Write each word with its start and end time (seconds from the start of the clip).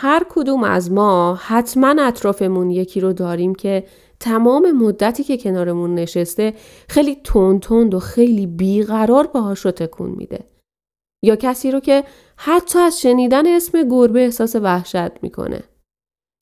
هر 0.00 0.26
کدوم 0.28 0.64
از 0.64 0.92
ما 0.92 1.34
حتما 1.34 2.02
اطرافمون 2.02 2.70
یکی 2.70 3.00
رو 3.00 3.12
داریم 3.12 3.54
که 3.54 3.84
تمام 4.20 4.72
مدتی 4.72 5.24
که 5.24 5.36
کنارمون 5.36 5.94
نشسته 5.94 6.54
خیلی 6.88 7.16
تند 7.24 7.60
تند 7.60 7.94
و 7.94 7.98
خیلی 7.98 8.46
بیقرار 8.46 9.26
باهاش 9.26 9.60
رو 9.60 9.70
تکون 9.70 10.10
میده. 10.10 10.44
یا 11.24 11.36
کسی 11.36 11.70
رو 11.70 11.80
که 11.80 12.04
حتی 12.36 12.78
از 12.78 13.00
شنیدن 13.00 13.46
اسم 13.46 13.88
گربه 13.88 14.20
احساس 14.20 14.56
وحشت 14.56 15.22
می‌کنه. 15.22 15.62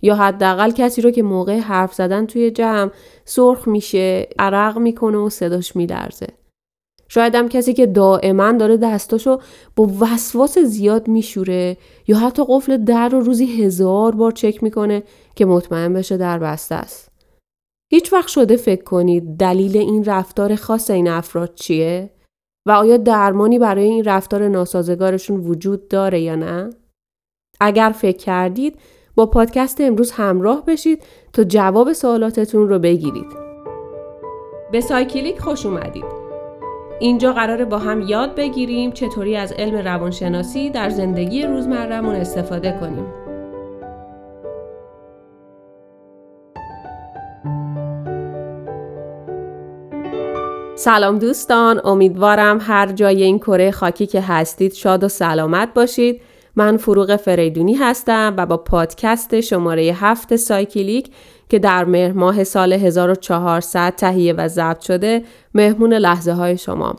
یا 0.02 0.14
حداقل 0.14 0.70
کسی 0.70 1.02
رو 1.02 1.11
که 1.11 1.23
موقع 1.23 1.59
حرف 1.59 1.95
زدن 1.95 2.27
توی 2.27 2.50
جمع 2.50 2.91
سرخ 3.25 3.68
میشه، 3.68 4.29
عرق 4.38 4.79
می‌کنه 4.79 5.18
و 5.18 5.30
صداش 5.30 5.77
میلرزه. 5.77 6.27
شاید 7.09 7.34
هم 7.34 7.48
کسی 7.48 7.73
که 7.75 7.86
دائما 7.86 8.52
داره 8.52 8.77
دستاشو 8.77 9.39
با 9.77 9.91
وسواس 10.00 10.59
زیاد 10.59 11.09
میشوره 11.09 11.77
یا 12.07 12.18
حتی 12.18 12.45
قفل 12.48 12.77
در 12.77 13.09
رو 13.09 13.21
روزی 13.21 13.62
هزار 13.62 14.14
بار 14.14 14.32
چک 14.32 14.62
می‌کنه 14.62 15.03
که 15.34 15.45
مطمئن 15.45 15.93
بشه 15.93 16.17
در 16.17 16.39
بسته 16.39 16.75
است. 16.75 17.11
هیچ 17.93 18.12
وقت 18.12 18.29
شده 18.29 18.57
فکر 18.57 18.82
کنید 18.82 19.36
دلیل 19.36 19.76
این 19.76 20.04
رفتار 20.04 20.54
خاص 20.54 20.90
این 20.90 21.08
افراد 21.08 21.54
چیه؟ 21.54 22.11
و 22.67 22.71
آیا 22.71 22.96
درمانی 22.96 23.59
برای 23.59 23.84
این 23.84 24.04
رفتار 24.04 24.48
ناسازگارشون 24.48 25.40
وجود 25.40 25.89
داره 25.89 26.20
یا 26.20 26.34
نه؟ 26.34 26.70
اگر 27.61 27.95
فکر 27.96 28.17
کردید 28.17 28.79
با 29.14 29.26
پادکست 29.26 29.81
امروز 29.81 30.11
همراه 30.11 30.64
بشید 30.64 31.03
تا 31.32 31.45
جواب 31.45 31.93
سوالاتتون 31.93 32.69
رو 32.69 32.78
بگیرید. 32.78 33.47
به 34.73 34.81
سایکلیک 34.81 35.39
خوش 35.39 35.67
اومدید. 35.67 36.25
اینجا 37.00 37.33
قراره 37.33 37.64
با 37.64 37.78
هم 37.78 38.03
یاد 38.03 38.34
بگیریم 38.34 38.92
چطوری 38.92 39.37
از 39.37 39.53
علم 39.53 39.75
روانشناسی 39.75 40.70
در 40.70 40.91
زندگی 40.91 41.42
روزمرهمون 41.42 42.14
استفاده 42.14 42.73
کنیم. 42.81 43.06
سلام 50.77 51.19
دوستان 51.19 51.81
امیدوارم 51.85 52.59
هر 52.61 52.93
جای 52.93 53.23
این 53.23 53.39
کره 53.39 53.70
خاکی 53.70 54.07
که 54.07 54.20
هستید 54.20 54.75
شاد 54.75 55.05
و 55.05 55.09
سلامت 55.09 55.75
باشید 55.75 56.20
من 56.57 56.77
فروغ 56.77 57.17
فریدونی 57.17 57.75
هستم 57.75 58.35
و 58.37 58.47
با 58.47 58.57
پادکست 58.57 59.41
شماره 59.41 59.83
هفت 59.83 60.37
سایکلیک 60.37 61.11
که 61.48 61.58
در 61.58 61.84
مهر 61.84 62.12
ماه 62.12 62.44
سال 62.44 62.72
1400 62.72 63.94
تهیه 63.97 64.33
و 64.33 64.48
ضبط 64.48 64.80
شده 64.80 65.22
مهمون 65.55 65.92
لحظه 65.92 66.33
های 66.33 66.58
شما. 66.58 66.97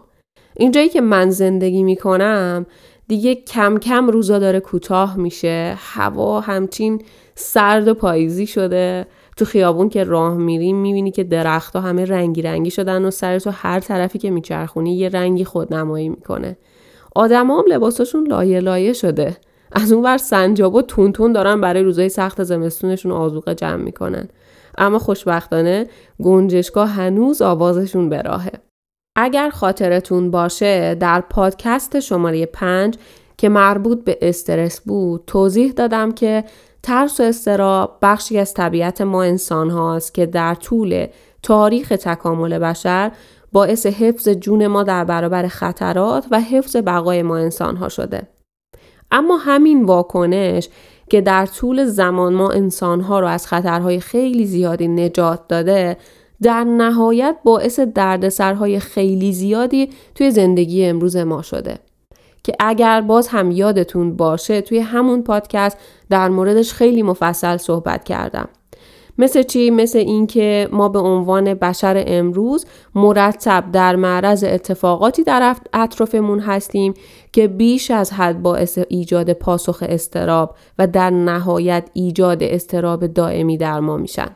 اینجایی 0.55 0.89
که 0.89 1.01
من 1.01 1.29
زندگی 1.29 1.83
می‌کنم 1.83 2.65
دیگه 3.07 3.35
کم 3.35 3.77
کم 3.77 4.07
روزا 4.07 4.39
داره 4.39 4.59
کوتاه 4.59 5.17
میشه 5.17 5.73
هوا 5.77 6.39
همچین 6.39 7.01
سرد 7.35 7.87
و 7.87 7.93
پاییزی 7.93 8.47
شده. 8.47 9.07
تو 9.37 9.45
خیابون 9.45 9.89
که 9.89 10.03
راه 10.03 10.37
میریم 10.37 10.75
می‌بینی 10.75 11.11
که 11.11 11.23
درختها 11.23 11.81
همه 11.81 12.05
رنگی 12.05 12.41
رنگی 12.41 12.71
شدن 12.71 13.05
و 13.05 13.11
سر 13.11 13.39
تو 13.39 13.51
هر 13.53 13.79
طرفی 13.79 14.19
که 14.19 14.31
میچرخونی 14.31 14.97
یه 14.97 15.09
رنگی 15.09 15.45
خودنمایی 15.45 16.09
می‌کنه. 16.09 16.57
آدم 17.15 17.51
هم 17.51 17.63
لباساشون 17.67 18.27
لایه 18.27 18.59
لایه 18.59 18.93
شده. 18.93 19.37
از 19.71 19.91
اون 19.91 20.03
ور 20.03 20.17
سنجاب 20.17 20.75
و 20.75 20.81
تون 20.81 21.11
تون 21.11 21.31
دارن 21.31 21.61
برای 21.61 21.83
روزای 21.83 22.09
سخت 22.09 22.43
زمستونشون 22.43 23.11
آزوقه 23.11 23.55
جمع 23.55 23.83
می‌کنن 23.83 24.27
اما 24.77 24.99
خوشبختانه 24.99 25.87
گنجشگاه 26.23 26.89
هنوز 26.89 27.41
آوازشون 27.41 28.09
به 28.09 28.21
راهه 28.21 28.51
اگر 29.15 29.49
خاطرتون 29.49 30.31
باشه 30.31 30.95
در 30.95 31.21
پادکست 31.21 31.99
شماره 31.99 32.45
پنج 32.45 32.97
که 33.37 33.49
مربوط 33.49 34.03
به 34.03 34.17
استرس 34.21 34.81
بود 34.81 35.23
توضیح 35.27 35.71
دادم 35.71 36.11
که 36.11 36.43
ترس 36.83 37.19
و 37.19 37.23
استراب 37.23 37.97
بخشی 38.02 38.39
از 38.39 38.53
طبیعت 38.53 39.02
ما 39.02 39.23
انسان 39.23 39.69
هاست 39.69 40.13
که 40.13 40.25
در 40.25 40.55
طول 40.55 41.07
تاریخ 41.43 41.89
تکامل 41.89 42.59
بشر 42.59 43.11
باعث 43.52 43.86
حفظ 43.86 44.30
جون 44.30 44.67
ما 44.67 44.83
در 44.83 45.03
برابر 45.03 45.47
خطرات 45.47 46.25
و 46.31 46.39
حفظ 46.42 46.75
بقای 46.75 47.21
ما 47.21 47.37
انسان 47.37 47.77
ها 47.77 47.89
شده. 47.89 48.27
اما 49.11 49.37
همین 49.37 49.83
واکنش 49.85 50.69
که 51.09 51.21
در 51.21 51.45
طول 51.45 51.85
زمان 51.85 52.33
ما 52.33 52.51
انسانها 52.51 53.19
رو 53.19 53.27
از 53.27 53.47
خطرهای 53.47 53.99
خیلی 53.99 54.45
زیادی 54.45 54.87
نجات 54.87 55.47
داده 55.47 55.97
در 56.41 56.63
نهایت 56.63 57.37
باعث 57.43 57.79
دردسرهای 57.79 58.79
خیلی 58.79 59.33
زیادی 59.33 59.89
توی 60.15 60.31
زندگی 60.31 60.85
امروز 60.85 61.15
ما 61.15 61.41
شده. 61.41 61.79
که 62.43 62.53
اگر 62.59 63.01
باز 63.01 63.27
هم 63.27 63.51
یادتون 63.51 64.15
باشه 64.15 64.61
توی 64.61 64.79
همون 64.79 65.23
پادکست 65.23 65.77
در 66.09 66.29
موردش 66.29 66.73
خیلی 66.73 67.03
مفصل 67.03 67.57
صحبت 67.57 68.03
کردم. 68.03 68.49
مثل 69.17 69.44
چی؟ 69.44 69.70
مثل 69.70 70.00
اینکه 70.00 70.70
ما 70.72 70.89
به 70.89 71.00
عنوان 71.00 71.54
بشر 71.54 72.04
امروز 72.08 72.66
مرتب 72.95 73.72
در 73.72 73.95
معرض 73.95 74.44
اتفاقاتی 74.44 75.23
در 75.23 75.55
اطرافمون 75.73 76.39
هستیم 76.39 76.94
که 77.32 77.48
بیش 77.48 77.92
از 77.92 78.14
حد 78.14 78.42
باعث 78.42 78.80
ایجاد 78.89 79.33
پاسخ 79.33 79.83
استراب 79.89 80.55
و 80.80 80.88
در 80.88 81.10
نهایت 81.10 81.89
ایجاد 81.94 82.44
استراب 82.44 83.08
دائمی 83.08 83.58
در 83.58 83.80
ما 83.80 83.98
میشن. 83.98 84.30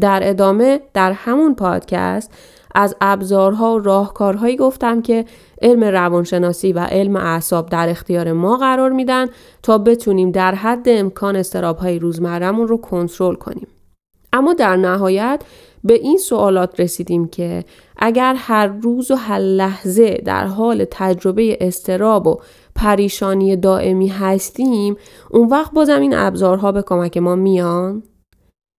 در 0.00 0.20
ادامه 0.22 0.80
در 0.94 1.12
همون 1.12 1.54
پادکست 1.54 2.30
از 2.74 2.96
ابزارها 3.00 3.74
و 3.74 3.78
راهکارهایی 3.78 4.56
گفتم 4.56 5.02
که 5.02 5.24
علم 5.62 5.84
روانشناسی 5.84 6.72
و 6.72 6.78
علم 6.78 7.16
اعصاب 7.16 7.68
در 7.68 7.88
اختیار 7.88 8.32
ما 8.32 8.56
قرار 8.56 8.90
میدن 8.90 9.26
تا 9.62 9.78
بتونیم 9.78 10.30
در 10.30 10.54
حد 10.54 10.88
امکان 10.88 11.36
استرابهای 11.36 11.98
روزمرهمون 11.98 12.68
رو 12.68 12.76
کنترل 12.76 13.34
کنیم. 13.34 13.66
اما 14.32 14.54
در 14.54 14.76
نهایت 14.76 15.42
به 15.84 15.94
این 15.94 16.18
سوالات 16.18 16.80
رسیدیم 16.80 17.28
که 17.28 17.64
اگر 17.96 18.34
هر 18.38 18.66
روز 18.66 19.10
و 19.10 19.14
هر 19.14 19.38
لحظه 19.38 20.14
در 20.14 20.46
حال 20.46 20.86
تجربه 20.90 21.58
استراب 21.60 22.26
و 22.26 22.36
پریشانی 22.74 23.56
دائمی 23.56 24.08
هستیم 24.08 24.96
اون 25.30 25.48
وقت 25.48 25.72
بازم 25.72 26.00
این 26.00 26.14
ابزارها 26.14 26.72
به 26.72 26.82
کمک 26.82 27.16
ما 27.16 27.34
میان؟ 27.34 28.02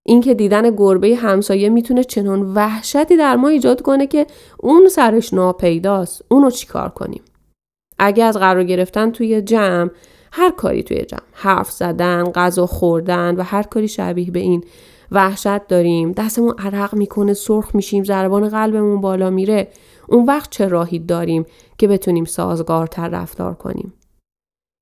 اینکه 0.06 0.34
دیدن 0.34 0.70
گربه 0.76 1.16
همسایه 1.16 1.68
می‌تونه 1.68 2.04
چنان 2.04 2.54
وحشتی 2.54 3.16
در 3.16 3.36
ما 3.36 3.48
ایجاد 3.48 3.82
کنه 3.82 4.06
که 4.06 4.26
اون 4.60 4.88
سرش 4.88 5.34
ناپیداست. 5.34 6.24
اونو 6.28 6.50
چیکار 6.50 6.88
کنیم؟ 6.88 7.22
اگه 7.98 8.24
از 8.24 8.36
قرار 8.36 8.64
گرفتن 8.64 9.10
توی 9.10 9.42
جمع 9.42 9.90
هر 10.32 10.50
کاری 10.50 10.82
توی 10.82 11.02
جمع. 11.02 11.20
حرف 11.32 11.70
زدن 11.70 12.24
غذا 12.24 12.66
خوردن 12.66 13.36
و 13.36 13.42
هر 13.42 13.62
کاری 13.62 13.88
شبیه 13.88 14.30
به 14.30 14.40
این 14.40 14.64
وحشت 15.10 15.66
داریم. 15.66 16.12
دستمون 16.12 16.54
عرق 16.58 16.94
می‌کنه 16.94 17.34
سرخ 17.34 17.74
میشیم 17.74 18.04
ضربان 18.04 18.48
قلبمون 18.48 19.00
بالا 19.00 19.30
میره. 19.30 19.68
اون 20.08 20.24
وقت 20.24 20.50
چه 20.50 20.68
راهی 20.68 20.98
داریم 20.98 21.46
که 21.78 21.88
بتونیم 21.88 22.24
سازگارتر 22.24 23.08
رفتار 23.08 23.54
کنیم؟ 23.54 23.92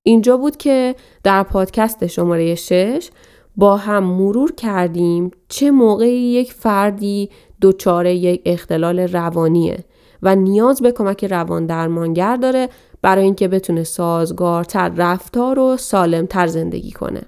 اینجا 0.07 0.37
بود 0.37 0.57
که 0.57 0.95
در 1.25 1.43
پادکست 1.43 2.07
شماره 2.07 2.55
6 2.55 3.11
با 3.57 3.77
هم 3.77 4.05
مرور 4.05 4.53
کردیم 4.53 5.31
چه 5.49 5.71
موقعی 5.71 6.33
یک 6.33 6.53
فردی 6.53 7.31
دچار 7.63 8.07
یک 8.07 8.43
اختلال 8.45 8.99
روانیه 8.99 9.85
و 10.23 10.37
نیاز 10.37 10.83
به 10.83 10.93
کمک 10.93 11.25
روان 11.25 11.67
درمانگر 11.67 12.37
داره 12.37 12.69
برای 13.03 13.25
اینکه 13.25 13.49
بتونه 13.49 13.85
سازگارتر 13.85 14.89
رفتار 14.97 15.59
و 15.59 15.77
سالمتر 15.77 16.47
زندگی 16.47 16.91
کنه. 16.91 17.23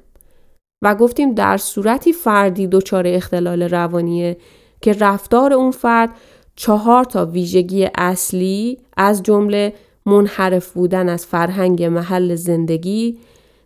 و 0.84 0.94
گفتیم 0.94 1.34
در 1.34 1.56
صورتی 1.56 2.12
فردی 2.12 2.66
دچار 2.66 3.06
اختلال 3.06 3.62
روانیه 3.62 4.36
که 4.80 4.92
رفتار 4.92 5.52
اون 5.52 5.70
فرد 5.70 6.10
چهار 6.56 7.04
تا 7.04 7.26
ویژگی 7.26 7.88
اصلی 7.98 8.78
از 8.96 9.22
جمله 9.22 9.72
منحرف 10.06 10.72
بودن 10.72 11.08
از 11.08 11.26
فرهنگ 11.26 11.84
محل 11.84 12.34
زندگی، 12.34 13.18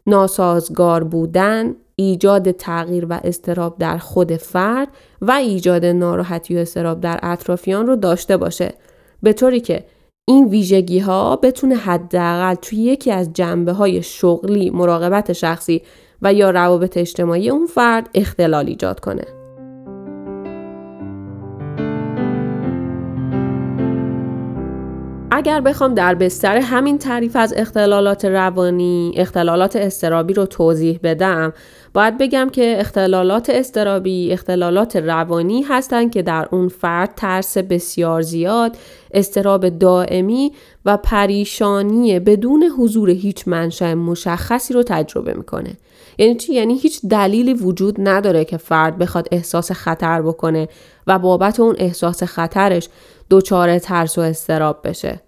ناسازگار 0.06 1.04
بودن، 1.04 1.74
ایجاد 1.96 2.50
تغییر 2.50 3.06
و 3.10 3.20
استراب 3.24 3.78
در 3.78 3.98
خود 3.98 4.36
فرد 4.36 4.88
و 5.20 5.30
ایجاد 5.30 5.84
ناراحتی 5.84 6.56
و 6.56 6.58
استراب 6.58 7.00
در 7.00 7.18
اطرافیان 7.22 7.86
رو 7.86 7.96
داشته 7.96 8.36
باشه. 8.36 8.74
به 9.22 9.32
طوری 9.32 9.60
که 9.60 9.84
این 10.28 10.48
ویژگی 10.48 10.98
ها 10.98 11.36
بتونه 11.36 11.74
حداقل 11.74 12.54
توی 12.54 12.78
یکی 12.78 13.12
از 13.12 13.32
جنبه 13.32 13.72
های 13.72 14.02
شغلی 14.02 14.70
مراقبت 14.70 15.32
شخصی 15.32 15.82
و 16.22 16.32
یا 16.32 16.50
روابط 16.50 16.96
اجتماعی 16.96 17.50
اون 17.50 17.66
فرد 17.66 18.10
اختلال 18.14 18.66
ایجاد 18.66 19.00
کنه. 19.00 19.24
اگر 25.30 25.60
بخوام 25.60 25.94
در 25.94 26.14
بستر 26.14 26.56
همین 26.56 26.98
تعریف 26.98 27.36
از 27.36 27.54
اختلالات 27.56 28.24
روانی، 28.24 29.12
اختلالات 29.16 29.76
استرابی 29.76 30.34
رو 30.34 30.46
توضیح 30.46 31.00
بدم، 31.02 31.52
باید 31.94 32.18
بگم 32.18 32.48
که 32.52 32.76
اختلالات 32.80 33.50
استرابی 33.50 34.32
اختلالات 34.32 34.96
روانی 34.96 35.62
هستند 35.62 36.10
که 36.10 36.22
در 36.22 36.48
اون 36.50 36.68
فرد 36.68 37.14
ترس 37.16 37.58
بسیار 37.58 38.22
زیاد، 38.22 38.76
استراب 39.14 39.68
دائمی 39.68 40.52
و 40.84 40.96
پریشانی 40.96 42.20
بدون 42.20 42.62
حضور 42.78 43.10
هیچ 43.10 43.48
منشأ 43.48 43.94
مشخصی 43.94 44.74
رو 44.74 44.82
تجربه 44.82 45.34
می‌کنه 45.34 45.76
یعنی 46.18 46.34
چی؟ 46.34 46.54
یعنی 46.54 46.78
هیچ 46.78 47.00
دلیلی 47.10 47.54
وجود 47.54 47.96
نداره 47.98 48.44
که 48.44 48.56
فرد 48.56 48.98
بخواد 48.98 49.28
احساس 49.32 49.72
خطر 49.72 50.22
بکنه 50.22 50.68
و 51.06 51.18
بابت 51.18 51.60
اون 51.60 51.74
احساس 51.78 52.22
خطرش 52.22 52.88
دچار 53.30 53.78
ترس 53.78 54.18
و 54.18 54.20
استراب 54.20 54.88
بشه. 54.88 55.20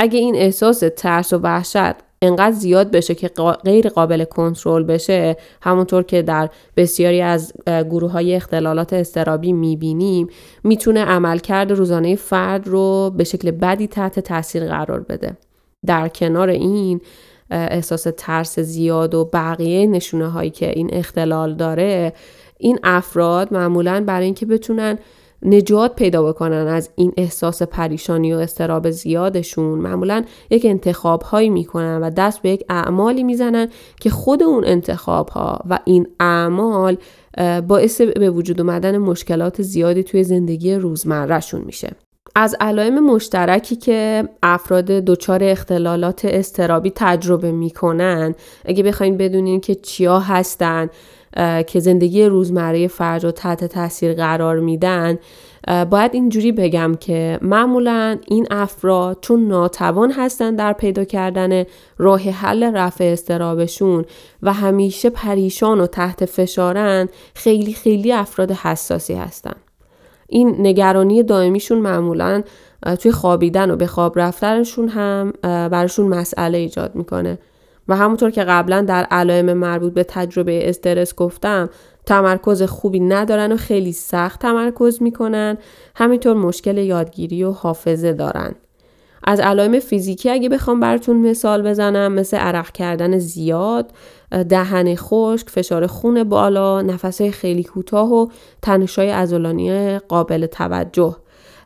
اگه 0.00 0.18
این 0.18 0.36
احساس 0.36 0.82
ترس 0.96 1.32
و 1.32 1.38
وحشت 1.38 1.94
انقدر 2.22 2.52
زیاد 2.52 2.90
بشه 2.90 3.14
که 3.14 3.28
غیر 3.64 3.88
قابل 3.88 4.24
کنترل 4.24 4.82
بشه 4.82 5.36
همونطور 5.62 6.02
که 6.02 6.22
در 6.22 6.50
بسیاری 6.76 7.20
از 7.20 7.52
گروه 7.66 8.10
های 8.10 8.34
اختلالات 8.34 8.92
استرابی 8.92 9.52
می‌بینیم 9.52 10.28
می‌تونه 10.64 11.04
عملکرد 11.04 11.72
روزانه 11.72 12.16
فرد 12.16 12.68
رو 12.68 13.10
به 13.16 13.24
شکل 13.24 13.50
بدی 13.50 13.86
تحت 13.86 14.20
تاثیر 14.20 14.68
قرار 14.68 15.00
بده. 15.00 15.36
در 15.86 16.08
کنار 16.08 16.48
این 16.48 17.00
احساس 17.50 18.06
ترس 18.16 18.58
زیاد 18.58 19.14
و 19.14 19.24
بقیه 19.24 19.86
نشونه 19.86 20.28
هایی 20.28 20.50
که 20.50 20.70
این 20.70 20.90
اختلال 20.92 21.54
داره 21.54 22.12
این 22.58 22.78
افراد 22.82 23.54
معمولا 23.54 24.04
برای 24.06 24.24
اینکه 24.24 24.46
بتونن 24.46 24.98
نجات 25.42 25.94
پیدا 25.94 26.22
بکنن 26.22 26.66
از 26.66 26.90
این 26.96 27.12
احساس 27.16 27.62
پریشانی 27.62 28.34
و 28.34 28.36
استراب 28.36 28.90
زیادشون 28.90 29.78
معمولا 29.78 30.24
یک 30.50 30.64
انتخاب 30.64 31.22
هایی 31.22 31.50
می‌کنن 31.50 32.00
و 32.02 32.10
دست 32.10 32.42
به 32.42 32.50
یک 32.50 32.64
اعمالی 32.68 33.22
می‌زنن 33.22 33.68
که 34.00 34.10
خود 34.10 34.42
اون 34.42 34.64
انتخاب 34.64 35.28
ها 35.28 35.60
و 35.70 35.78
این 35.84 36.06
اعمال 36.20 36.96
باعث 37.66 38.00
به 38.00 38.30
وجود 38.30 38.60
اومدن 38.60 38.98
مشکلات 38.98 39.62
زیادی 39.62 40.02
توی 40.02 40.24
زندگی 40.24 40.74
روزمرهشون 40.74 41.60
میشه. 41.60 42.05
از 42.38 42.56
علائم 42.60 42.98
مشترکی 43.00 43.76
که 43.76 44.28
افراد 44.42 44.84
دچار 44.84 45.44
اختلالات 45.44 46.24
استرابی 46.24 46.92
تجربه 46.94 47.52
می‌کنن 47.52 48.34
اگه 48.64 48.82
بخواین 48.82 49.16
بدونین 49.16 49.60
که 49.60 49.74
چیا 49.74 50.20
هستن 50.20 50.88
که 51.66 51.80
زندگی 51.80 52.24
روزمره 52.24 52.88
فرد 52.88 53.24
رو 53.24 53.30
تحت 53.30 53.64
تاثیر 53.64 54.14
قرار 54.14 54.60
میدن 54.60 55.18
باید 55.90 56.14
اینجوری 56.14 56.52
بگم 56.52 56.94
که 57.00 57.38
معمولا 57.42 58.18
این 58.26 58.46
افراد 58.50 59.18
چون 59.20 59.48
ناتوان 59.48 60.12
هستن 60.12 60.54
در 60.54 60.72
پیدا 60.72 61.04
کردن 61.04 61.64
راه 61.98 62.20
حل 62.20 62.76
رفع 62.76 63.04
استرابشون 63.04 64.04
و 64.42 64.52
همیشه 64.52 65.10
پریشان 65.10 65.80
و 65.80 65.86
تحت 65.86 66.24
فشارن 66.24 67.08
خیلی 67.34 67.72
خیلی 67.72 68.12
افراد 68.12 68.52
حساسی 68.52 69.14
هستن. 69.14 69.65
این 70.28 70.56
نگرانی 70.58 71.22
دائمیشون 71.22 71.78
معمولا 71.78 72.42
توی 72.98 73.12
خوابیدن 73.12 73.70
و 73.70 73.76
به 73.76 73.86
خواب 73.86 74.18
رفتنشون 74.18 74.88
هم 74.88 75.32
براشون 75.42 76.06
مسئله 76.06 76.58
ایجاد 76.58 76.94
می‌کنه. 76.94 77.38
و 77.88 77.96
همونطور 77.96 78.30
که 78.30 78.44
قبلا 78.44 78.80
در 78.82 79.06
علائم 79.10 79.52
مربوط 79.52 79.92
به 79.92 80.04
تجربه 80.04 80.68
استرس 80.68 81.14
گفتم 81.14 81.70
تمرکز 82.06 82.62
خوبی 82.62 83.00
ندارن 83.00 83.52
و 83.52 83.56
خیلی 83.56 83.92
سخت 83.92 84.40
تمرکز 84.40 85.02
می‌کنن. 85.02 85.58
همینطور 85.94 86.36
مشکل 86.36 86.78
یادگیری 86.78 87.44
و 87.44 87.50
حافظه 87.50 88.12
دارن. 88.12 88.54
از 89.26 89.40
علائم 89.40 89.78
فیزیکی 89.78 90.30
اگه 90.30 90.48
بخوام 90.48 90.80
براتون 90.80 91.16
مثال 91.16 91.62
بزنم 91.62 92.12
مثل 92.12 92.36
عرق 92.36 92.72
کردن 92.72 93.18
زیاد، 93.18 93.90
دهن 94.48 94.94
خشک، 94.94 95.50
فشار 95.50 95.86
خون 95.86 96.24
بالا، 96.24 96.82
نفسهای 96.82 97.30
خیلی 97.30 97.64
کوتاه 97.64 98.12
و 98.12 98.26
تنشای 98.62 99.10
عضلانی 99.10 99.98
قابل 99.98 100.46
توجه. 100.46 101.16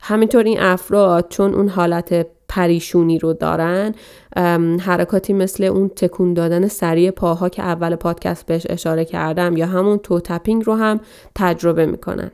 همینطور 0.02 0.44
این 0.44 0.60
افراد 0.60 1.26
چون 1.28 1.54
اون 1.54 1.68
حالت 1.68 2.26
پریشونی 2.48 3.18
رو 3.18 3.32
دارن 3.32 3.94
حرکاتی 4.80 5.32
مثل 5.32 5.64
اون 5.64 5.88
تکون 5.88 6.34
دادن 6.34 6.68
سریع 6.68 7.10
پاها 7.10 7.48
که 7.48 7.62
اول 7.62 7.96
پادکست 7.96 8.46
بهش 8.46 8.66
اشاره 8.70 9.04
کردم 9.04 9.56
یا 9.56 9.66
همون 9.66 9.98
تو 9.98 10.20
تپینگ 10.20 10.66
رو 10.66 10.74
هم 10.74 11.00
تجربه 11.34 11.86
می‌کنن 11.86 12.30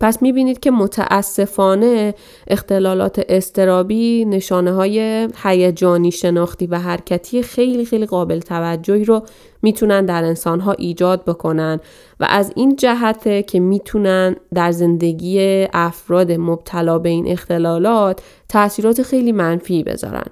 پس 0.00 0.22
می‌بینید 0.22 0.60
که 0.60 0.70
متاسفانه 0.70 2.14
اختلالات 2.46 3.24
استرابی 3.28 4.24
نشانه 4.24 4.72
های 4.72 5.28
هیجانی 5.42 6.10
شناختی 6.12 6.66
و 6.66 6.78
حرکتی 6.78 7.42
خیلی 7.42 7.84
خیلی 7.84 8.06
قابل 8.06 8.40
توجهی 8.40 9.04
رو 9.04 9.22
می‌تونن 9.62 10.06
در 10.06 10.24
انسان 10.24 10.60
ها 10.60 10.72
ایجاد 10.72 11.24
بکنن 11.24 11.80
و 12.20 12.26
از 12.30 12.52
این 12.56 12.76
جهته 12.76 13.42
که 13.42 13.60
می‌تونن 13.60 14.36
در 14.54 14.72
زندگی 14.72 15.66
افراد 15.72 16.32
مبتلا 16.32 16.98
به 16.98 17.08
این 17.08 17.28
اختلالات 17.28 18.22
تاثیرات 18.48 19.02
خیلی 19.02 19.32
منفی 19.32 19.82
بذارن. 19.82 20.26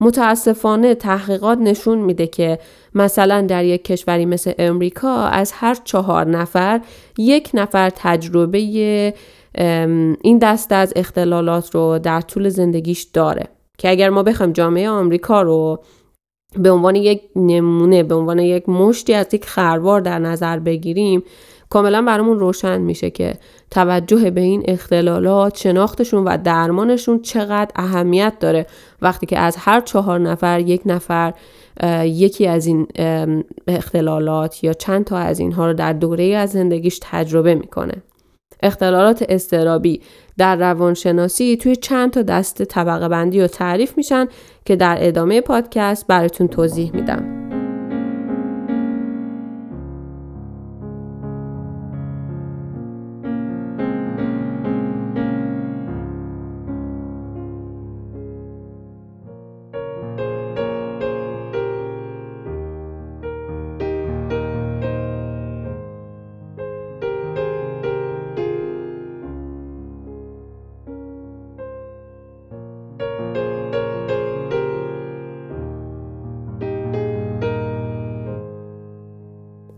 متاسفانه 0.00 0.94
تحقیقات 0.94 1.58
نشون 1.58 1.98
میده 1.98 2.26
که 2.26 2.58
مثلا 2.94 3.40
در 3.40 3.64
یک 3.64 3.84
کشوری 3.84 4.26
مثل 4.26 4.52
امریکا 4.58 5.14
از 5.16 5.52
هر 5.52 5.74
چهار 5.84 6.26
نفر 6.26 6.80
یک 7.18 7.50
نفر 7.54 7.90
تجربه 7.90 8.58
این 10.22 10.38
دسته 10.42 10.74
از 10.74 10.92
اختلالات 10.96 11.74
رو 11.74 11.98
در 11.98 12.20
طول 12.20 12.48
زندگیش 12.48 13.02
داره. 13.02 13.48
که 13.78 13.90
اگر 13.90 14.10
ما 14.10 14.22
بخوایم 14.22 14.52
جامعه 14.52 14.88
آمریکا 14.88 15.42
رو 15.42 15.82
به 16.56 16.70
عنوان 16.70 16.94
یک 16.96 17.22
نمونه 17.36 18.02
به 18.02 18.14
عنوان 18.14 18.38
یک 18.38 18.68
مشتی 18.68 19.14
از 19.14 19.34
یک 19.34 19.44
خروار 19.44 20.00
در 20.00 20.18
نظر 20.18 20.58
بگیریم 20.58 21.22
کاملا 21.70 22.02
برامون 22.02 22.38
روشن 22.38 22.80
میشه 22.80 23.10
که 23.10 23.34
توجه 23.70 24.30
به 24.30 24.40
این 24.40 24.62
اختلالات 24.68 25.56
شناختشون 25.56 26.24
و 26.24 26.38
درمانشون 26.44 27.22
چقدر 27.22 27.70
اهمیت 27.76 28.34
داره 28.40 28.66
وقتی 29.02 29.26
که 29.26 29.38
از 29.38 29.56
هر 29.58 29.80
چهار 29.80 30.18
نفر 30.18 30.60
یک 30.60 30.82
نفر 30.86 31.34
یکی 32.04 32.46
از 32.46 32.66
این 32.66 32.86
اختلالات 33.66 34.64
یا 34.64 34.72
چند 34.72 35.04
تا 35.04 35.16
از 35.16 35.38
اینها 35.38 35.66
رو 35.66 35.72
در 35.72 35.92
دوره 35.92 36.24
از 36.24 36.50
زندگیش 36.50 37.00
تجربه 37.02 37.54
می‌کنه 37.54 37.94
اختلالات 38.62 39.24
استرابی 39.28 40.00
در 40.38 40.56
روانشناسی 40.56 41.56
توی 41.56 41.76
چند 41.76 42.10
تا 42.10 42.22
دست 42.22 42.62
طبقه 42.62 43.08
بندی 43.08 43.40
و 43.40 43.46
تعریف 43.46 43.96
میشن 43.96 44.26
که 44.64 44.76
در 44.76 44.96
ادامه 45.00 45.40
پادکست 45.40 46.06
براتون 46.06 46.48
توضیح 46.48 46.90
میدم. 46.94 47.39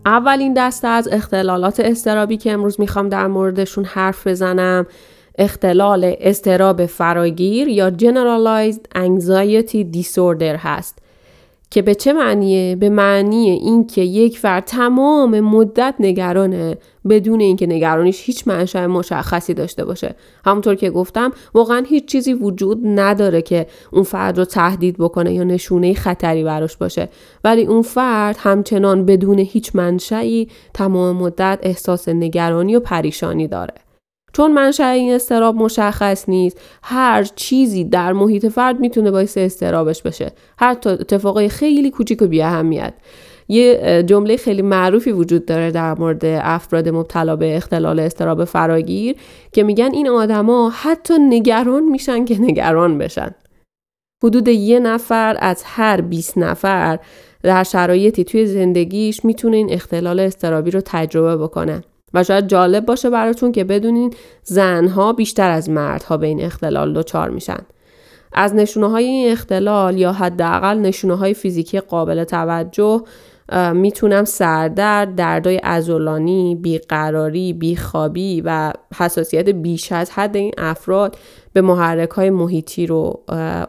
اولین 0.06 0.54
دسته 0.54 0.88
از 0.88 1.08
اختلالات 1.12 1.80
استرابی 1.80 2.36
که 2.36 2.52
امروز 2.52 2.80
می‌خوام 2.80 3.08
در 3.08 3.26
موردشون 3.26 3.84
حرف 3.84 4.26
بزنم 4.26 4.86
اختلال 5.38 6.16
استراب 6.20 6.86
فراگیر 6.86 7.68
یا 7.68 7.90
Generalized 7.90 8.98
Anxiety 8.98 9.84
Disorder 9.96 10.56
هست. 10.58 11.01
که 11.72 11.82
به 11.82 11.94
چه 11.94 12.12
معنیه؟ 12.12 12.76
به 12.76 12.88
معنی 12.88 13.50
اینکه 13.50 14.02
یک 14.02 14.38
فرد 14.38 14.64
تمام 14.64 15.40
مدت 15.40 15.94
نگرانه 16.00 16.76
بدون 17.08 17.40
اینکه 17.40 17.66
نگرانیش 17.66 18.22
هیچ 18.24 18.48
منشأ 18.48 18.86
مشخصی 18.86 19.54
داشته 19.54 19.84
باشه. 19.84 20.14
همونطور 20.44 20.74
که 20.74 20.90
گفتم 20.90 21.30
واقعا 21.54 21.84
هیچ 21.88 22.04
چیزی 22.04 22.32
وجود 22.32 22.80
نداره 22.84 23.42
که 23.42 23.66
اون 23.92 24.02
فرد 24.02 24.38
رو 24.38 24.44
تهدید 24.44 24.96
بکنه 24.98 25.34
یا 25.34 25.44
نشونه 25.44 25.94
خطری 25.94 26.44
براش 26.44 26.76
باشه. 26.76 27.08
ولی 27.44 27.66
اون 27.66 27.82
فرد 27.82 28.36
همچنان 28.38 29.06
بدون 29.06 29.38
هیچ 29.38 29.76
منشأی 29.76 30.48
تمام 30.74 31.16
مدت 31.16 31.58
احساس 31.62 32.08
نگرانی 32.08 32.76
و 32.76 32.80
پریشانی 32.80 33.48
داره. 33.48 33.74
چون 34.32 34.52
منشأ 34.52 34.88
این 34.88 35.12
استراب 35.12 35.54
مشخص 35.54 36.28
نیست. 36.28 36.60
هر 36.82 37.24
چیزی 37.24 37.84
در 37.84 38.12
محیط 38.12 38.46
فرد 38.46 38.80
می‌تونه 38.80 39.10
باعث 39.10 39.38
استرابش 39.38 40.02
بشه. 40.02 40.32
حتی 40.58 40.90
اتفاقای 40.90 41.48
خیلی 41.48 41.90
کوچیک 41.90 42.22
و 42.22 42.26
بی 42.26 42.42
اهمیت 42.42 42.94
یه 43.48 44.02
جمله 44.06 44.36
خیلی 44.36 44.62
معروفی 44.62 45.12
وجود 45.12 45.46
داره 45.46 45.70
در 45.70 45.98
مورد 45.98 46.24
افراد 46.24 46.88
مبتلا 46.88 47.36
به 47.36 47.56
اختلال 47.56 47.98
استراب 47.98 48.44
فراگیر 48.44 49.16
که 49.52 49.62
میگن 49.62 49.90
این 49.92 50.08
آدما 50.08 50.70
حتی 50.70 51.14
نگران 51.18 51.82
میشن 51.82 52.24
که 52.24 52.40
نگران 52.40 52.98
بشن. 52.98 53.30
حدود 54.24 54.48
یه 54.48 54.78
نفر 54.78 55.36
از 55.40 55.62
هر 55.66 56.00
20 56.00 56.38
نفر 56.38 56.98
در 57.42 57.64
شرایطی 57.64 58.24
توی 58.24 58.46
زندگیش 58.46 59.24
می‌تونه 59.24 59.56
این 59.56 59.72
اختلال 59.72 60.20
استرابی 60.20 60.70
رو 60.70 60.80
تجربه 60.84 61.36
بکنه. 61.36 61.82
و 62.14 62.24
شاید 62.24 62.46
جالب 62.46 62.86
باشه 62.86 63.10
براتون 63.10 63.52
که 63.52 63.64
بدونین 63.64 64.14
زنها 64.42 65.12
بیشتر 65.12 65.50
از 65.50 65.70
مردها 65.70 66.16
به 66.16 66.26
این 66.26 66.40
اختلال 66.40 66.92
دچار 66.92 67.30
میشن. 67.30 67.58
از 68.32 68.54
نشونه 68.54 68.90
های 68.90 69.04
این 69.04 69.32
اختلال 69.32 69.98
یا 69.98 70.12
حداقل 70.12 70.78
نشونه 70.78 71.16
های 71.16 71.34
فیزیکی 71.34 71.80
قابل 71.80 72.24
توجه 72.24 73.02
می‌تونم 73.74 74.24
سردرد، 74.24 75.14
دردای 75.14 75.60
ازولانی، 75.62 76.54
بیقراری، 76.54 77.52
بیخوابی 77.52 78.40
و 78.40 78.72
حساسیت 78.96 79.48
بیش 79.48 79.92
از 79.92 80.10
حد 80.10 80.36
این 80.36 80.52
افراد 80.58 81.16
به 81.52 81.60
محرک 81.60 82.10
های 82.10 82.30
محیطی 82.30 82.86
رو 82.86 83.22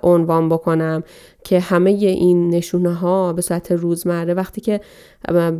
عنوان 0.04 0.50
بکنم 0.50 1.04
که 1.44 1.60
همه 1.60 1.92
این 1.92 2.50
نشونه 2.50 2.94
ها 2.94 3.34
به 3.34 3.42
صورت 3.42 3.72
روزمره 3.72 4.34
وقتی 4.34 4.62
که 4.62 4.82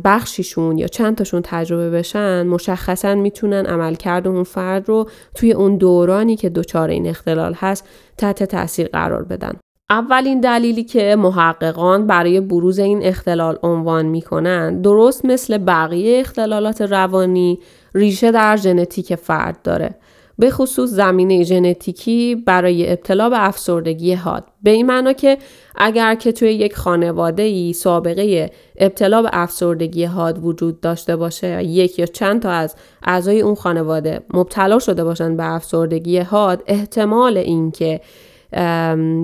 بخشیشون 0.04 0.78
یا 0.78 0.86
چند 0.86 1.16
تاشون 1.16 1.40
تجربه 1.44 1.90
بشن 1.90 2.46
مشخصا 2.46 3.14
می‌تونن 3.14 3.66
عملکرد 3.66 4.28
اون 4.28 4.44
فرد 4.44 4.88
رو 4.88 5.08
توی 5.34 5.52
اون 5.52 5.76
دورانی 5.76 6.36
که 6.36 6.48
دچار 6.48 6.88
این 6.88 7.06
اختلال 7.06 7.54
هست 7.54 7.88
تحت 8.18 8.42
تاثیر 8.42 8.88
قرار 8.88 9.24
بدن. 9.24 9.52
اولین 9.90 10.40
دلیلی 10.40 10.84
که 10.84 11.16
محققان 11.16 12.06
برای 12.06 12.40
بروز 12.40 12.78
این 12.78 13.02
اختلال 13.02 13.58
عنوان 13.62 14.06
می‌کنن 14.06 14.80
درست 14.80 15.24
مثل 15.24 15.58
بقیه 15.58 16.20
اختلالات 16.20 16.82
روانی 16.82 17.58
ریشه 17.94 18.30
در 18.30 18.56
ژنتیک 18.56 19.14
فرد 19.14 19.62
داره. 19.62 19.94
به 20.38 20.50
خصوص 20.50 20.90
زمینه 20.90 21.42
ژنتیکی 21.42 22.34
برای 22.34 22.92
ابتلا 22.92 23.28
به 23.28 23.48
افسردگی 23.48 24.14
حاد. 24.14 24.44
به 24.62 24.70
این 24.70 24.86
معنا 24.86 25.12
که 25.12 25.38
اگر 25.74 26.14
که 26.14 26.32
توی 26.32 26.52
یک 26.52 26.76
خانواده 26.76 27.42
ای 27.42 27.72
سابقه 27.72 28.50
ابتلا 28.78 29.22
به 29.22 29.30
افسردگی 29.32 30.04
حاد 30.04 30.44
وجود 30.44 30.80
داشته 30.80 31.16
باشه 31.16 31.64
یک 31.64 31.98
یا 31.98 32.06
چند 32.06 32.42
تا 32.42 32.50
از 32.50 32.76
اعضای 33.02 33.40
اون 33.40 33.54
خانواده 33.54 34.20
مبتلا 34.34 34.78
شده 34.78 35.04
باشن 35.04 35.36
به 35.36 35.54
افسردگی 35.54 36.18
حاد 36.18 36.62
احتمال 36.66 37.36
اینکه 37.36 38.00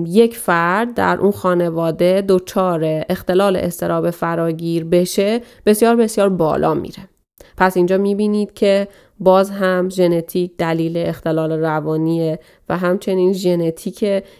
یک 0.07 0.37
فرد 0.37 0.93
در 0.93 1.17
اون 1.17 1.31
خانواده 1.31 2.23
دچار 2.27 3.03
اختلال 3.09 3.55
استراب 3.55 4.09
فراگیر 4.09 4.83
بشه 4.83 5.41
بسیار 5.65 5.95
بسیار 5.95 6.29
بالا 6.29 6.73
میره. 6.73 7.09
پس 7.57 7.77
اینجا 7.77 7.97
می‌بینید 7.97 8.53
که 8.53 8.87
باز 9.19 9.51
هم 9.51 9.89
ژنتیک 9.89 10.57
دلیل 10.57 10.97
اختلال 10.97 11.51
روانیه 11.51 12.39
و 12.69 12.77
همچنین 12.77 13.33
ژنتیک 13.33 13.99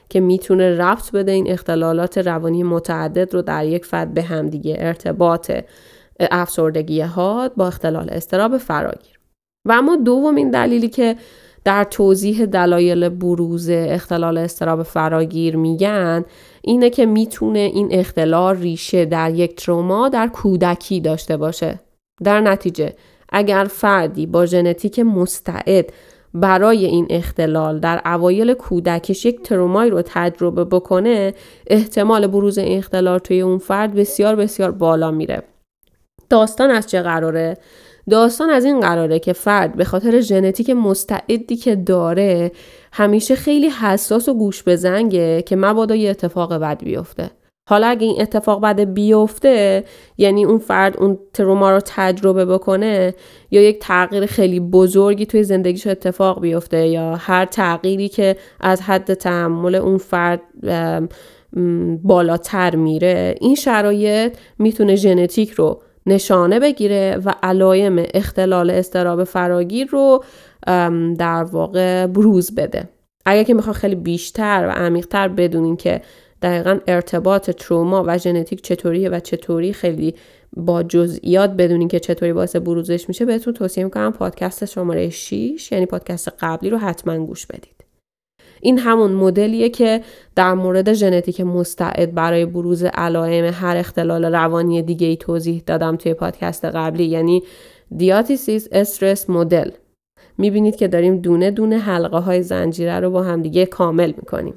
که 0.09 0.19
می‌تونه 0.19 0.77
ربط 0.77 1.11
بده 1.11 1.31
این 1.31 1.51
اختلالات 1.51 2.17
روانی 2.17 2.63
متعدد 2.63 3.33
رو 3.33 3.41
در 3.41 3.65
یک 3.65 3.85
فرد 3.85 4.13
به 4.13 4.21
هم 4.21 4.49
دیگه 4.49 4.75
ارتباط 4.79 5.51
افسردگی 6.19 7.01
ها 7.01 7.49
با 7.57 7.67
اختلال 7.67 8.09
استراب 8.09 8.57
فراگیر. 8.57 9.19
و 9.65 9.71
اما 9.71 9.95
دومین 9.95 10.51
دلیلی 10.51 10.87
که 10.87 11.15
در 11.63 11.83
توضیح 11.83 12.45
دلایل 12.45 13.09
بروز 13.09 13.69
اختلال 13.69 14.37
استراب 14.37 14.83
فراگیر 14.83 15.55
میگن 15.55 16.25
اینه 16.61 16.89
که 16.89 17.05
می‌تونه 17.05 17.59
این 17.59 17.87
اختلال 17.91 18.57
ریشه 18.57 19.05
در 19.05 19.31
یک 19.31 19.55
تروما 19.55 20.09
در 20.09 20.27
کودکی 20.27 21.01
داشته 21.01 21.37
باشه. 21.37 21.79
در 22.23 22.41
نتیجه 22.41 22.93
اگر 23.29 23.67
فردی 23.69 24.25
با 24.25 24.45
ژنتیک 24.45 24.99
مستعد 24.99 25.93
برای 26.33 26.85
این 26.85 27.07
اختلال 27.09 27.79
در 27.79 28.01
اوایل 28.05 28.53
کودکش 28.53 29.25
یک 29.25 29.41
ترومایی 29.41 29.91
رو 29.91 30.01
تجربه 30.05 30.65
بکنه 30.65 31.33
احتمال 31.67 32.27
بروز 32.27 32.57
این 32.57 32.77
اختلال 32.77 33.19
توی 33.19 33.41
اون 33.41 33.57
فرد 33.57 33.93
بسیار 33.93 34.35
بسیار 34.35 34.71
بالا 34.71 35.11
میره. 35.11 35.43
داستان 36.29 36.69
از 36.69 36.87
چه 36.87 37.01
قراره؟ 37.01 37.57
داستان 38.09 38.49
از 38.49 38.65
این 38.65 38.79
قراره 38.79 39.19
که 39.19 39.33
فرد 39.33 39.75
به 39.75 39.83
خاطر 39.83 40.21
ژنتیک 40.21 40.69
مستعدی 40.69 41.55
که 41.55 41.75
داره 41.75 42.51
همیشه 42.93 43.35
خیلی 43.35 43.69
حساس 43.69 44.29
و 44.29 44.33
گوش 44.33 44.63
به 44.63 44.75
زنگه 44.75 45.41
که 45.41 45.55
مبادا 45.55 45.95
یه 45.95 46.09
اتفاق 46.09 46.53
بد 46.53 46.83
بیفته. 46.83 47.31
حالا 47.69 47.87
اگه 47.87 48.07
این 48.07 48.21
اتفاق 48.21 48.61
بد 48.61 48.79
بیفته 48.79 49.83
یعنی 50.17 50.45
اون 50.45 50.57
فرد 50.57 50.97
اون 50.97 51.19
تروما 51.33 51.71
رو 51.71 51.79
تجربه 51.85 52.45
بکنه 52.45 53.13
یا 53.51 53.61
یک 53.61 53.79
تغییر 53.79 54.25
خیلی 54.25 54.59
بزرگی 54.59 55.25
توی 55.25 55.43
زندگیش 55.43 55.87
اتفاق 55.87 56.41
بیفته 56.41 56.87
یا 56.87 57.15
هر 57.15 57.45
تغییری 57.45 58.09
که 58.09 58.35
از 58.59 58.81
حد 58.81 59.13
تحمل 59.13 59.75
اون 59.75 59.97
فرد 59.97 60.41
بالاتر 62.03 62.75
میره 62.75 63.35
این 63.41 63.55
شرایط 63.55 64.37
می‌تونه 64.59 64.95
ژنتیک 64.95 65.51
رو 65.51 65.81
نشانه 66.05 66.59
بگیره 66.59 67.21
و 67.25 67.33
علایم 67.43 68.05
اختلال 68.13 68.69
استراب 68.69 69.23
فراگیر 69.23 69.87
رو 69.87 70.23
در 71.17 71.43
واقع 71.43 72.07
بروز 72.07 72.55
بده. 72.55 72.89
اگر 73.25 73.43
که 73.43 73.53
می‌خوان 73.53 73.73
خیلی 73.73 73.95
بیشتر 73.95 74.65
و 74.67 74.71
عمیقتر 74.71 75.27
بدونین 75.27 75.77
که 75.77 76.01
دقیقا 76.41 76.79
ارتباط 76.87 77.49
تروما 77.49 78.03
و 78.07 78.17
ژنتیک 78.17 78.61
چطوریه 78.61 79.09
و 79.09 79.19
چطوری 79.19 79.73
خیلی 79.73 80.15
با 80.57 80.83
جزئیات 80.83 81.49
بدونین 81.49 81.87
که 81.87 81.99
چطوری 81.99 82.33
باعث 82.33 82.55
بروزش 82.55 83.07
میشه 83.07 83.25
بهتون 83.25 83.53
توصیه 83.53 83.83
می‌کنم 83.83 84.11
پادکست 84.11 84.65
شماره 84.65 85.09
6 85.09 85.71
یعنی 85.71 85.85
پادکست 85.85 86.29
قبلی 86.39 86.69
رو 86.69 86.77
حتما 86.77 87.25
گوش 87.25 87.45
بدید. 87.45 87.80
این 88.61 88.79
همون 88.79 89.11
مدلیه 89.11 89.69
که 89.69 90.01
در 90.35 90.53
مورد 90.53 90.93
ژنتیک 90.93 91.41
مستعد 91.41 92.15
برای 92.15 92.45
بروز 92.45 92.83
علائم 92.83 93.53
هر 93.53 93.77
اختلال 93.77 94.25
روانی 94.25 94.81
دیگه 94.81 95.07
ای 95.07 95.17
توضیح 95.17 95.63
دادم 95.65 95.95
توی 95.95 96.13
پادکست 96.13 96.65
قبلی 96.65 97.05
یعنی 97.05 97.43
دیاتیسیس 97.97 98.67
استرس 98.71 99.29
مدل 99.29 99.71
می‌بینید 100.37 100.75
که 100.75 100.87
داریم 100.87 101.17
دونه 101.17 101.51
دونه 101.51 101.77
حلقه 101.77 102.17
های 102.17 102.43
زنجیره 102.43 102.99
رو 102.99 103.09
با 103.09 103.23
همدیگه 103.23 103.65
کامل 103.65 104.13
می‌کنیم 104.17 104.53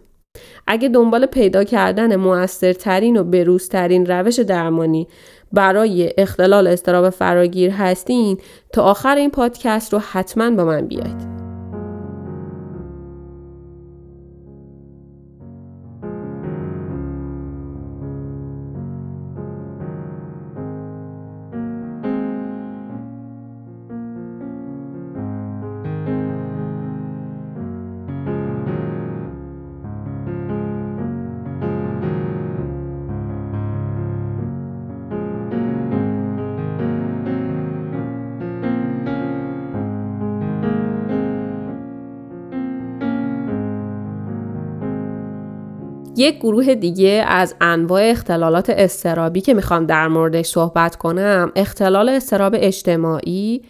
اگه 0.67 0.89
دنبال 0.89 1.27
پیدا 1.27 1.65
کردن 1.65 2.17
موثرترین 2.17 3.17
و 3.17 3.25
بروزترین 3.25 4.07
روش 4.07 4.39
درمانی 4.39 5.09
برای 5.53 6.13
اختلال 6.19 6.67
استراب 6.67 7.11
فراگیر 7.11 7.71
هستین 7.71 8.39
تا 8.73 8.83
آخر 8.83 9.17
این 9.17 9.31
پادکست 9.31 9.93
رو 9.93 9.99
حتما 9.99 10.51
با 10.51 10.65
من 10.65 10.87
بیاید. 10.87 11.34
یک 46.17 46.39
گروه 46.39 46.75
دیگه 46.75 47.25
از 47.29 47.55
انواع 47.61 48.11
اختلالات 48.11 48.71
استرابی 48.71 49.41
که 49.41 49.55
می‌خوام 49.55 49.87
در 49.87 50.09
موردش 50.09 50.47
صحبت 50.47 50.97
کنم 50.97 51.53
اختلال 51.57 52.09
استراب 52.09 52.55
اجتماعی 52.57 53.63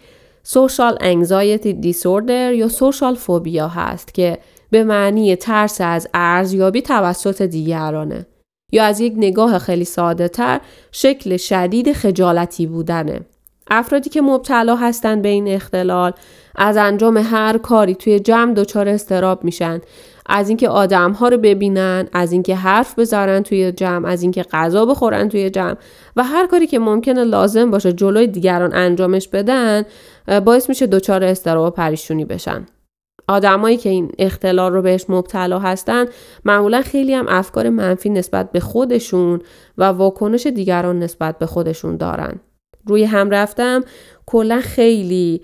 سوشال 0.43 0.97
انگزایتی 1.01 1.73
دیسوردر 1.73 2.53
یا 2.53 2.67
سوشال 2.67 3.15
فوبیا 3.15 3.67
هست 3.67 4.13
که 4.13 4.37
به 4.69 4.83
معنی 4.83 5.35
ترس 5.35 5.81
از 5.81 6.07
ارزیابی 6.13 6.81
توسط 6.81 7.41
دیگرانه. 7.41 8.25
یا 8.71 8.83
از 8.83 8.99
یک 8.99 9.13
نگاه 9.17 9.59
خیلی 9.59 9.85
ساده 9.85 10.27
تر 10.27 10.61
شکل 10.91 11.37
شدید 11.37 11.93
خجالتی 11.93 12.67
بودنه. 12.67 13.19
افرادی 13.69 14.09
که 14.09 14.21
مبتلا 14.21 14.75
هستند 14.75 15.21
به 15.21 15.29
این 15.29 15.47
اختلال 15.47 16.13
از 16.55 16.77
انجام 16.77 17.17
هر 17.17 17.57
کاری 17.57 17.95
توی 17.95 18.19
جمع 18.19 18.53
دچار 18.53 18.89
استراب 18.89 19.43
میشن. 19.43 19.81
از 20.25 20.49
اینکه 20.49 20.69
آدم 20.69 21.11
ها 21.11 21.27
رو 21.27 21.37
ببینن 21.37 22.07
از 22.13 22.31
اینکه 22.31 22.55
حرف 22.55 22.99
بذارن 22.99 23.43
توی 23.43 23.71
جمع 23.71 24.07
از 24.07 24.21
اینکه 24.21 24.43
غذا 24.43 24.85
بخورن 24.85 25.29
توی 25.29 25.49
جمع 25.49 25.75
و 26.15 26.23
هر 26.23 26.47
کاری 26.47 26.67
که 26.67 26.79
ممکنه 26.79 27.23
لازم 27.23 27.71
باشه 27.71 27.93
جلوی 27.93 28.27
دیگران 28.27 28.73
انجامش 28.73 29.27
بدن 29.27 29.83
باعث 30.45 30.69
میشه 30.69 30.87
دچار 30.87 31.23
استراب 31.23 31.67
و 31.67 31.69
پریشونی 31.69 32.25
بشن. 32.25 32.65
آدمایی 33.27 33.77
که 33.77 33.89
این 33.89 34.11
اختلال 34.19 34.73
رو 34.73 34.81
بهش 34.81 35.05
مبتلا 35.09 35.59
هستن 35.59 36.05
معمولا 36.45 36.81
خیلی 36.81 37.13
هم 37.13 37.25
افکار 37.29 37.69
منفی 37.69 38.09
نسبت 38.09 38.51
به 38.51 38.59
خودشون 38.59 39.41
و 39.77 39.83
واکنش 39.83 40.47
دیگران 40.47 40.99
نسبت 40.99 41.37
به 41.39 41.45
خودشون 41.45 41.97
دارن. 41.97 42.39
روی 42.85 43.03
هم 43.03 43.29
رفتم 43.29 43.83
کلا 44.25 44.61
خیلی 44.61 45.41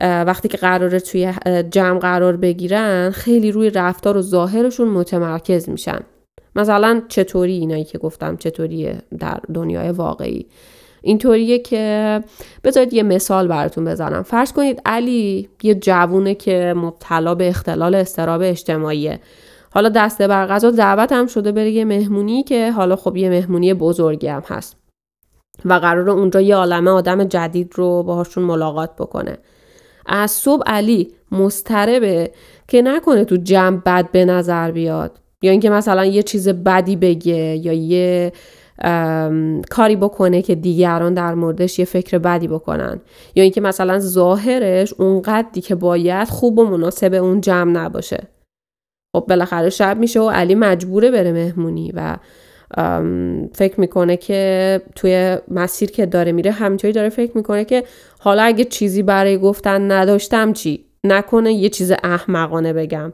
وقتی 0.00 0.48
که 0.48 0.56
قراره 0.56 1.00
توی 1.00 1.34
جمع 1.70 1.98
قرار 1.98 2.36
بگیرن 2.36 3.10
خیلی 3.10 3.52
روی 3.52 3.70
رفتار 3.70 4.16
و 4.16 4.22
ظاهرشون 4.22 4.88
متمرکز 4.88 5.68
میشن. 5.68 6.00
مثلا 6.56 7.02
چطوری 7.08 7.52
اینایی 7.52 7.84
که 7.84 7.98
گفتم 7.98 8.36
چطوریه 8.36 9.02
در 9.18 9.40
دنیای 9.54 9.90
واقعی؟ 9.90 10.46
اینطوریه 11.02 11.58
که 11.58 12.20
بذارید 12.64 12.92
یه 12.92 13.02
مثال 13.02 13.48
براتون 13.48 13.84
بزنم. 13.84 14.22
فرض 14.22 14.52
کنید 14.52 14.82
علی 14.86 15.48
یه 15.62 15.74
جوونه 15.74 16.34
که 16.34 16.74
مبتلا 16.76 17.34
به 17.34 17.48
اختلال 17.48 17.94
استراب 17.94 18.40
اجتماعیه. 18.44 19.20
حالا 19.70 19.88
دسته 19.88 20.28
بر 20.28 20.46
غذا 20.46 20.70
دعوت 20.70 21.12
هم 21.12 21.26
شده 21.26 21.52
بره 21.52 21.70
یه 21.70 21.84
مهمونی 21.84 22.42
که 22.42 22.72
حالا 22.72 22.96
خب 22.96 23.16
یه 23.16 23.28
مهمونی 23.28 23.74
بزرگی 23.74 24.26
هم 24.26 24.42
هست. 24.46 24.76
و 25.64 25.72
قرار 25.72 26.10
اونجا 26.10 26.40
یه 26.40 26.56
عالمه 26.56 26.90
آدم 26.90 27.24
جدید 27.24 27.72
رو 27.74 28.02
باهاشون 28.02 28.44
ملاقات 28.44 28.96
بکنه. 28.96 29.38
از 30.06 30.30
صبح 30.30 30.62
علی 30.66 31.12
مستربه 31.32 32.30
که 32.68 32.82
نکنه 32.82 33.24
تو 33.24 33.36
جمع 33.36 33.76
بد 33.76 34.10
به 34.10 34.24
نظر 34.24 34.70
بیاد. 34.70 35.20
یا 35.42 35.50
اینکه 35.50 35.70
مثلا 35.70 36.04
یه 36.04 36.22
چیز 36.22 36.48
بدی 36.48 36.96
بگه 36.96 37.56
یا 37.56 37.72
یه 37.72 38.32
کاری 39.70 39.96
بکنه 39.96 40.42
که 40.42 40.54
دیگران 40.54 41.14
در 41.14 41.34
موردش 41.34 41.78
یه 41.78 41.84
فکر 41.84 42.18
بدی 42.18 42.48
بکنن. 42.48 43.00
یا 43.34 43.42
اینکه 43.42 43.60
مثلا 43.60 43.98
ظاهرش 43.98 44.94
اونقدری 44.98 45.60
که 45.60 45.74
باید 45.74 46.28
خوب 46.28 46.58
و 46.58 46.64
مناسب 46.64 47.14
اون 47.14 47.40
جمع 47.40 47.70
نباشه. 47.70 48.28
خب 49.16 49.24
بالاخره 49.28 49.70
شب 49.70 49.98
میشه 49.98 50.20
و 50.20 50.30
علی 50.30 50.54
مجبوره 50.54 51.10
بره 51.10 51.32
مهمونی 51.32 51.92
و 51.94 52.16
فکر 53.54 53.80
می‌کنه 53.80 54.16
که 54.16 54.82
توی 54.96 55.36
مسیر 55.50 55.90
که 55.90 56.06
داره 56.06 56.32
میره 56.32 56.50
همینطوری 56.50 56.92
داره 56.92 57.08
فکر 57.08 57.36
می‌کنه 57.36 57.64
که 57.64 57.84
حالا 58.18 58.42
اگه 58.42 58.64
چیزی 58.64 59.02
برای 59.02 59.38
گفتن 59.38 59.92
نداشتم 59.92 60.52
چی؟ 60.52 60.84
نکنه 61.04 61.52
یه 61.52 61.68
چیز 61.68 61.92
احمقانه 62.04 62.72
بگم. 62.72 63.12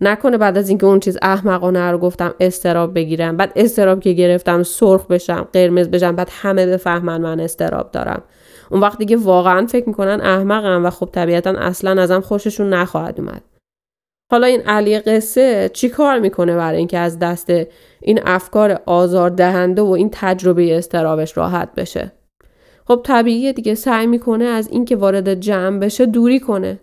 نکنه 0.00 0.38
بعد 0.38 0.58
از 0.58 0.68
اینکه 0.68 0.86
اون 0.86 1.00
چیز 1.00 1.18
احمقانه 1.22 1.90
رو 1.90 1.98
گفتم 1.98 2.34
استراب 2.40 2.94
بگیرم 2.94 3.36
بعد 3.36 3.52
استراب 3.56 4.00
که 4.00 4.12
گرفتم 4.12 4.62
سرخ 4.62 5.06
بشم 5.06 5.48
قرمز 5.52 5.88
بشم 5.88 6.16
بعد 6.16 6.28
همه 6.30 6.66
بفهمن 6.66 7.20
من 7.20 7.40
استراب 7.40 7.90
دارم. 7.90 8.22
اون 8.70 8.80
وقت 8.80 8.98
دیگه 8.98 9.16
واقعا 9.16 9.66
فکر 9.66 9.88
می‌کنن 9.88 10.20
احمقم 10.20 10.86
و 10.86 10.90
خب 10.90 11.08
طبیعتا 11.12 11.50
اصلا 11.50 12.02
ازم 12.02 12.20
خوششون 12.20 12.74
نخواهد 12.74 13.20
اومد. 13.20 13.42
حالا 14.30 14.46
این 14.46 14.60
علی 14.60 14.98
قصه 14.98 15.70
چی 15.72 15.88
کار 15.88 16.18
می‌کنه 16.18 16.56
برای 16.56 16.78
اینکه 16.78 16.98
از 16.98 17.18
دست 17.18 17.52
این 18.00 18.20
افکار 18.26 18.80
آزار 18.86 19.30
دهنده 19.30 19.82
و 19.82 19.90
این 19.90 20.08
تجربه 20.12 20.78
استرابش 20.78 21.36
راحت 21.36 21.74
بشه؟ 21.74 22.12
خب 22.84 23.00
طبیعیه 23.04 23.52
دیگه 23.52 23.74
سعی 23.74 24.06
می‌کنه 24.06 24.44
از 24.44 24.68
اینکه 24.68 24.96
وارد 24.96 25.34
جمع 25.34 25.78
بشه 25.78 26.06
دوری 26.06 26.40
کنه. 26.40 26.80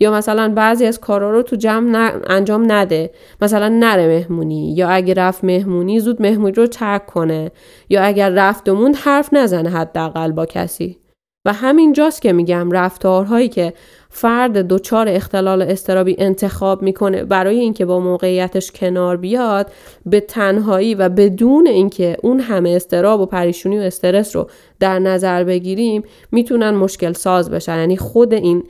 یا 0.00 0.12
مثلا 0.12 0.48
بعضی 0.54 0.86
از 0.86 1.00
کارا 1.00 1.30
رو 1.30 1.42
تو 1.42 1.56
جمع 1.56 2.12
انجام 2.26 2.72
نده. 2.72 3.10
مثلا 3.42 3.68
نره 3.68 4.06
مهمونی 4.06 4.74
یا 4.74 4.88
اگه 4.88 5.14
رفت 5.14 5.44
مهمونی 5.44 6.00
زود 6.00 6.22
مهمونی 6.22 6.52
رو 6.52 6.66
ترک 6.66 7.06
کنه. 7.06 7.50
یا 7.88 8.02
اگر 8.02 8.30
رفت 8.30 8.68
و 8.68 8.74
موند 8.74 8.96
حرف 8.96 9.28
نزنه 9.32 9.70
حداقل 9.70 10.32
با 10.32 10.46
کسی. 10.46 10.98
و 11.46 11.52
همینجاست 11.52 12.22
که 12.22 12.32
میگم 12.32 12.70
رفتارهایی 12.70 13.48
که 13.48 13.72
فرد 14.10 14.68
دچار 14.68 15.08
اختلال 15.08 15.62
استرابی 15.62 16.16
انتخاب 16.18 16.82
می‌کنه 16.82 17.24
برای 17.24 17.58
اینکه 17.58 17.84
با 17.84 18.00
موقعیتش 18.00 18.72
کنار 18.72 19.16
بیاد 19.16 19.72
به 20.06 20.20
تنهایی 20.20 20.94
و 20.94 21.08
بدون 21.08 21.66
اینکه 21.66 22.16
اون 22.22 22.40
همه 22.40 22.70
استراب 22.70 23.20
و 23.20 23.26
پریشونی 23.26 23.78
و 23.78 23.82
استرس 23.82 24.36
رو 24.36 24.50
در 24.80 24.98
نظر 24.98 25.44
بگیریم 25.44 26.02
می‌تونن 26.32 26.70
مشکل 26.70 27.12
ساز 27.12 27.50
بشن. 27.50 27.78
یعنی 27.78 27.96
خود 27.96 28.34
این 28.34 28.64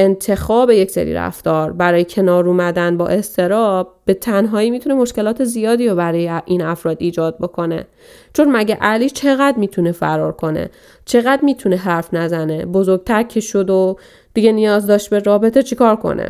انتخاب 0.00 0.70
یک 0.70 0.90
سری 0.90 1.14
رفتار 1.14 1.72
برای 1.72 2.04
کنار 2.04 2.48
اومدن 2.48 2.96
با 2.96 3.08
استراب 3.08 3.94
به 4.04 4.14
تنهایی 4.14 4.70
می‌تونه 4.70 4.94
مشکلات 4.94 5.44
زیادی 5.44 5.88
رو 5.88 5.94
برای 5.94 6.30
این 6.44 6.62
افراد 6.62 6.96
ایجاد 7.00 7.38
بکنه. 7.38 7.86
چون 8.32 8.56
مگه 8.56 8.74
علی 8.80 9.10
چقدر 9.10 9.58
می‌تونه 9.58 9.92
فرار 9.92 10.32
کنه؟ 10.32 10.70
چقدر 11.04 11.40
می‌تونه 11.42 11.76
حرف 11.76 12.14
نزنه؟ 12.14 12.64
بزرگتر 12.64 13.22
که 13.22 13.40
شد 13.40 13.70
و 13.70 13.96
دیگه 14.34 14.52
نیاز 14.52 14.86
داشت 14.86 15.10
به 15.10 15.18
رابطه 15.18 15.62
چیکار 15.62 15.96
کنه؟ 15.96 16.28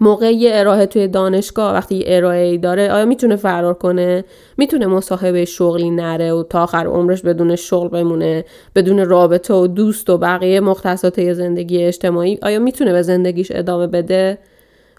موقع 0.00 0.32
یه 0.32 0.50
ارائه 0.54 0.86
توی 0.86 1.08
دانشگاه 1.08 1.74
وقتی 1.74 1.94
یه 1.94 2.04
ارائه 2.06 2.46
ای 2.46 2.58
داره 2.58 2.92
آیا 2.92 3.04
می‌تونه 3.04 3.36
فرار 3.36 3.74
کنه؟ 3.74 4.24
می‌تونه 4.56 4.86
مصاحبه 4.86 5.44
شغلی 5.44 5.90
نره 5.90 6.32
و 6.32 6.42
تا 6.42 6.62
آخر 6.62 6.86
عمرش 6.86 7.22
بدون 7.22 7.56
شغل 7.56 7.88
بمونه 7.88 8.44
بدون 8.74 9.04
رابطه 9.06 9.54
و 9.54 9.66
دوست 9.66 10.10
و 10.10 10.18
بقیه 10.18 10.60
مختصات 10.60 11.32
زندگی 11.32 11.84
اجتماعی؟ 11.84 12.38
آیا 12.42 12.58
می‌تونه 12.58 12.92
به 12.92 13.02
زندگیش 13.02 13.52
ادامه 13.54 13.86
بده؟ 13.86 14.38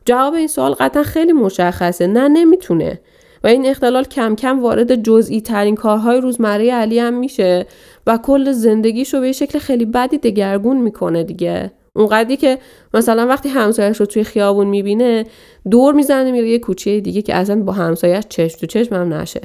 جواب 0.05 0.33
این 0.33 0.47
سوال 0.47 0.73
قطعا 0.73 1.03
خیلی 1.03 1.31
مشخصه. 1.31 2.07
نه 2.07 2.27
نمی‌تونه. 2.27 2.99
و 3.43 3.47
این 3.47 3.65
اختلال 3.65 4.03
کم 4.03 4.35
کم 4.35 4.63
وارد 4.63 5.03
جزئی 5.03 5.41
ترین 5.41 5.75
کارهای 5.75 6.21
روزمره 6.21 6.71
علی 6.71 6.99
هم 6.99 7.13
میشه 7.13 7.65
و 8.07 8.17
کل 8.17 8.51
زندگیشو 8.51 9.21
به 9.21 9.31
شکل 9.31 9.59
خیلی 9.59 9.85
بدی 9.85 10.17
دگرگون 10.17 10.77
می‌کنه 10.77 11.23
دیگه. 11.23 11.71
اونقدری 11.95 12.37
که 12.37 12.59
مثلا 12.93 13.27
وقتی 13.27 13.49
همسایش 13.49 13.97
رو 13.97 14.05
توی 14.05 14.23
خیابون 14.23 14.67
می‌بینه 14.67 15.25
دور 15.71 15.93
می‌زنه 15.93 16.31
میره 16.31 16.49
یه 16.49 16.59
کوچه 16.59 16.99
دیگه 16.99 17.21
که 17.21 17.35
اصلا 17.35 17.63
با 17.63 17.73
همسایش 17.73 18.23
چشم 18.29 18.59
تو 18.59 18.65
چشم 18.65 18.95
هم 18.95 19.13
نشه 19.13 19.41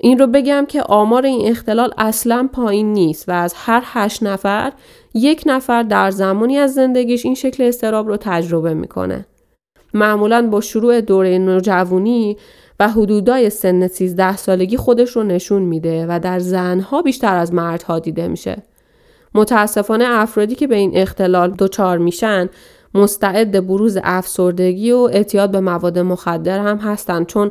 این 0.00 0.18
رو 0.18 0.26
بگم 0.26 0.66
که 0.68 0.82
آمار 0.82 1.26
این 1.26 1.48
اختلال 1.50 1.94
اصلا 1.98 2.48
پایین 2.52 2.92
نیست 2.92 3.28
و 3.28 3.32
از 3.32 3.54
هر 3.56 3.82
هشت 3.84 4.22
نفر 4.22 4.72
یک 5.14 5.42
نفر 5.46 5.82
در 5.82 6.10
زمانی 6.10 6.56
از 6.56 6.74
زندگیش 6.74 7.24
این 7.24 7.34
شکل 7.34 7.62
استراب 7.62 8.08
رو 8.08 8.16
تجربه 8.16 8.74
می‌کنه. 8.74 9.26
معمولا 9.94 10.48
با 10.50 10.60
شروع 10.60 11.00
دوره 11.00 11.38
نوجوانی 11.38 12.36
و 12.80 12.88
حدودای 12.88 13.50
سن 13.50 13.86
13 13.86 14.36
سالگی 14.36 14.76
خودش 14.76 15.10
رو 15.10 15.22
نشون 15.22 15.62
میده 15.62 16.06
و 16.08 16.20
در 16.22 16.38
زنها 16.38 17.02
بیشتر 17.02 17.36
از 17.36 17.54
مردها 17.54 17.98
دیده 17.98 18.28
میشه. 18.28 18.62
متاسفانه 19.38 20.04
افرادی 20.08 20.54
که 20.54 20.66
به 20.66 20.76
این 20.76 20.96
اختلال 20.96 21.54
دچار 21.58 21.98
میشن 21.98 22.48
مستعد 22.94 23.66
بروز 23.66 23.98
افسردگی 24.02 24.92
و 24.92 24.96
اعتیاد 25.12 25.50
به 25.50 25.60
مواد 25.60 25.98
مخدر 25.98 26.58
هم 26.58 26.76
هستند 26.76 27.26
چون 27.26 27.50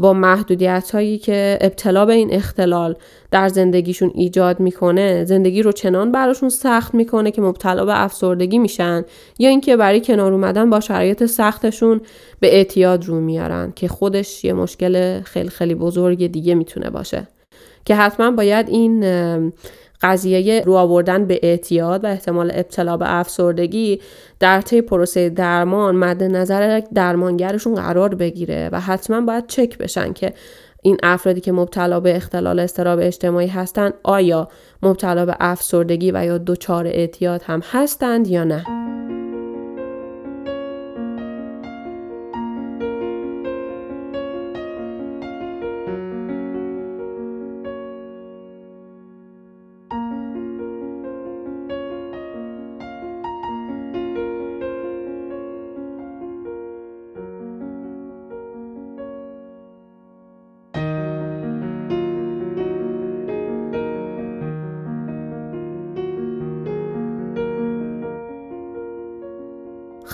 با 0.00 0.12
محدودیت 0.12 0.90
هایی 0.94 1.18
که 1.18 1.58
ابتلا 1.60 2.06
به 2.06 2.12
این 2.12 2.32
اختلال 2.32 2.96
در 3.30 3.48
زندگیشون 3.48 4.10
ایجاد 4.14 4.60
می‌کنه 4.60 5.24
زندگی 5.24 5.62
رو 5.62 5.72
چنان 5.72 6.12
براشون 6.12 6.48
سخت 6.48 6.94
می‌کنه 6.94 7.30
که 7.30 7.42
مبتلا 7.42 7.84
به 7.84 8.02
افسردگی 8.02 8.58
میشن 8.58 9.04
یا 9.38 9.48
اینکه 9.48 9.76
برای 9.76 10.00
کنار 10.00 10.32
اومدن 10.32 10.70
با 10.70 10.80
شرایط 10.80 11.24
سختشون 11.24 12.00
به 12.40 12.54
اعتیاد 12.56 13.04
رو 13.04 13.20
میارن 13.20 13.72
که 13.76 13.88
خودش 13.88 14.44
یه 14.44 14.52
مشکل 14.52 15.20
خیلی 15.20 15.48
خیلی 15.48 15.74
بزرگ 15.74 16.26
دیگه 16.26 16.54
می‌تونه 16.54 16.90
باشه. 16.90 17.28
که 17.84 17.94
حتما 17.94 18.30
باید 18.30 18.68
این 18.68 19.04
قضیه 20.02 20.62
رو 20.66 20.74
آوردن 20.74 21.24
به 21.24 21.40
اعتیاد 21.42 22.04
و 22.04 22.06
احتمال 22.06 22.50
ابتلا 22.54 22.96
به 22.96 23.14
افسردگی 23.18 24.00
در 24.40 24.60
طی 24.60 24.80
پروسه 24.80 25.28
درمان 25.28 25.96
مد 25.96 26.22
نظر 26.22 26.80
درمانگرشون 26.94 27.74
قرار 27.74 28.14
بگیره 28.14 28.68
و 28.72 28.80
حتما 28.80 29.20
باید 29.20 29.46
چک 29.46 29.78
بشن 29.78 30.12
که 30.12 30.32
این 30.82 30.96
افرادی 31.02 31.40
که 31.40 31.52
مبتلا 31.52 32.00
به 32.00 32.16
اختلال 32.16 32.58
استراب 32.58 32.98
اجتماعی 33.02 33.46
هستند 33.46 33.94
آیا 34.02 34.48
مبتلا 34.82 35.26
به 35.26 35.36
افسردگی 35.40 36.10
و 36.10 36.24
یا 36.24 36.38
دچار 36.38 36.86
اعتیاد 36.86 37.42
هم 37.46 37.62
هستند 37.72 38.28
یا 38.28 38.44
نه. 38.44 38.81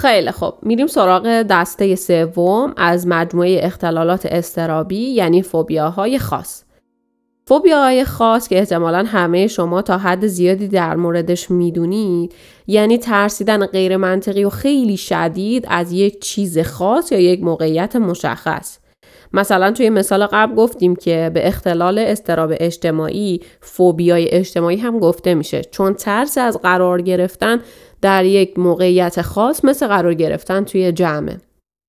خیلی 0.09 0.31
خب 0.31 0.55
میریم 0.62 0.87
سراغ 0.87 1.42
دسته 1.42 1.94
سوم 1.94 2.75
از 2.77 3.07
مجموعه 3.07 3.61
اختلالات 3.62 4.27
استرابی 4.27 5.11
یعنی 5.11 5.42
فوبیاهای 5.42 6.18
خاص. 6.18 6.62
فوبیاهای 7.47 8.05
خاص 8.05 8.49
که 8.49 8.59
احتمالا 8.59 9.05
همه 9.07 9.47
شما 9.47 9.83
تا 9.83 9.99
حد 9.99 10.27
زیادی 10.27 10.68
در 10.68 10.97
موردش 10.97 11.51
می‌دونید 11.51 12.35
یعنی 12.66 12.99
ترسیدن 12.99 13.66
غیر 13.66 13.97
منطقی 13.97 14.44
و 14.44 14.51
خیلی 14.51 14.97
شدید 14.97 15.66
از 15.68 15.92
یک 15.92 16.21
چیز 16.21 16.59
خاص 16.59 17.12
یا 17.12 17.21
یک 17.21 17.42
موقعیت 17.42 17.97
مشخص. 17.97 18.79
مثلا 19.33 19.73
توی 19.73 19.90
مثال 19.90 20.27
قبل 20.27 20.55
گفتیم 20.55 20.97
که 20.97 21.31
به 21.35 21.47
اختلال 21.47 21.99
استراب 21.99 22.53
اجتماعی 22.61 23.40
فوبیای 23.61 24.31
اجتماعی 24.31 24.77
هم 24.77 24.99
گفته 24.99 25.35
میشه. 25.35 25.62
چون 25.62 25.94
ترس 25.94 26.38
از 26.38 26.59
قرار 26.62 27.03
گرفتن 27.03 27.61
در 28.02 28.24
یک 28.24 28.58
موقعیت 28.58 29.22
خاص 29.22 29.64
مثل 29.64 29.87
قرار 29.87 30.14
گرفتن 30.14 30.64
توی 30.64 30.92
جمعه. 30.92 31.37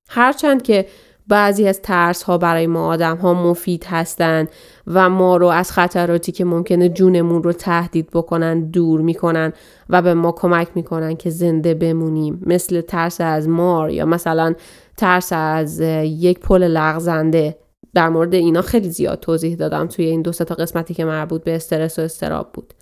هرچند 0.09 0.61
که 0.61 0.85
بعضی 1.27 1.67
از 1.67 1.81
ترس 1.81 2.23
ها 2.23 2.37
برای 2.37 2.67
ما 2.67 2.87
آدم 2.87 3.17
ها 3.17 3.33
مفید 3.33 3.83
هستند 3.83 4.49
و 4.87 5.09
ما 5.09 5.37
رو 5.37 5.47
از 5.47 5.71
خطراتی 5.71 6.31
که 6.31 6.45
ممکنه 6.45 6.89
جونمون 6.89 7.43
رو 7.43 7.53
تهدید 7.53 8.09
بکنن 8.13 8.69
دور 8.69 9.01
می‌کنن 9.01 9.53
و 9.89 10.01
به 10.01 10.13
ما 10.13 10.31
کمک 10.31 10.67
می‌کنن 10.75 11.15
که 11.15 11.29
زنده 11.29 11.73
بمونیم. 11.73 12.41
مثل 12.45 12.81
ترس 12.81 13.21
از 13.21 13.47
مار 13.47 13.89
یا 13.89 14.05
مثلا 14.05 14.53
ترس 14.97 15.29
از 15.33 15.79
یک 16.03 16.39
پل 16.39 16.63
لغزنده. 16.63 17.57
در 17.93 18.09
مورد 18.09 18.33
اینا 18.33 18.61
خیلی 18.61 18.89
زیاد 18.89 19.19
توضیح 19.19 19.55
دادم 19.55 19.87
توی 19.87 20.05
این 20.05 20.21
دو 20.21 20.31
تا 20.31 20.55
قسمتی 20.55 20.93
که 20.93 21.05
مربوط 21.05 21.43
به 21.43 21.55
استرس 21.55 21.99
و 21.99 22.01
استراب 22.01 22.49
بود. 22.53 22.73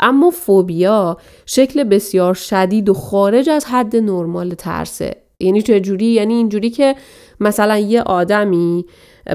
اما 0.00 0.30
فوبیا 0.30 1.16
شکل 1.46 1.84
بسیار 1.84 2.34
شدید 2.34 2.88
و 2.88 2.94
خارج 2.94 3.48
از 3.48 3.64
حد 3.64 3.96
نرمال 3.96 4.54
ترسه. 4.54 5.16
یعنی 5.40 5.62
چه 5.62 5.80
جوری؟ 5.80 6.06
یعنی 6.06 6.34
اینجوری 6.34 6.70
که 6.70 6.94
مثلا 7.40 7.78
یه 7.78 8.02
آدمی 8.02 8.84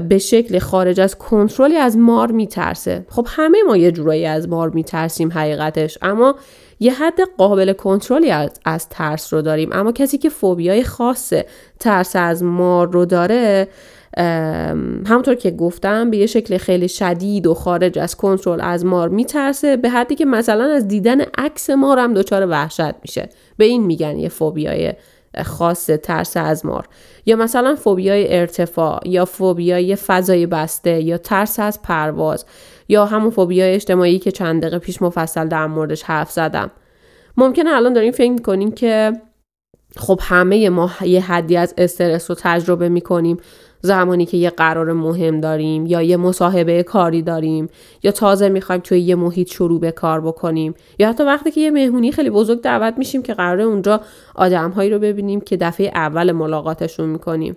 به 0.08 0.18
شکل 0.18 0.58
خارج 0.58 1.00
از 1.00 1.18
کنترلی 1.18 1.76
از 1.76 1.96
مار 1.96 2.32
میترسه. 2.32 3.06
خب 3.08 3.26
همه 3.30 3.58
ما 3.66 3.76
یه 3.76 3.92
جورایی 3.92 4.26
از 4.26 4.48
مار 4.48 4.70
میترسیم 4.70 5.32
حقیقتش 5.32 5.98
اما 6.02 6.34
یه 6.80 6.92
حد 6.92 7.18
قابل 7.38 7.72
کنترلی 7.72 8.30
از, 8.30 8.50
از 8.64 8.88
ترس 8.88 9.32
رو 9.32 9.42
داریم. 9.42 9.70
اما 9.72 9.92
کسی 9.92 10.18
که 10.18 10.28
فوبیای 10.28 10.84
خاص 10.84 11.32
ترس 11.80 12.16
از 12.16 12.42
مار 12.42 12.92
رو 12.92 13.04
داره 13.04 13.68
همونطور 15.06 15.34
که 15.34 15.50
گفتم 15.50 16.10
به 16.10 16.16
یه 16.16 16.26
شکل 16.26 16.58
خیلی 16.58 16.88
شدید 16.88 17.46
و 17.46 17.54
خارج 17.54 17.98
از 17.98 18.16
کنترل 18.16 18.60
از 18.60 18.84
مار 18.84 19.08
میترسه 19.08 19.76
به 19.76 19.90
حدی 19.90 20.14
که 20.14 20.24
مثلا 20.24 20.64
از 20.64 20.88
دیدن 20.88 21.20
عکس 21.20 21.70
مار 21.70 21.98
هم 21.98 22.14
دچار 22.14 22.46
وحشت 22.46 22.94
میشه. 23.02 23.28
به 23.56 23.64
این 23.64 23.82
میگن 23.82 24.18
یه 24.18 24.28
فوبیای 24.28 24.92
خاص 25.44 25.86
ترس 25.86 26.36
از 26.36 26.66
مار. 26.66 26.88
یا 27.26 27.36
مثلا 27.36 27.74
فوبیای 27.74 28.38
ارتفاع 28.38 29.00
یا 29.04 29.24
فوبیای 29.24 29.96
فضای 29.96 30.46
بسته 30.46 31.00
یا 31.00 31.18
ترس 31.18 31.58
از 31.58 31.82
پرواز 31.82 32.44
یا 32.88 33.06
همون 33.06 33.30
فوبیای 33.30 33.74
اجتماعی 33.74 34.18
که 34.18 34.30
چند 34.32 34.60
دقیقه 34.62 34.78
پیش 34.78 35.02
مفصل 35.02 35.48
در 35.48 35.66
موردش 35.66 36.02
حرف 36.02 36.30
زدم. 36.30 36.70
ممکنه 37.36 37.70
الان 37.70 37.92
داریم 37.92 38.12
فکر 38.12 38.30
می‌کنیم 38.30 38.72
که 38.72 39.12
خب 39.96 40.20
همه 40.22 40.68
ما 40.68 40.90
یه 41.00 41.20
حدی 41.20 41.56
از 41.56 41.74
استرس 41.78 42.30
رو 42.30 42.36
تجربه 42.40 42.88
می‌کنیم. 42.88 43.36
زمانی 43.84 44.26
که 44.26 44.36
یه 44.36 44.50
قرار 44.50 44.92
مهم 44.92 45.40
داریم 45.40 45.86
یا 45.86 46.02
یه 46.02 46.16
مصاحبه 46.16 46.82
کاری 46.82 47.22
داریم 47.22 47.68
یا 48.02 48.10
تازه 48.10 48.48
می‌خوایم 48.48 48.80
توی 48.80 49.00
یه 49.00 49.14
محیط 49.14 49.52
شروع 49.52 49.80
به 49.80 49.90
کار 49.90 50.20
بکنیم 50.20 50.74
یا 50.98 51.08
حتی 51.08 51.24
وقتی 51.24 51.50
که 51.50 51.60
یه 51.60 51.70
مهمونی 51.70 52.12
خیلی 52.12 52.30
بزرگ 52.30 52.60
دعوت 52.60 52.94
میشیم 52.98 53.22
که 53.22 53.34
قراره 53.34 53.64
اونجا 53.64 54.00
آدمهایی 54.34 54.90
رو 54.90 54.98
ببینیم 54.98 55.40
که 55.40 55.56
دفعه 55.56 55.86
اول 55.94 56.32
ملاقاتشون 56.32 57.08
می‌کنیم. 57.08 57.56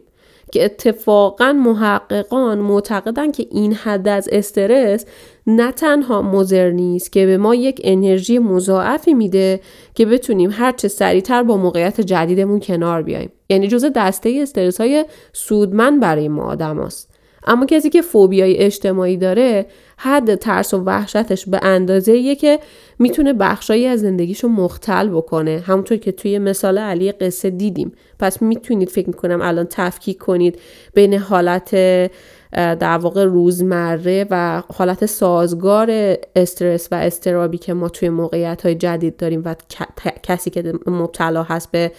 که 0.52 0.66
اتفاقا 0.66 1.54
محققان 1.54 2.60
معتقدن 2.60 3.32
که 3.32 3.48
این 3.52 3.74
حد 3.74 4.08
از 4.08 4.30
استرس 4.32 5.06
نه 5.48 5.72
تنها 5.72 6.22
مضر 6.22 6.70
نیست 6.70 7.12
که 7.12 7.26
به 7.26 7.38
ما 7.38 7.56
یک 7.56 7.82
انرژی 7.84 8.40
مضاعفی 8.40 9.14
میده 9.14 9.60
که 9.96 10.06
بتونیم 10.06 10.50
هرچه 10.54 10.88
سریعتر 10.88 11.44
با 11.44 11.58
موقعیت 11.58 12.02
جدیدمون 12.02 12.60
کنار 12.60 13.02
بیایم 13.02 13.32
یعنی 13.50 13.68
جزء 13.68 13.90
دسته 13.96 14.40
استرس 14.42 14.82
های 14.82 15.06
سودمند 15.34 16.00
برای 16.00 16.28
ما 16.28 16.44
آدم 16.44 16.80
هست. 16.80 17.17
اما 17.48 17.66
کسی 17.66 17.90
که 17.90 18.02
فوبیای 18.02 18.58
اجتماعی 18.58 19.18
داره 19.18 19.66
حد 19.98 20.36
ترس 20.36 20.74
و 20.74 20.78
وحشتش 20.78 21.46
به 21.50 21.60
اندازه 21.64 22.36
که 22.36 22.60
می‌تونه 23.00 23.34
بخشایی 23.34 23.86
از 23.86 24.00
زندگیشو 24.00 24.48
مختل 24.48 25.10
بکنه. 25.10 25.64
همونطور 25.66 25.98
که 25.98 26.12
توی 26.12 26.40
مثال 26.40 26.78
علی 26.78 27.12
قصه 27.12 27.50
دیدیم. 27.50 27.92
پس 28.20 28.42
می‌تونید 28.42 28.90
فکر 28.90 29.08
می‌کنم 29.08 29.42
الان 29.42 29.68
تفکیک 29.70 30.18
کنید 30.18 30.60
بین 30.94 31.14
حالت 31.14 31.72
در 32.52 32.98
واقع 32.98 33.24
روزمره 33.24 34.26
و 34.30 34.64
حالت 34.74 35.06
سازگار 35.06 36.18
استرس 36.36 36.88
و 36.92 36.96
استرابی 36.96 37.58
که 37.58 37.74
ما 37.74 37.90
توی 37.90 38.10
موقعیت 38.10 38.62
های 38.62 38.76
جدید 38.76 39.18
داریم 39.18 39.42
و 39.46 39.56
کسی 40.24 40.50
که 40.50 40.74
مبتلا 40.86 41.44
هست 41.44 41.72
به 41.72 41.92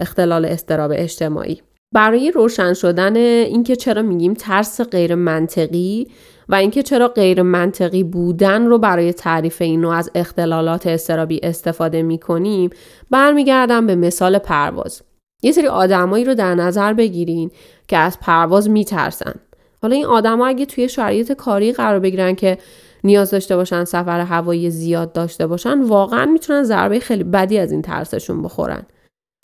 اختلال 0.00 0.44
استراب 0.44 0.92
اجتماعی. 0.94 1.62
برای 1.92 2.30
روشن 2.30 2.74
شدن 2.74 3.16
اینکه 3.16 3.76
چرا 3.76 4.02
میگیم 4.02 4.34
ترس 4.34 4.80
غیر 4.80 5.14
منطقی 5.14 6.08
و 6.48 6.54
اینکه 6.54 6.82
چرا 6.82 7.08
غیر 7.08 7.42
منطقی 7.42 8.02
بودن 8.02 8.66
رو 8.66 8.78
برای 8.78 9.12
تعریف 9.12 9.62
اینو 9.62 9.88
از 9.88 10.10
اختلالات 10.14 10.86
استرابی 10.86 11.40
استفاده 11.42 12.02
می‌کنیم 12.02 12.70
برمیگردم 13.10 13.86
به 13.86 13.94
مثال 13.94 14.38
پرواز. 14.38 15.02
یه 15.42 15.52
سری 15.52 15.66
آدمایی 15.66 16.24
رو 16.24 16.34
در 16.34 16.54
نظر 16.54 16.92
بگیرین 16.92 17.50
که 17.88 17.96
از 17.96 18.20
پرواز 18.20 18.70
میترسن. 18.70 19.34
حالا 19.82 19.96
این 19.96 20.06
آدما 20.06 20.46
اگه 20.46 20.66
توی 20.66 20.88
شرایط 20.88 21.32
کاری 21.32 21.72
قرار 21.72 22.00
بگیرن 22.00 22.34
که 22.34 22.58
نیاز 23.04 23.30
داشته 23.30 23.56
باشن 23.56 23.84
سفر 23.84 24.20
هوایی 24.20 24.70
زیاد 24.70 25.12
داشته 25.12 25.46
باشن 25.46 25.82
واقعا 25.82 26.26
می‌تونن 26.26 26.62
ضربه 26.62 27.00
خیلی 27.00 27.24
بدی 27.24 27.58
از 27.58 27.72
این 27.72 27.82
ترسشون 27.82 28.42
بخورن. 28.42 28.86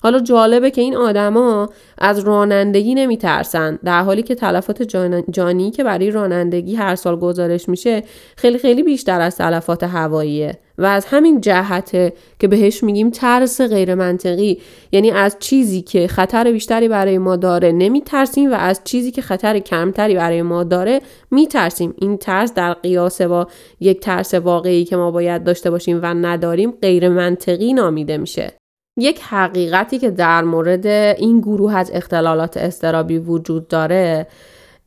حالا 0.03 0.21
جالبه 0.21 0.71
که 0.71 0.81
این 0.81 0.97
آدما 0.97 1.69
از 1.99 2.19
رانندگی 2.19 2.95
نمیترسن. 2.95 3.79
در 3.85 4.03
حالی 4.03 4.23
که 4.23 4.35
تلفات 4.35 4.83
جانی 5.31 5.71
که 5.71 5.85
برای 5.85 6.11
رانندگی 6.11 6.75
هر 6.75 6.95
سال 6.95 7.17
گزارش 7.17 7.69
میشه 7.69 8.03
خیلی 8.37 8.59
خیلی 8.59 8.83
بیشتر 8.83 9.21
از 9.21 9.37
تلفات 9.37 9.83
هواییه. 9.83 10.59
و 10.79 10.85
از 10.85 11.05
همین 11.07 11.41
جهته 11.41 12.13
که 12.39 12.49
بهش 12.49 12.83
میگیم 12.83 13.11
ترس 13.11 13.61
غیر 13.61 13.95
منطقی 13.95 14.61
یعنی 14.93 15.11
از 15.11 15.37
چیزی 15.41 15.83
که 15.83 16.09
خطر 16.09 16.53
بیشتری 16.53 16.89
برای 16.89 17.19
ما 17.19 17.37
داره 17.37 17.73
نمیترسیم 17.73 18.53
و 18.53 18.55
از 18.55 18.81
چیزی 18.85 19.11
که 19.11 19.23
خطر 19.23 19.59
کمتری 19.59 20.15
برای 20.15 20.43
ما 20.43 20.65
داره 20.65 21.01
میترسیم. 21.31 21.95
این 21.97 22.17
ترس 22.17 22.55
در 22.55 22.73
قیاس 22.73 23.23
با 23.23 23.49
یک 23.81 24.01
ترس 24.01 24.35
واقعی 24.35 24.85
که 24.85 24.97
ما 24.97 25.11
باید 25.11 25.45
داشته 25.45 25.71
باشیم 25.71 26.01
و 26.03 26.07
نداریم 26.07 26.71
غیر 26.71 27.09
منطقی 27.09 27.73
نامیده 27.73 28.17
میشه. 28.17 28.53
یک 28.99 29.21
حقیقتی 29.23 29.99
که 29.99 30.11
در 30.11 30.43
مورد 30.43 30.87
این 30.87 31.41
گروه 31.41 31.75
از 31.75 31.91
اختلالات 31.95 32.57
استرابی 32.57 33.19
وجود 33.19 33.69
داره 33.69 34.27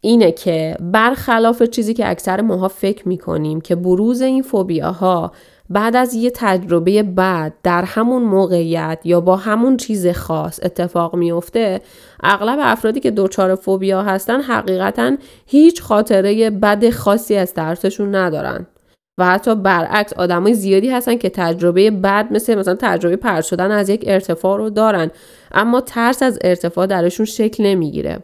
اینه 0.02 0.32
که 0.32 0.78
برخلاف 0.80 1.64
چیزی 1.64 1.94
که 1.94 2.10
اکثر 2.10 2.42
ماها 2.42 2.68
فکر 2.68 3.08
می‌کنیم 3.08 3.62
که 3.62 3.76
بروز 3.76 4.22
این 4.22 4.44
فوبیاها 4.44 5.32
بعد 5.70 5.96
از 5.96 6.14
یه 6.14 6.32
تجربه 6.36 7.04
بعد 7.04 7.54
در 7.64 7.84
همون 7.84 8.24
موقعیت 8.24 9.00
یا 9.04 9.22
با 9.22 9.36
همون 9.36 9.78
چیز 9.78 10.08
خاص 10.08 10.60
اتفاق 10.64 11.16
میفته 11.16 11.82
اغلب 12.24 12.60
افرادی 12.62 13.00
که 13.00 13.12
دچار 13.12 13.56
فوبیا 13.56 14.04
هستن 14.04 14.42
حقیقتا 14.42 15.18
هیچ 15.46 15.82
خاطره 15.82 16.50
بد 16.50 16.90
خاصی 16.90 17.36
از 17.36 17.54
ترسشون 17.54 18.16
ندارن. 18.16 18.68
و 19.22 19.26
حتی 19.26 19.56
برعکس 19.56 20.14
آدمای 20.14 20.54
زیادی 20.54 20.90
هستن 20.90 21.18
که 21.18 21.30
تجربه 21.30 21.92
بد 21.92 22.28
مثل 22.32 22.56
مثلا 22.56 22.76
تجربه 22.80 23.16
پرد 23.16 23.44
شدن 23.44 23.72
از 23.72 23.90
یک 23.90 24.04
ارتفاع 24.08 24.58
رو 24.58 24.70
دارن. 24.70 25.12
اما 25.52 25.82
ترس 25.82 26.24
از 26.24 26.40
ارتفاع 26.42 26.86
درشون 26.86 27.26
شکل 27.26 27.64
نمی‌گیره. 27.64 28.20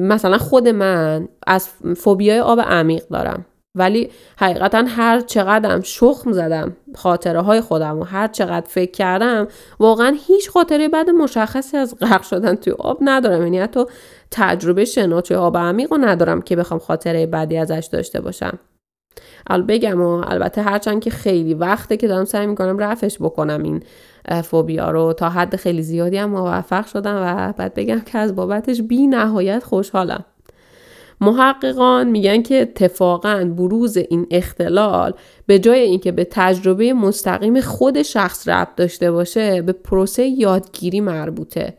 مثلا 0.00 0.38
خود 0.38 0.68
من 0.68 1.28
از 1.46 1.68
فوبیای 1.96 2.40
آب 2.40 2.60
عمیق 2.60 3.04
دارم. 3.08 3.46
ولی 3.74 4.10
حقیقتا 4.36 4.84
هر 4.88 5.20
چقدرم 5.20 5.80
شخم 5.80 6.32
زدم 6.32 6.76
خاطره 6.94 7.40
های 7.40 7.60
خودم 7.60 7.98
و 7.98 8.02
هر 8.04 8.28
چقدر 8.28 8.66
فکر 8.66 8.90
کردم 8.90 9.48
واقعا 9.80 10.16
هیچ 10.26 10.50
خاطره 10.50 10.88
بعد 10.88 11.10
مشخصی 11.10 11.76
از 11.76 11.98
غرق 12.00 12.22
شدن 12.22 12.54
توی 12.54 12.72
آب 12.78 12.98
ندارم. 13.00 13.42
یعنی 13.42 13.58
حتی 13.58 13.84
تجربه 14.30 14.84
شنا 14.84 15.20
توی 15.20 15.36
آب 15.36 15.56
عمیق 15.56 15.92
رو 15.92 15.98
ندارم 15.98 16.42
که 16.42 16.56
بخوام 16.56 16.80
خاطره 16.80 17.26
بعدی 17.26 17.56
ازش 17.56 17.88
داشته 17.92 18.20
باشم. 18.20 18.58
بگم 19.68 20.00
و 20.00 20.08
البته 20.08 20.62
هرچند 20.62 21.02
که 21.02 21.10
خیلی 21.10 21.54
وقته 21.54 21.96
که 21.96 22.08
دارم 22.08 22.24
سعی 22.24 22.46
می‌کنم 22.46 22.78
رفش 22.78 23.16
بکنم 23.20 23.62
این 23.62 23.82
فوبیا 24.42 24.90
رو. 24.90 25.12
تا 25.12 25.28
حد 25.28 25.56
خیلی 25.56 25.82
زیادی 25.82 26.16
هم 26.16 26.30
موفق 26.30 26.86
شدم 26.86 27.16
و 27.16 27.52
بعد 27.52 27.74
بگم 27.74 28.00
که 28.00 28.18
از 28.18 28.34
بابتش 28.36 28.82
بی 28.82 29.06
نهایت 29.06 29.64
خوشحالم. 29.64 30.24
محققان 31.20 32.08
میگن 32.08 32.42
که 32.42 32.62
اتفاقا 32.62 33.52
بروز 33.56 33.96
این 33.96 34.26
اختلال 34.30 35.14
به 35.46 35.58
جای 35.58 35.80
اینکه 35.80 36.12
به 36.12 36.26
تجربه 36.30 36.92
مستقیم 36.92 37.60
خود 37.60 38.02
شخص 38.02 38.48
ربط 38.48 38.74
داشته 38.76 39.10
باشه 39.12 39.62
به 39.62 39.72
پروسه 39.72 40.26
یادگیری 40.26 41.00
مربوطه. 41.00 41.74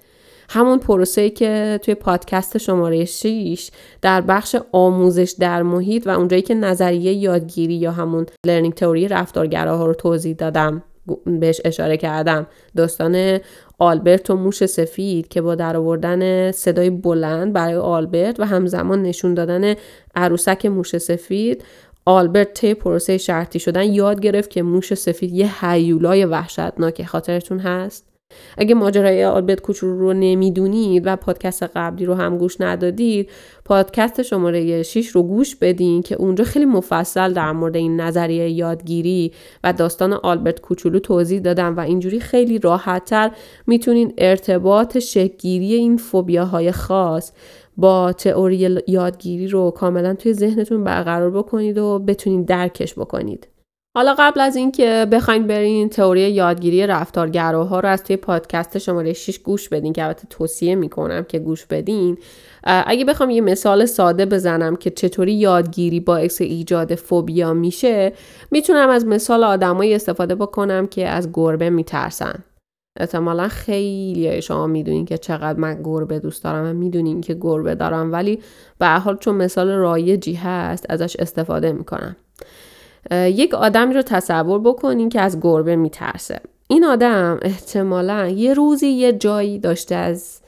همون 0.53 0.79
پروسه 0.79 1.29
که 1.29 1.79
توی 1.83 1.95
پادکست 1.95 2.57
شماره 2.57 3.05
6 3.05 3.69
در 4.01 4.21
بخش 4.21 4.55
آموزش 4.71 5.35
در 5.39 5.63
محیط 5.63 6.07
و 6.07 6.09
اونجایی 6.09 6.41
که 6.41 6.55
نظریه 6.55 7.13
یادگیری 7.13 7.73
یا 7.73 7.91
همون 7.91 8.25
لرنینگ 8.45 8.73
تئوری 8.73 9.07
رفتارگراها 9.07 9.85
رو 9.85 9.93
توضیح 9.93 10.35
دادم 10.35 10.83
بهش 11.25 11.61
اشاره 11.65 11.97
کردم. 11.97 12.47
داستان 12.75 13.39
آلبرت 13.79 14.29
و 14.29 14.35
موش 14.35 14.65
سفید 14.65 15.27
که 15.27 15.41
با 15.41 15.55
در 15.55 15.77
آوردن 15.77 16.51
صدای 16.51 16.89
بلند 16.89 17.53
برای 17.53 17.75
آلبرت 17.75 18.39
و 18.39 18.45
همزمان 18.45 19.01
نشون 19.01 19.33
دادن 19.33 19.75
عروسک 20.15 20.65
موش 20.65 20.97
سفید 20.97 21.63
آلبرت 22.05 22.53
طی 22.53 22.73
پروسه 22.73 23.17
شرطی 23.17 23.59
شدن 23.59 23.83
یاد 23.83 24.21
گرفت 24.21 24.49
که 24.49 24.61
موش 24.61 24.93
سفید 24.93 25.31
یه 25.31 25.65
حیولای 25.65 26.25
وحشتناک 26.25 27.05
خاطرتون 27.05 27.59
هست. 27.59 28.12
اگه 28.57 28.75
ماجرای 28.75 29.25
آلبرت 29.25 29.61
کوچولو 29.61 29.99
رو 29.99 30.13
نمی‌دونید 30.13 31.03
و 31.05 31.15
پادکست 31.15 31.63
قبلی 31.63 32.05
رو 32.05 32.13
هم 32.13 32.37
گوش 32.37 32.61
ندادید 32.61 33.29
پادکست 33.65 34.21
شماره 34.21 34.83
6 34.83 35.07
رو 35.07 35.23
گوش 35.23 35.55
بدین 35.55 36.01
که 36.01 36.15
اونجا 36.15 36.43
خیلی 36.43 36.65
مفصل 36.65 37.33
در 37.33 37.51
مورد 37.51 37.75
این 37.75 38.01
نظریه 38.01 38.49
یادگیری 38.49 39.31
و 39.63 39.73
داستان 39.73 40.13
آلبرت 40.13 40.61
کوچولو 40.61 40.99
توضیح 40.99 41.39
دادم 41.39 41.77
و 41.77 41.79
اینجوری 41.79 42.19
خیلی 42.19 42.59
راحتتر 42.59 43.31
می‌تونین 43.67 44.13
ارتباط 44.17 44.97
شکگیری 44.97 45.73
این 45.73 45.97
فوبیاهای 45.97 46.71
خاص 46.71 47.31
با 47.77 48.13
تئوری 48.13 48.77
یادگیری 48.87 49.47
رو 49.47 49.71
کاملا 49.71 50.13
توی 50.13 50.33
ذهنتون 50.33 50.83
برقرار 50.83 51.31
بکنید 51.31 51.77
و 51.77 51.99
بتونید 51.99 52.45
درکش 52.45 52.93
بکنید. 52.93 53.47
حالا 53.95 54.15
قبل 54.19 54.39
از 54.39 54.55
اینکه 54.55 55.07
بخواین 55.11 55.47
برین 55.47 55.89
تئوری 55.89 56.21
یادگیری 56.21 56.87
رفتارگراها 56.87 57.79
رو 57.79 57.89
از 57.89 58.03
توی 58.03 58.17
پادکست 58.17 58.77
شماره 58.77 59.13
6 59.13 59.39
گوش 59.39 59.69
بدین 59.69 59.93
که 59.93 60.03
البته 60.03 60.27
توصیه 60.29 60.75
می‌کنم 60.75 61.23
که 61.23 61.39
گوش 61.39 61.65
بدین 61.65 62.17
اگه 62.63 63.05
بخوام 63.05 63.29
یه 63.29 63.41
مثال 63.41 63.85
ساده 63.85 64.25
بزنم 64.25 64.75
که 64.75 64.89
چطوری 64.89 65.33
یادگیری 65.33 65.99
باعث 65.99 66.41
ایجاد 66.41 66.95
فوبیا 66.95 67.53
میشه 67.53 68.13
می‌تونم 68.51 68.89
از 68.89 69.05
مثال 69.05 69.43
آدمایی 69.43 69.95
استفاده 69.95 70.35
بکنم 70.35 70.87
که 70.87 71.07
از 71.07 71.29
گربه 71.33 71.69
میترسن. 71.69 72.43
احتمالا 72.99 73.47
خیلی 73.47 74.41
شما 74.41 74.67
می‌دونین 74.67 75.05
که 75.05 75.17
چقدر 75.17 75.59
من 75.59 75.81
گربه 75.83 76.19
دوست 76.19 76.43
دارم 76.43 76.69
و 76.69 76.73
می‌دونین 76.73 77.21
که 77.21 77.33
گربه 77.41 77.75
دارم 77.75 78.11
ولی 78.11 78.39
به 78.79 78.87
حال 78.87 79.17
چون 79.17 79.35
مثال 79.35 79.69
رایجی 79.69 80.33
هست 80.33 80.85
ازش 80.89 81.15
استفاده 81.19 81.71
می‌کنم. 81.71 82.15
یک 83.11 83.53
آدمی 83.53 83.93
رو 83.93 84.01
تصور 84.01 84.59
بکنین 84.59 85.09
که 85.09 85.21
از 85.21 85.39
گربه 85.41 85.75
میترسه. 85.75 86.39
این 86.67 86.83
آدم 86.83 87.39
احتمالا 87.41 88.27
یه 88.27 88.53
روزی 88.53 88.87
یه 88.87 89.13
جایی 89.13 89.59
داشته 89.59 89.95
از 89.95 90.39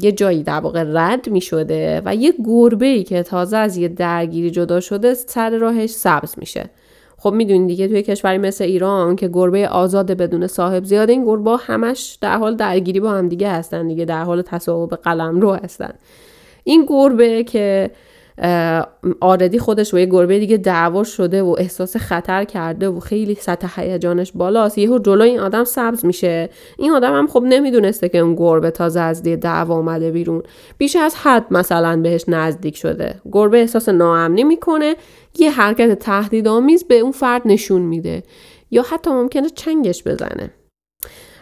یه 0.00 0.12
جایی 0.12 0.42
در 0.42 0.60
واقع 0.60 0.84
رد 0.92 1.28
می 1.28 1.40
شده 1.40 2.02
و 2.04 2.14
یه 2.14 2.34
گربه 2.44 2.86
ای 2.86 3.02
که 3.02 3.22
تازه 3.22 3.56
از 3.56 3.76
یه 3.76 3.88
درگیری 3.88 4.50
جدا 4.50 4.80
شده 4.80 5.14
سر 5.14 5.50
راهش 5.50 5.90
سبز 5.90 6.34
میشه. 6.38 6.70
خب 7.18 7.32
می‌دونید 7.32 7.68
دیگه 7.68 7.88
توی 7.88 8.02
کشوری 8.02 8.38
مثل 8.38 8.64
ایران 8.64 9.16
که 9.16 9.28
گربه 9.28 9.68
آزاد 9.68 10.10
بدون 10.10 10.46
صاحب 10.46 10.84
زیاده 10.84 11.12
این 11.12 11.24
گربه 11.24 11.56
همش 11.56 12.18
در 12.20 12.36
حال 12.36 12.56
درگیری 12.56 13.00
با 13.00 13.10
هم 13.10 13.28
دیگه 13.28 13.50
هستن 13.50 13.88
دیگه 13.88 14.04
در 14.04 14.22
حال 14.22 14.42
تصاحب 14.42 14.94
قلم 14.94 15.40
رو 15.40 15.52
هستن. 15.52 15.94
این 16.64 16.86
گربه 16.88 17.44
که 17.44 17.90
آردی 19.20 19.58
خودش 19.58 19.94
و 19.94 19.98
یه 19.98 20.06
گربه 20.06 20.38
دیگه 20.38 20.56
دعوا 20.56 21.04
شده 21.04 21.42
و 21.42 21.56
احساس 21.58 21.96
خطر 21.96 22.44
کرده 22.44 22.88
و 22.88 23.00
خیلی 23.00 23.34
سطح 23.34 23.80
هیجانش 23.80 24.32
بالاست. 24.32 24.78
یهو 24.78 24.98
جلو 24.98 25.22
این 25.22 25.40
آدم 25.40 25.64
سبز 25.64 26.04
میشه. 26.04 26.50
این 26.78 26.92
آدم 26.92 27.18
هم 27.18 27.26
خب 27.26 27.42
نمی‌دونسته 27.42 28.08
که 28.08 28.18
اون 28.18 28.34
گربه 28.34 28.70
تازه 28.70 29.00
از 29.00 29.22
دی 29.22 29.36
دعوا 29.36 29.76
اومده 29.76 30.10
بیرون. 30.10 30.42
بیش 30.78 30.96
از 30.96 31.14
حد 31.14 31.46
مثلا 31.50 32.00
بهش 32.02 32.24
نزدیک 32.28 32.76
شده. 32.76 33.20
گربه 33.32 33.58
احساس 33.58 33.88
ناامنی 33.88 34.44
می‌کنه. 34.44 34.96
یه 35.38 35.50
حرکت 35.50 35.98
تهدیدآمیز 35.98 36.84
به 36.84 36.98
اون 36.98 37.12
فرد 37.12 37.42
نشون 37.44 37.82
میده. 37.82 38.22
یا 38.70 38.82
حتی 38.82 39.10
ممکنه 39.10 39.48
چنگش 39.48 40.02
بزنه. 40.02 40.50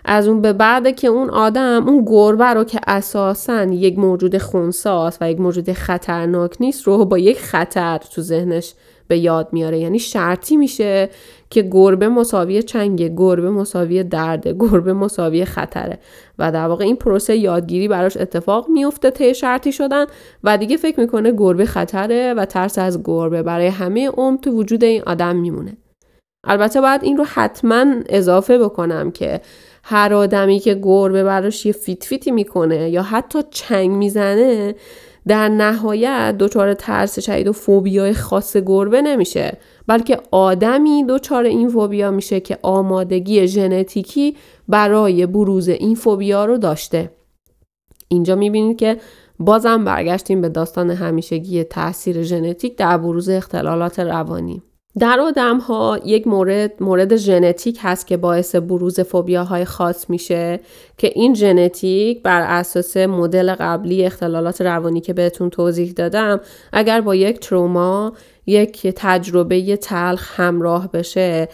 از 0.04 0.28
اون 0.28 0.40
به 0.40 0.52
بعد 0.52 0.96
که 0.96 1.08
اون 1.08 1.30
آدم 1.30 1.88
اون 1.88 2.04
گربه 2.06 2.44
رو 2.44 2.64
که 2.64 2.80
اساسا 2.86 3.64
یک 3.64 3.98
موجود 3.98 4.38
خونساست 4.38 5.18
و 5.20 5.30
یک 5.30 5.40
موجود 5.40 5.72
خطرناک 5.72 6.56
نیست 6.60 6.82
رو 6.82 7.04
با 7.04 7.18
یک 7.18 7.40
خطر 7.40 7.98
تو 7.98 8.22
ذهنش 8.22 8.74
به 9.08 9.18
یاد 9.18 9.48
میاره. 9.52 9.78
یعنی 9.78 9.98
شرطی 9.98 10.56
میشه 10.56 11.10
که 11.50 11.62
گربه 11.62 12.08
مساوی 12.08 12.62
چنگه 12.62 13.08
گربه 13.08 13.50
مساوی 13.50 14.04
درده 14.04 14.52
گربه 14.52 14.92
مساوی 14.92 15.44
خطره. 15.44 15.98
و 16.38 16.52
در 16.52 16.66
واقع 16.66 16.84
این 16.84 16.96
پروسه 16.96 17.36
یادگیری 17.36 17.88
براش 17.88 18.16
اتفاق 18.16 18.68
میفته 18.68 19.10
طی 19.10 19.34
شرطی 19.34 19.72
شدن 19.72 20.04
و 20.44 20.58
دیگه 20.58 20.76
فکر 20.76 21.00
می‌کنه 21.00 21.32
گربه 21.32 21.64
خطره 21.64 22.34
و 22.34 22.44
ترس 22.44 22.78
از 22.78 23.02
گربه. 23.04 23.42
برای 23.42 23.66
همه 23.66 24.08
عمر 24.08 24.36
تو 24.36 24.50
وجود 24.50 24.84
این 24.84 25.02
آدم 25.06 25.36
میمونه. 25.36 25.76
البته 26.46 26.80
باید 26.80 27.04
این 27.04 27.16
رو 27.16 27.24
حتما 27.24 27.84
اضافه 28.08 28.58
بکنم 28.58 29.10
که 29.10 29.40
هر 29.86 30.14
آدمی 30.14 30.58
که 30.58 30.74
گربه 30.82 31.24
براش 31.24 31.66
یه 31.66 31.72
فیت 31.72 32.04
فیتی 32.04 32.30
می‌کنه 32.30 32.90
یا 32.90 33.02
حتی 33.02 33.38
چنگ 33.50 33.90
می‌زنه 33.90 34.74
در 35.26 35.48
نهایت 35.48 36.36
دچار 36.38 36.74
ترس 36.74 37.18
شدید 37.18 37.48
و 37.48 37.52
فوبیای 37.52 38.12
خاص 38.12 38.56
گربه 38.56 39.02
نمیشه. 39.02 39.58
بلکه 39.86 40.18
آدمی 40.30 41.04
دچار 41.08 41.44
این 41.44 41.68
فوبیا 41.68 42.10
میشه 42.10 42.40
که 42.40 42.58
آمادگی 42.62 43.46
ژنتیکی 43.46 44.36
برای 44.68 45.26
بروز 45.26 45.68
این 45.68 45.94
فوبیا 45.94 46.44
رو 46.44 46.58
داشته. 46.58 47.10
اینجا 48.08 48.34
می‌بینید 48.34 48.78
که 48.78 48.96
بازم 49.38 49.84
برگشتیم 49.84 50.40
به 50.40 50.48
داستان 50.48 50.90
همیشگی 50.90 51.64
تاثیر 51.64 52.22
ژنتیک 52.22 52.76
در 52.76 52.98
بروز 52.98 53.28
اختلالات 53.28 54.00
روانی. 54.00 54.62
در 54.98 55.20
آدم 55.20 55.58
ها 55.58 55.98
یک 56.04 56.26
مورد 56.26 56.72
مورد 56.80 57.16
ژنتیک 57.16 57.78
هست 57.82 58.06
که 58.06 58.16
باعث 58.16 58.54
بروز 58.54 59.00
فوبیاهای 59.00 59.64
خاص 59.64 60.10
میشه 60.10 60.60
که 60.98 61.12
این 61.14 61.34
ژنتیک 61.34 62.22
بر 62.22 62.40
اساس 62.40 62.96
مدل 62.96 63.54
قبلی 63.54 64.04
اختلالات 64.04 64.60
روانی 64.60 65.00
که 65.00 65.12
بهتون 65.12 65.50
توضیح 65.50 65.92
دادم 65.92 66.40
اگر 66.72 67.00
با 67.00 67.14
یک 67.14 67.40
تروما 67.40 68.12
یک 68.46 68.86
تجربه 68.86 69.76
تلخ 69.76 70.40
همراه 70.40 70.92
بشه 70.92 71.48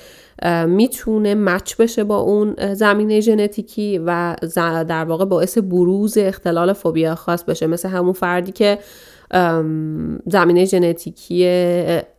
می‌تونه 0.67 1.35
مچ 1.35 1.77
بشه 1.77 2.05
با 2.05 2.17
اون 2.17 2.75
زمینه 2.75 3.21
ژنتیکی 3.21 3.99
و 3.99 4.37
در 4.89 5.05
واقع 5.05 5.25
باعث 5.25 5.59
بروز 5.59 6.19
اختلال 6.19 6.73
فوبیا 6.73 7.15
خاص 7.15 7.45
بشه. 7.45 7.67
مثل 7.67 7.89
همون 7.89 8.13
فردی 8.13 8.53
که 8.53 8.79
زمینه 10.27 10.65
ژنتیکی 10.65 11.47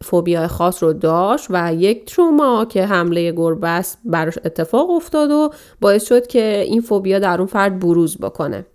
فوبیا 0.01 0.47
خاص 0.47 0.83
رو 0.83 0.93
داشت 0.93 1.47
و 1.49 1.73
یک 1.73 2.05
تروما 2.05 2.65
که 2.65 2.85
حمله 2.85 3.31
گربه 3.31 3.67
است 3.67 3.99
براش 4.05 4.37
اتفاق 4.45 4.89
افتاد 4.89 5.31
و 5.31 5.49
باعث 5.81 6.07
شد 6.07 6.27
که 6.27 6.63
این 6.67 6.81
فوبیا 6.81 7.19
در 7.19 7.37
اون 7.37 7.47
فرد 7.47 7.79
بروز 7.79 8.17
بکنه. 8.17 8.65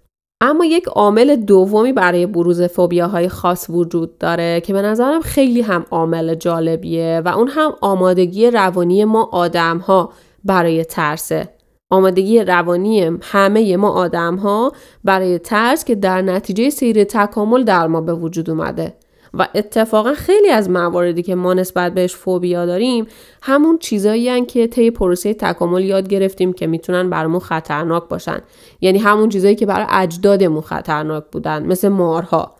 اما 0.40 0.64
یک 0.64 0.84
عامل 0.86 1.36
دومی 1.36 1.92
برای 1.92 2.26
بروز 2.26 2.62
فوبیاهای 2.62 3.28
خاص 3.28 3.70
وجود 3.70 4.18
داره 4.18 4.60
که 4.60 4.72
به 4.72 4.82
نظرم 4.82 5.20
خیلی 5.20 5.60
هم 5.60 5.86
عامل 5.90 6.34
جالبیه 6.34 7.22
و 7.24 7.28
اون 7.28 7.48
هم 7.48 7.72
آمادگی 7.80 8.50
روانی 8.50 9.04
ما 9.04 9.28
آدم 9.32 9.78
ها 9.78 10.12
برای 10.44 10.84
ترسه. 10.84 11.55
آمادگی 11.90 12.44
روانی 12.44 13.18
همه 13.22 13.76
ما 13.76 13.90
آدم 13.90 14.36
ها 14.36 14.72
برای 15.04 15.38
ترس 15.38 15.84
که 15.84 15.94
در 15.94 16.22
نتیجه 16.22 16.70
سیر 16.70 17.04
تکامل 17.04 17.64
در 17.64 17.86
ما 17.86 18.00
به 18.00 18.14
وجود 18.14 18.50
اومده. 18.50 18.94
و 19.34 19.48
اتفاقا 19.54 20.12
خیلی 20.12 20.48
از 20.48 20.70
مواردی 20.70 21.22
که 21.22 21.34
ما 21.34 21.54
نسبت 21.54 21.94
بهش 21.94 22.14
فوبیا 22.14 22.66
داریم 22.66 23.06
همون 23.42 23.78
چیزایی 23.78 24.44
که 24.44 24.66
طی 24.66 24.90
پروسه 24.90 25.34
تکامل 25.34 25.84
یاد 25.84 26.08
گرفتیم 26.08 26.52
که 26.52 26.66
می‌تونن 26.66 27.10
برامون 27.10 27.40
خطرناک 27.40 28.08
باشن. 28.08 28.38
یعنی 28.80 28.98
همون 28.98 29.28
چیزایی 29.28 29.54
که 29.54 29.66
برای 29.66 29.86
اجدادمون 29.90 30.60
خطرناک 30.60 31.24
بودن 31.32 31.66
مثل 31.66 31.88
مارها. 31.88 32.55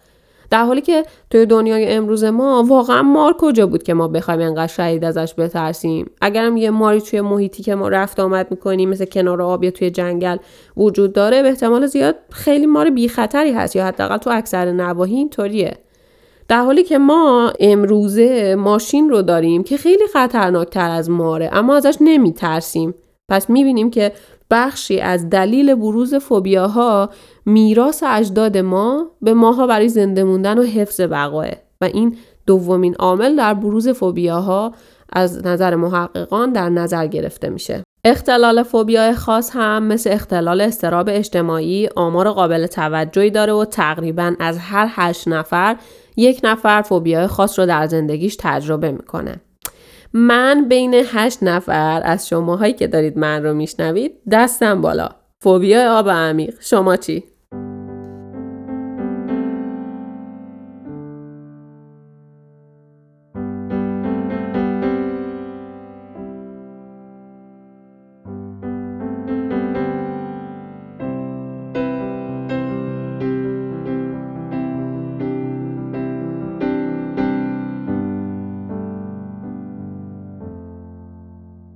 در 0.56 0.64
حالی 0.64 0.80
که 0.80 1.04
توی 1.30 1.46
دنیای 1.46 1.94
امروز 1.94 2.24
ما 2.24 2.64
واقعا 2.66 3.02
مار 3.02 3.34
کجا 3.38 3.66
بود 3.66 3.82
که 3.82 3.94
ما 3.94 4.08
بخوایم 4.08 4.40
انقدر 4.40 4.66
شهید 4.66 5.04
ازش 5.04 5.34
بترسیم؟ 5.38 6.10
اگرم 6.20 6.56
یه 6.56 6.70
ماری 6.70 7.00
توی 7.00 7.20
محیطی 7.20 7.62
که 7.62 7.74
ما 7.74 7.88
رفت 7.88 8.20
آمد 8.20 8.46
می‌کنیم 8.50 8.88
مثل 8.88 9.04
کنار 9.04 9.42
آب 9.42 9.64
یا 9.64 9.70
توی 9.70 9.90
جنگل 9.90 10.36
وجود 10.76 11.12
داره 11.12 11.42
به 11.42 11.48
احتمال 11.48 11.86
زیاد 11.86 12.14
خیلی 12.30 12.66
مار 12.66 12.90
بی 12.90 13.08
خطری 13.08 13.52
هست 13.52 13.76
یا 13.76 13.86
حداقل 13.86 14.16
تو 14.16 14.30
اکثر 14.30 14.72
نواحی 14.72 15.16
اینطوریه. 15.16 15.76
در 16.48 16.62
حالی 16.62 16.82
که 16.82 16.98
ما 16.98 17.52
امروزه 17.60 18.54
ماشین 18.54 19.10
رو 19.10 19.22
داریم 19.22 19.64
که 19.64 19.76
خیلی 19.76 20.06
خطرناکتر 20.12 20.90
از 20.90 21.10
ماره 21.10 21.50
اما 21.52 21.76
ازش 21.76 21.96
نمیترسیم. 22.00 22.94
پس 23.28 23.50
می‌بینیم 23.50 23.90
که 23.90 24.12
بخشی 24.50 25.00
از 25.00 25.30
دلیل 25.30 25.74
بروز 25.74 26.14
فوبیاها 26.14 27.10
میراث 27.46 28.02
اجداد 28.06 28.58
ما 28.58 29.10
به 29.22 29.34
ماها 29.34 29.66
برای 29.66 29.88
زنده 29.88 30.24
موندن 30.24 30.58
و 30.58 30.62
حفظ 30.62 31.00
بقاه 31.00 31.46
و 31.80 31.84
این 31.84 32.16
دومین 32.46 32.94
عامل 32.94 33.36
در 33.36 33.54
بروز 33.54 33.88
فوبیاها 33.88 34.72
از 35.12 35.46
نظر 35.46 35.74
محققان 35.74 36.52
در 36.52 36.68
نظر 36.68 37.06
گرفته 37.06 37.50
میشه. 37.50 37.82
اختلال 38.04 38.62
فوبیا 38.62 39.14
خاص 39.14 39.50
هم 39.54 39.82
مثل 39.82 40.12
اختلال 40.12 40.60
استراب 40.60 41.08
اجتماعی 41.10 41.88
آمار 41.96 42.30
قابل 42.30 42.66
توجهی 42.66 43.30
داره 43.30 43.52
و 43.52 43.64
تقریبا 43.64 44.34
از 44.40 44.58
هر 44.58 44.88
هشت 44.90 45.28
نفر 45.28 45.76
یک 46.16 46.40
نفر 46.44 46.82
فوبیا 46.82 47.26
خاص 47.26 47.58
رو 47.58 47.66
در 47.66 47.86
زندگیش 47.86 48.36
تجربه 48.40 48.92
می‌کنه. 48.92 49.40
من 50.12 50.68
بین 50.68 50.94
هشت 50.94 51.42
نفر 51.42 52.02
از 52.04 52.28
شماهایی 52.28 52.72
که 52.72 52.86
دارید 52.86 53.18
من 53.18 53.44
رو 53.44 53.54
میشنوید 53.54 54.12
دستم 54.30 54.80
بالا. 54.80 55.08
فوبیا 55.40 55.98
آب 55.98 56.10
عمیق 56.10 56.54
شما 56.60 56.96
چی؟ 56.96 57.24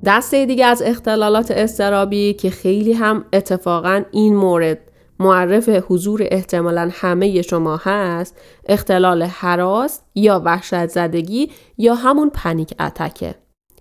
دسته 0.05 0.47
دیگه 0.47 0.67
از 0.67 0.83
اختلالات 0.83 1.51
استرابی 1.51 2.33
که 2.33 2.51
خیلی 2.51 2.93
هم 2.93 3.25
اتفاقا 3.33 4.03
این 4.11 4.37
مورد 4.37 4.79
معرف 5.19 5.69
حضور 5.89 6.27
احتمالا 6.31 6.91
همه 6.93 7.43
شما 7.43 7.77
هست 7.77 8.37
اختلال 8.69 9.23
حراس 9.23 10.01
یا 10.15 10.43
وحشت 10.45 10.87
زدگی 10.87 11.51
یا 11.79 11.95
همون 11.95 12.31
پنیک 12.35 12.75
اتکه 12.81 13.35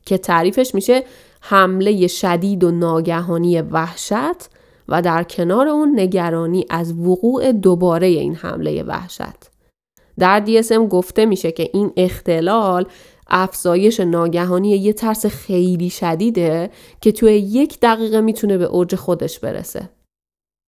که 0.05 0.17
تعریفش 0.17 0.75
میشه 0.75 1.03
حمله 1.41 2.07
شدید 2.07 2.63
و 2.63 2.71
ناگهانی 2.71 3.61
وحشت 3.61 4.49
و 4.87 5.01
در 5.01 5.23
کنار 5.23 5.67
اون 5.67 5.99
نگرانی 5.99 6.65
از 6.69 6.93
وقوع 6.93 7.51
دوباره 7.51 8.07
این 8.07 8.35
حمله 8.35 8.83
وحشت. 8.83 9.49
در 10.19 10.45
DSM 10.45 10.87
گفته 10.89 11.25
میشه 11.25 11.51
که 11.51 11.69
این 11.73 11.91
اختلال 11.97 12.85
افزایش 13.29 13.99
ناگهانی 13.99 14.69
یه 14.69 14.93
ترس 14.93 15.25
خیلی 15.25 15.89
شدیده 15.89 16.69
که 17.01 17.11
توی 17.11 17.33
یک 17.33 17.79
دقیقه 17.79 18.21
می‌تونه 18.21 18.57
به 18.57 18.65
اوج 18.65 18.95
خودش 18.95 19.39
برسه. 19.39 19.89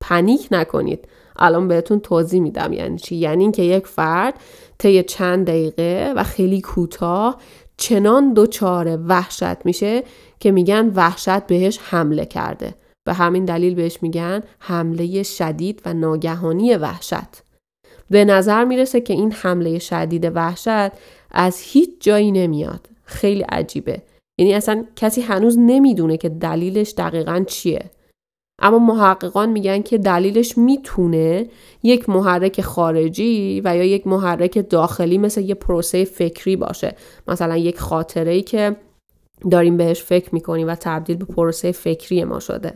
پنیک 0.02 0.48
نکنید. 0.52 1.08
الان 1.36 1.68
بهتون 1.68 2.00
توضیح 2.00 2.42
میدم 2.42 2.74
یعنی 2.74 2.98
چی 2.98 3.16
یعنی 3.16 3.44
اینکه 3.44 3.64
یک 3.64 3.88
فرد 3.88 4.34
طی 4.78 5.04
چند 5.04 5.48
دقیقه 5.48 6.14
و 6.16 6.24
خیلی 6.24 6.62
کوتاه 6.62 7.38
چنان 7.78 8.34
دچار 8.34 9.00
وحشت 9.08 9.66
میشه 9.66 10.04
که 10.40 10.52
میگن 10.52 10.92
وحشت 10.96 11.48
بهش 11.48 11.80
حمله 11.84 12.26
کرده 12.26 12.76
به 13.04 13.14
همین 13.14 13.46
دلیل 13.46 13.76
بهش 13.76 13.98
میگن 14.02 14.44
حمله 14.60 15.24
شدید 15.24 15.82
و 15.86 15.94
ناگهانی 15.94 16.76
وحشت 16.76 17.44
به 18.10 18.26
نظر 18.26 18.66
می‌رسه 18.66 19.02
که 19.02 19.14
این 19.14 19.32
حمله 19.32 19.80
شدید 19.80 20.32
وحشت 20.36 20.92
از 21.32 21.60
هیچ 21.60 21.90
جایی 22.00 22.32
نمیاد. 22.32 22.90
خیلی 23.04 23.42
عجیبه. 23.42 24.02
یعنی 24.40 24.54
اصلا 24.54 24.86
کسی 24.96 25.22
هنوز 25.22 25.58
نمی‌دونه 25.60 26.18
که 26.18 26.30
دلیلش 26.30 26.94
دقیقا 26.98 27.44
چیه. 27.48 27.86
اما 28.62 28.80
محققان 28.80 29.50
میگن 29.50 29.82
که 29.82 29.98
دلیلش 29.98 30.58
می‌تونه 30.58 31.50
یک 31.84 32.10
محرک 32.10 32.62
خارجی 32.62 33.62
و 33.66 33.78
یا 33.78 33.84
یک 33.84 34.08
محرک 34.08 34.70
داخلی 34.70 35.18
مثل 35.18 35.42
یه 35.42 35.56
پروسه 35.56 36.06
فکری 36.06 36.56
باشه. 36.56 36.96
مثلا 37.28 37.58
یک 37.58 37.80
خاطره 37.80 38.32
ای 38.32 38.42
که 38.42 38.76
داریم 39.52 39.78
بهش 39.78 40.02
فکر 40.02 40.36
می‌کنیم 40.36 40.68
و 40.68 40.76
تبدیل 40.76 41.18
به 41.18 41.26
پروسه 41.26 41.72
فکری 41.72 42.24
ما 42.24 42.40
شده. 42.40 42.74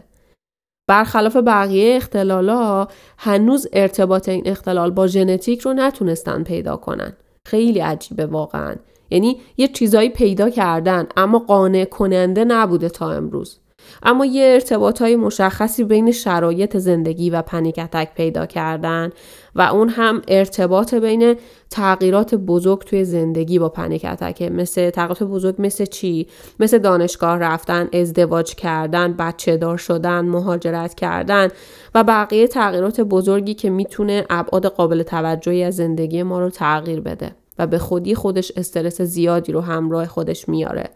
برخلاف 0.90 1.36
بقیه 1.36 1.96
اختلالا 1.96 2.88
هنوز 3.18 3.68
ارتباط 3.74 4.30
این 4.30 4.48
اختلال 4.48 4.92
با 4.92 5.08
ژنتیک 5.08 5.62
رو 5.62 5.74
نتونستن 5.74 6.44
پیدا 6.44 6.78
کنن. 6.78 7.14
خیلی 7.46 7.80
عجیبه 7.80 8.26
واقعا. 8.26 8.76
یعنی 9.10 9.38
یه 9.58 9.68
چیزایی 9.68 10.10
پیدا 10.10 10.50
کردن 10.50 11.08
اما 11.18 11.40
قانع 11.40 11.86
کننده 11.86 12.46
نبوده 12.46 12.90
تا 12.90 13.12
امروز. 13.12 13.60
اما 14.04 14.26
یه 14.26 14.52
ارتباط 14.54 15.02
های 15.02 15.16
مشخصی 15.16 15.84
بین 15.84 16.12
شرایط 16.12 16.78
زندگی 16.78 17.30
و 17.30 17.42
پنیکتک 17.42 18.10
پیدا 18.16 18.46
کردن. 18.46 19.10
و 19.56 19.62
اون 19.62 19.90
هم 19.90 20.22
ارتباط 20.28 20.94
بین 20.94 21.36
تغییرات 21.70 22.36
بزرگ 22.36 22.80
توی 22.80 23.06
زندگی 23.06 23.60
با 23.60 23.70
پنیکتک 23.70 24.42
مثل 24.42 24.90
تغییرات 24.90 25.24
بزرگ 25.24 25.56
مثل 25.60 25.86
چی؟ 25.86 26.28
مثل 26.60 26.78
دانشگاه 26.78 27.38
رفتن، 27.38 27.90
ازدواج 27.94 28.56
کردن، 28.56 29.14
بچه 29.14 29.58
دار 29.58 29.78
شدن، 29.78 30.26
مهاجرت 30.26 30.94
کردن 30.94 31.48
و 31.96 32.04
بقیه 32.04 32.48
تغییرات 32.48 33.02
بزرگی 33.02 33.54
که 33.54 33.70
می‌تونه 33.70 34.26
ابعاد 34.30 34.66
قابل 34.66 35.04
توجهی 35.04 35.64
از 35.64 35.76
زندگی 35.76 36.24
ما 36.24 36.40
رو 36.40 36.50
تغییر 36.50 37.02
بده 37.02 37.36
و 37.60 37.68
به 37.68 37.78
خودی 37.78 38.16
خودش 38.16 38.52
استرس 38.56 39.02
زیادی 39.02 39.52
رو 39.52 39.62
همراه 39.62 40.06
خودش 40.06 40.50
میاره. 40.50 40.90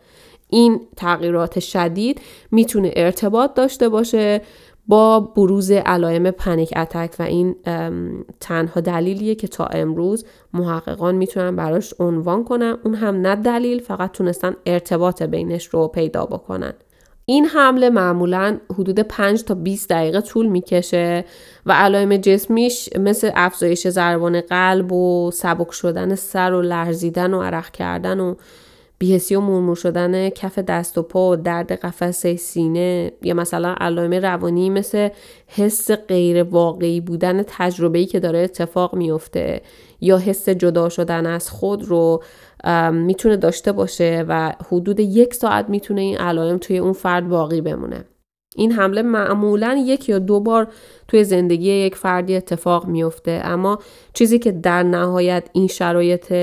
این 0.50 0.82
تغییرات 0.95 1.60
شدید 1.60 2.22
می‌تونه 2.52 2.91
ارتباط 2.95 3.54
داشته 3.54 3.89
باشه 3.89 4.41
با 4.89 5.19
بروز 5.19 5.71
علائم 5.71 6.32
پنیک 6.32 6.73
اتک 6.75 7.15
و 7.19 7.23
این 7.23 7.56
تنها 8.39 8.82
دلیلیه 8.82 9.36
که 9.36 9.47
تا 9.47 9.65
امروز 9.65 10.25
محققان 10.54 11.15
می‌تونن 11.15 11.56
براش 11.56 11.93
عنوان 11.99 12.43
کنن. 12.43 12.78
اون 12.84 12.95
هم 12.95 13.15
نه 13.15 13.36
دلیل 13.36 13.80
فقط 13.80 14.12
تونستن 14.12 14.56
ارتباط 14.65 15.23
بینش 15.23 15.65
رو 15.65 15.88
پیدا 15.88 16.25
بکنن. 16.25 16.73
این 17.25 17.45
حمله 17.45 17.89
معمولا 17.89 18.58
حدود 18.73 18.99
5 18.99 19.43
تا 19.43 19.54
20 19.54 19.89
دقیقه 19.89 20.21
طول 20.21 20.45
می‌کشه 20.45 21.25
و 21.65 21.73
علائم 21.73 22.17
جسمیش 22.17 22.89
مثل 22.99 23.32
افزایش 23.36 23.88
ضربان 23.88 24.41
قلب 24.41 24.91
و 24.91 25.32
سبک 25.34 25.71
شدن 25.71 26.15
سر 26.15 26.54
و 26.54 26.62
لرزیدن 26.62 27.34
و 27.34 27.41
عرق 27.41 27.71
کردن 27.71 28.19
و 28.19 28.36
بیهسی 28.99 29.35
و 29.35 29.41
مرمور 29.41 29.75
شدن 29.75 30.29
کف 30.29 30.59
دست 30.59 30.97
و 30.97 31.01
پا 31.03 31.35
درد 31.35 31.71
قفسه 31.71 32.35
سینه 32.35 33.12
یا 33.21 33.33
مثلا 33.33 33.75
علائم 33.79 34.13
روانی 34.13 34.69
مثل 34.69 35.09
حس 35.47 35.91
غیر 35.91 36.43
واقعی 36.43 37.01
بودن 37.01 37.43
تجربه‌ای 37.47 38.05
که 38.05 38.19
داره 38.19 38.39
اتفاق 38.39 38.95
میفته 38.95 39.62
یا 40.01 40.17
حس 40.17 40.49
جدا 40.49 40.89
شدن 40.89 41.25
از 41.25 41.49
خود 41.49 41.83
رو 41.83 42.23
می‌تونه 42.91 43.38
داشته 43.38 43.71
باشه 43.71 44.25
و 44.27 44.53
حدود 44.67 44.99
یک 44.99 45.33
ساعت 45.33 45.69
می‌تونه 45.69 46.01
این 46.01 46.17
علائم 46.17 46.57
توی 46.57 46.77
اون 46.77 46.93
فرد 46.93 47.29
باقی 47.29 47.62
بمونه. 47.62 48.05
این 48.60 48.72
حمله 48.72 49.02
معمولا 49.02 49.84
یک 49.86 50.10
یا 50.10 50.19
دو 50.19 50.39
بار 50.39 50.67
توی 51.08 51.24
زندگی 51.24 51.72
یک 51.72 51.95
فردی 51.95 52.36
اتفاق 52.36 52.86
میفته 52.88 53.41
اما 53.43 53.80
چیزی 54.13 54.39
که 54.39 54.52
در 54.52 54.84
نهایت 54.84 55.50
این 55.54 55.67
شرایط 55.67 56.34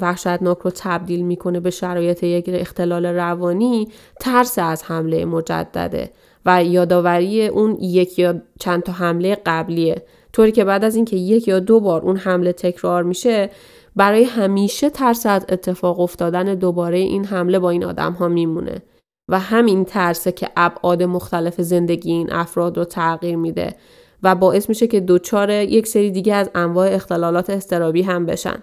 وحشتناک 0.00 0.58
رو 0.58 0.70
تبدیل 0.74 1.22
می‌کنه 1.22 1.60
به 1.60 1.70
شرایط 1.70 2.22
یک 2.22 2.44
اختلال 2.48 3.06
روانی 3.06 3.88
ترس 4.20 4.58
از 4.58 4.82
حمله 4.82 5.24
مجدده 5.24 6.10
و 6.46 6.64
یادآوری 6.64 7.46
اون 7.46 7.76
یک 7.80 8.18
یا 8.18 8.34
چند 8.60 8.82
تا 8.82 8.92
حمله 8.92 9.36
قبلیه. 9.46 10.02
طوری 10.32 10.52
که 10.52 10.64
بعد 10.64 10.84
از 10.84 10.96
اینکه 10.96 11.16
یک 11.16 11.48
یا 11.48 11.60
دو 11.60 11.80
بار 11.80 12.02
اون 12.02 12.16
حمله 12.16 12.52
تکرار 12.52 13.02
میشه 13.02 13.50
برای 13.96 14.24
همیشه 14.24 14.90
ترس 14.90 15.26
از 15.26 15.46
اتفاق 15.48 16.00
افتادن 16.00 16.54
دوباره 16.54 16.98
این 16.98 17.24
حمله 17.24 17.58
با 17.58 17.70
این 17.70 17.84
آدم 17.84 18.12
ها 18.12 18.28
میمونه. 18.28 18.82
و 19.30 19.38
همین 19.38 19.84
ترسه 19.84 20.32
که 20.32 20.50
ابعاد 20.56 21.02
مختلف 21.02 21.60
زندگی 21.60 22.12
این 22.12 22.32
افراد 22.32 22.78
رو 22.78 22.84
تغییر 22.84 23.36
میده 23.36 23.74
و 24.22 24.34
باعث 24.34 24.68
میشه 24.68 24.86
که 24.86 25.00
دچار 25.00 25.50
یک 25.50 25.86
سری 25.86 26.10
دیگه 26.10 26.34
از 26.34 26.50
انواع 26.54 26.94
اختلالات 26.94 27.50
استرابی 27.50 28.02
هم 28.02 28.26
بشن. 28.26 28.62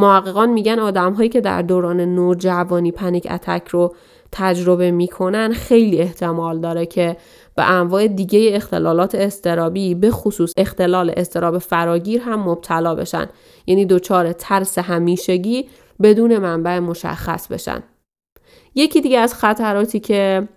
محققان 0.00 0.50
میگن 0.50 0.78
آدم 0.78 1.12
هایی 1.12 1.28
که 1.28 1.40
در 1.40 1.62
دوران 1.62 2.00
نوجوانی 2.00 2.92
پنیک 2.92 3.26
اتک 3.30 3.68
رو 3.68 3.94
تجربه 4.32 4.90
می‌کنن 4.90 5.52
خیلی 5.52 5.98
احتمال 5.98 6.60
داره 6.60 6.86
که 6.86 7.16
به 7.56 7.70
انواع 7.70 8.06
دیگه 8.06 8.50
اختلالات 8.52 9.14
استرابی 9.14 9.94
به 9.94 10.10
خصوص 10.10 10.52
اختلال 10.56 11.12
استراب 11.16 11.58
فراگیر 11.58 12.20
هم 12.20 12.48
مبتلا 12.48 12.94
بشن 12.94 13.26
یعنی 13.66 13.86
دچار 13.86 14.32
ترس 14.32 14.78
همیشگی 14.78 15.68
بدون 16.02 16.38
منبع 16.38 16.78
مشخص 16.78 17.48
بشن 17.48 17.82
یکی 18.74 19.00
دیگه 19.00 19.18
از 19.18 19.34
خطراتی 19.34 20.00
که 20.00 20.48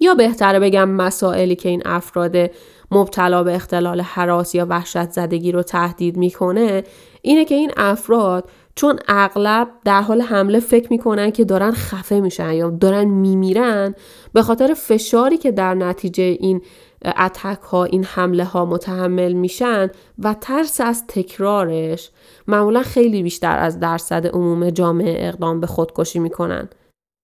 یا 0.00 0.14
بهتره 0.14 0.60
بگم 0.60 0.88
مسائلی 0.88 1.56
که 1.56 1.68
این 1.68 1.82
افراد 1.84 2.50
مبتلا 2.90 3.42
به 3.42 3.54
اختلال 3.54 4.00
حراس 4.00 4.54
یا 4.54 4.66
وحشت 4.70 5.10
زدگی 5.10 5.52
رو 5.52 5.62
تهدید 5.62 6.16
می‌کنه 6.16 6.84
اینه 7.22 7.44
که 7.44 7.54
این 7.54 7.70
افراد 7.76 8.50
چون 8.74 8.98
اغلب 9.08 9.68
در 9.84 10.02
حال 10.02 10.22
حمله 10.22 10.60
فکر 10.60 10.86
می‌کنن 10.90 11.30
که 11.30 11.44
دارن 11.44 11.72
خفه 11.72 12.20
میشن 12.20 12.52
یا 12.52 12.70
دارن 12.70 13.04
میمیرن 13.04 13.94
به 14.32 14.42
خاطر 14.42 14.74
فشاری 14.74 15.36
که 15.36 15.52
در 15.52 15.74
نتیجه 15.74 16.24
این 16.24 16.60
اتک 17.04 17.62
ها 17.62 17.84
این 17.84 18.04
حمله 18.04 18.44
ها 18.44 18.64
متحمل 18.64 19.32
میشن 19.32 19.90
و 20.18 20.34
ترس 20.40 20.80
از 20.80 21.06
تکرارش 21.06 22.10
معمولا 22.46 22.82
خیلی 22.82 23.22
بیشتر 23.22 23.58
از 23.58 23.80
درصد 23.80 24.26
عموم 24.26 24.70
جامعه 24.70 25.28
اقدام 25.28 25.60
به 25.60 25.66
خودکشی 25.66 26.18
می‌کنن. 26.18 26.68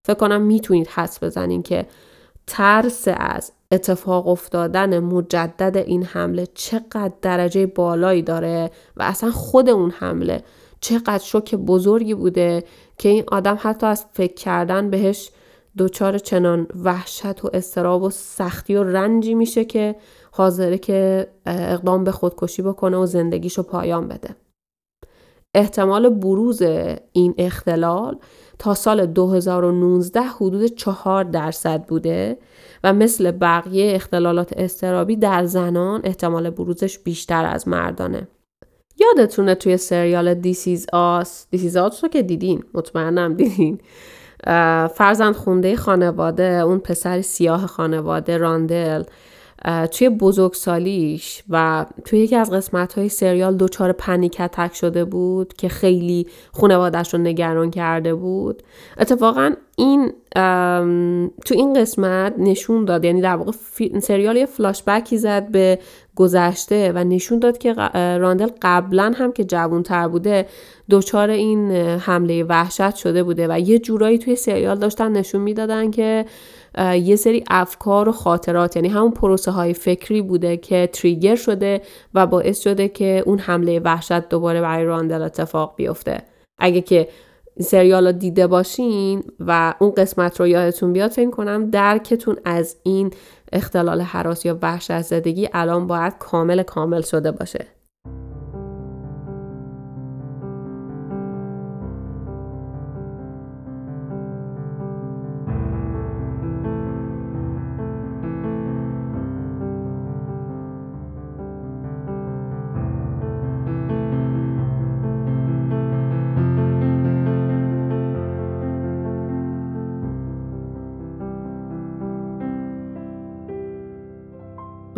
فکر 0.05 0.15
کنم 0.15 0.43
می‌تونید 0.43 0.89
حس 0.89 1.25
بزنین 1.25 1.63
که 1.63 1.87
ترس 2.47 3.09
از 3.17 3.53
اتفاق 3.73 4.29
افتادن 4.29 4.99
مجدد 4.99 5.77
این 5.77 6.05
حمله 6.05 6.47
چقدر 6.55 7.13
درجه 7.23 7.67
بالایی 7.67 8.23
داره 8.23 8.71
و 8.97 9.03
اصلا 9.03 9.31
خود 9.31 9.69
اون 9.69 9.91
حمله 9.91 10.45
چقدر 10.81 11.19
شوک 11.19 11.55
بزرگی 11.55 12.15
بوده 12.15 12.65
که 12.99 13.09
این 13.09 13.25
آدم 13.29 13.59
حتی 13.61 13.87
از 13.87 14.07
فکر 14.13 14.35
کردن 14.35 14.91
بهش 14.91 15.31
دچار 15.79 16.19
چنان 16.19 16.67
وحشت 16.85 17.45
و 17.45 17.51
استراب 17.53 18.03
و 18.03 18.11
سختی 18.11 18.75
و 18.75 18.83
رنجی 18.83 19.35
میشه 19.35 19.65
که 19.65 19.97
حاضره 20.31 20.79
که 20.79 21.29
اقدام 21.47 22.05
به 22.05 22.13
خودکشی 22.13 22.63
بکنه 22.63 22.97
و 22.97 23.07
زندگیشو 23.07 23.63
پایان 23.63 24.09
بده. 24.09 24.37
احتمال 25.55 26.09
بروز 26.09 26.63
این 27.13 27.35
اختلال 27.39 28.19
تا 28.63 28.75
سال 28.75 29.07
2019 29.07 30.21
حدود 30.21 30.65
4 30.65 31.25
درصد 31.25 31.85
بوده 31.87 32.39
و 32.85 32.93
مثل 32.93 33.31
بقیه 33.31 33.95
اختلالات 33.95 34.53
اضطرابی 34.57 35.17
در 35.17 35.45
زنان 35.45 36.01
احتمال 36.05 36.51
بروزش 36.51 36.99
بیشتر 36.99 37.45
از 37.45 37.69
مردانه. 37.69 38.29
یادتونه 39.01 39.55
توی 39.55 39.77
سریال 39.77 40.35
This 40.35 40.87
Is 40.93 41.20
Us 41.20 41.47
This 41.51 41.77
Is 41.77 41.91
Us 41.91 42.05
رو 42.05 42.11
که 42.11 42.23
دیدین؟ 42.23 42.65
مطمئنم 42.75 43.35
دیدین. 43.35 43.79
فرزند 44.95 45.35
خونده 45.35 45.77
خانواده 45.77 46.45
اون 46.45 46.79
پسر 46.79 47.21
سیاه 47.21 47.67
خانواده 47.67 48.37
راندل. 48.37 49.03
توی 49.93 50.09
بزرگسالیش 50.09 51.43
و 51.51 51.87
توی 52.05 52.19
یکی 52.19 52.37
از 52.37 52.51
قسمت 52.51 52.93
های 52.93 53.09
سریال 53.09 53.57
دوچار 53.57 53.93
پنیک 53.93 54.41
اتک 54.41 54.75
شده 54.75 55.05
بود 55.05 55.55
که 55.55 55.69
خیلی 55.69 56.27
خانوادش 56.53 57.15
رو 57.15 57.21
نگران 57.21 57.71
کرده 57.71 58.15
بود. 58.15 58.63
اتفاقا 58.99 59.51
این 59.77 60.13
تو 61.45 61.55
این 61.55 61.75
قسمت 61.75 62.35
نشون 62.39 62.85
داد 62.85 63.05
یعنی 63.05 63.21
در 63.21 63.37
واقع 63.37 63.53
سریال 64.03 64.37
یه 64.37 64.47
فلاشبکی 64.47 65.19
زد 65.19 65.51
به 65.51 65.79
گذشته 66.17 66.93
و 66.95 67.05
نشون 67.05 67.39
داد 67.39 67.59
که 67.59 67.73
راندل 67.95 68.49
قبلا 68.63 69.13
هم 69.17 69.33
که 69.33 69.45
تر 69.85 70.09
بوده 70.09 70.47
دچار 70.91 71.31
این 71.31 71.71
حمله 71.77 72.45
وحشت 72.45 72.95
شده 72.95 73.23
بوده 73.23 73.47
و 73.51 73.59
یه 73.59 73.79
جورایی 73.79 74.19
توی 74.19 74.37
سریال 74.37 74.79
داشتن 74.79 75.13
نشون 75.13 75.41
می‌دادن 75.41 75.91
که 75.91 76.25
یه 76.79 77.17
سری 77.17 77.45
افکار 77.51 78.09
و 78.09 78.13
خاطرات 78.13 78.77
یعنی 78.77 78.89
همون 78.89 79.11
پروسه 79.11 79.51
های 79.51 79.75
فکری 79.75 80.23
بوده 80.23 80.57
که 80.57 80.89
تریگر 80.93 81.37
شده 81.37 81.83
و 82.15 82.27
باعث 82.27 82.61
شده 82.61 82.89
که 82.89 83.23
اون 83.27 83.39
حمله 83.39 83.81
وحشت 83.81 84.29
دوباره 84.29 84.61
برای 84.61 84.85
راندل 84.85 85.23
اتفاق 85.23 85.75
بیفته. 85.77 86.23
اگه 86.59 86.81
که 86.81 87.09
سریال 87.61 88.07
رو 88.07 88.13
دیده 88.13 88.47
باشین 88.47 89.23
و 89.41 89.75
اون 89.79 89.91
قسمت 89.91 90.41
رو 90.41 90.47
یادتون 90.47 90.93
بیاد 90.93 91.11
فکر 91.11 91.31
کنم 91.31 91.71
درکتون 91.71 92.37
از 92.45 92.77
این 92.83 93.11
اختلال 93.53 94.01
حراس 94.01 94.45
یا 94.47 94.59
وحشت 94.63 95.03
زدگی 95.03 95.49
الان 95.53 95.87
باید 95.87 96.19
کامل 96.19 96.63
کامل 96.63 97.01
شده 97.01 97.33
باشه. 97.33 97.67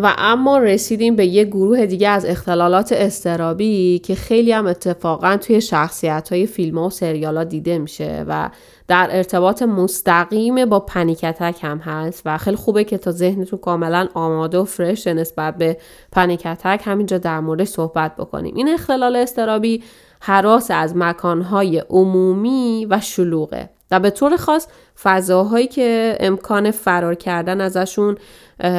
و 0.05 0.15
اما 0.19 0.59
رسیدیم 0.59 1.17
به 1.17 1.27
یه 1.27 1.45
گروه 1.45 1.87
دیگه 1.87 2.09
از 2.09 2.25
اختلالات 2.25 2.93
استرابی 2.93 3.99
که 3.99 4.15
خیلی 4.15 4.53
هم 4.53 4.67
اتفاقا 4.67 5.37
توی 5.37 5.61
شخصیت 5.61 6.29
های 6.33 6.47
فیلم 6.47 6.79
و 6.79 6.91
سریال 6.91 7.37
ها 7.37 7.45
دیده 7.45 7.79
میشه 7.79 8.25
و 8.29 8.51
در 8.89 9.09
ارتباط 9.11 9.63
مستقیم 9.63 10.67
با 10.67 10.81
پنیکتک 10.81 11.57
هم 11.63 11.79
هست 11.79 12.23
و 12.25 12.39
خیلی 12.39 12.57
خوبه 12.57 12.85
که 12.85 12.99
تا 12.99 13.11
ذهنتون 13.11 13.59
کاملا 13.59 14.09
آماده 14.15 14.59
و 14.59 14.65
فرش 14.65 15.07
نسبت 15.07 15.57
به 15.57 15.77
پنیکتک 16.13 16.83
همینجا 16.85 17.19
در 17.19 17.41
مورد 17.41 17.65
صحبت 17.65 18.17
بکنیم. 18.17 18.55
این 18.57 18.69
اختلال 18.69 19.17
استرابی 19.17 19.83
حراس 20.21 20.71
از 20.71 20.97
مکانهای 20.97 21.79
عمومی 21.91 22.87
و 22.91 23.01
شلوغه. 23.01 23.71
به 23.99 24.11
طور 24.11 24.37
خاص 24.37 24.67
فضاهایی 25.03 25.67
که 25.67 26.17
امکان 26.21 26.71
فرار 26.71 27.15
کردن 27.15 27.61
ازشون 27.61 28.17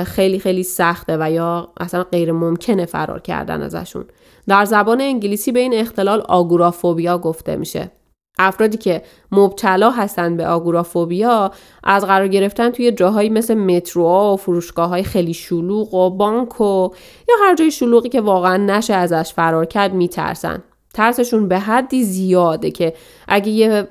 خیلی 0.06 0.40
خیلی 0.40 0.64
سخته 0.64 1.18
و 1.20 1.32
یا 1.32 1.70
اصلا 1.80 2.04
غیر 2.04 2.32
ممکنه 2.32 2.86
فرار 2.86 3.22
کردن 3.22 3.62
ازشون. 3.62 4.06
در 4.48 4.66
زبان 4.66 5.02
انگلیسی 5.02 5.52
به 5.52 5.60
این 5.60 5.74
اختلال 5.74 6.22
آگورافوبیا 6.22 7.18
گفته 7.18 7.56
میشه. 7.56 7.92
افرادی 8.40 8.78
که 8.78 9.02
مبتلا 9.32 9.92
هستند 9.92 10.38
به 10.38 10.48
آگورافوبیا 10.48 11.52
از 11.84 12.06
قرار 12.06 12.28
گرفتن 12.28 12.70
توی 12.70 12.92
جاهایی 12.92 13.30
مثل 13.30 13.54
متروها 13.54 14.34
و 14.34 14.38
فروشگاه 14.38 14.90
های 14.90 15.04
خیلی 15.04 15.34
شلوغ 15.34 15.94
و 15.94 16.10
بانک 16.10 16.62
و 16.62 16.90
یا 17.30 17.36
هر 17.44 17.56
جای 17.56 17.72
شلوغی 17.72 18.10
که 18.10 18.22
واقعا 18.22 18.58
نشه 18.58 18.94
ازش 18.94 19.34
فرار 19.34 19.66
کرد 19.66 19.94
میترسن. 19.94 20.64
ترسشون 20.96 21.48
به 21.48 21.60
حدی 21.60 22.04
زیاده 22.04 22.72
که 22.72 22.94
اگه 23.28 23.50
یه 23.50 23.88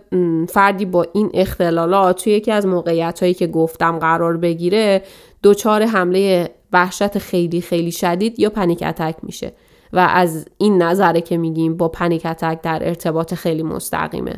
فردی 0.49 0.85
با 0.85 1.07
این 1.13 1.31
اختلالات 1.35 2.25
توی 2.25 2.33
یکی 2.33 2.53
از 2.53 2.67
موقعیت 2.67 3.21
هایی 3.21 3.35
که 3.35 3.47
گفتم 3.47 3.99
قرار 3.99 4.37
بگیره 4.37 5.03
دچار 5.43 5.83
حمله 5.83 6.51
وحشت 6.73 7.19
خیلی 7.19 7.61
خیلی 7.61 7.93
شدید 7.93 8.41
یا 8.41 8.51
پنیک 8.51 8.83
اتک 8.83 9.17
میشه. 9.23 9.53
و 9.93 9.99
از 9.99 10.47
این 10.59 10.83
نظره 10.83 11.21
که 11.21 11.37
میگیم 11.37 11.77
با 11.77 11.89
پنیک 11.89 12.27
اتک 12.27 12.59
در 12.63 12.89
ارتباط 12.89 13.35
خیلی 13.35 13.63
مستقیمه. 13.63 14.35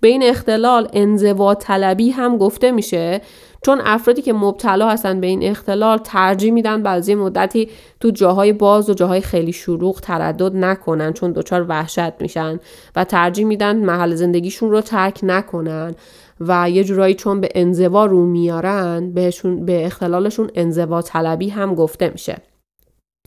به 0.00 0.08
این 0.08 0.22
اختلال 0.22 0.88
انزوا 0.92 1.54
طلبی 1.54 2.10
هم 2.10 2.38
گفته 2.38 2.70
میشه 2.70 3.20
چون 3.62 3.80
افرادی 3.84 4.22
که 4.22 4.32
مبتلا 4.32 4.88
هستن 4.88 5.20
به 5.20 5.26
این 5.26 5.42
اختلال 5.42 5.98
ترجیح 5.98 6.52
میدن 6.52 6.82
بعضی 6.82 7.14
مدتی 7.14 7.68
تو 8.00 8.10
جاهای 8.10 8.52
باز 8.52 8.90
و 8.90 8.94
جاهای 8.94 9.20
خیلی 9.20 9.52
شروع 9.52 9.94
تردد 10.02 10.56
نکنن 10.56 11.12
چون 11.12 11.32
دچار 11.32 11.66
وحشت 11.68 12.20
میشن 12.20 12.60
و 12.96 13.04
ترجیح 13.04 13.46
میدن 13.46 13.76
محل 13.76 14.14
زندگیشون 14.14 14.70
رو 14.70 14.80
ترک 14.80 15.20
نکنن 15.22 15.94
و 16.40 16.70
یه 16.70 16.84
جورایی 16.84 17.14
چون 17.14 17.40
به 17.40 17.48
انزوا 17.54 18.06
رو 18.06 18.26
میارن 18.26 19.12
بهشون 19.12 19.64
به 19.64 19.86
اختلالشون 19.86 20.50
انزوا 20.54 21.02
طلبی 21.02 21.48
هم 21.48 21.74
گفته 21.74 22.08
میشه. 22.08 22.36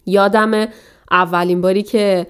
یادم 0.05 0.67
اولین 1.11 1.61
باری 1.61 1.83
که 1.83 2.27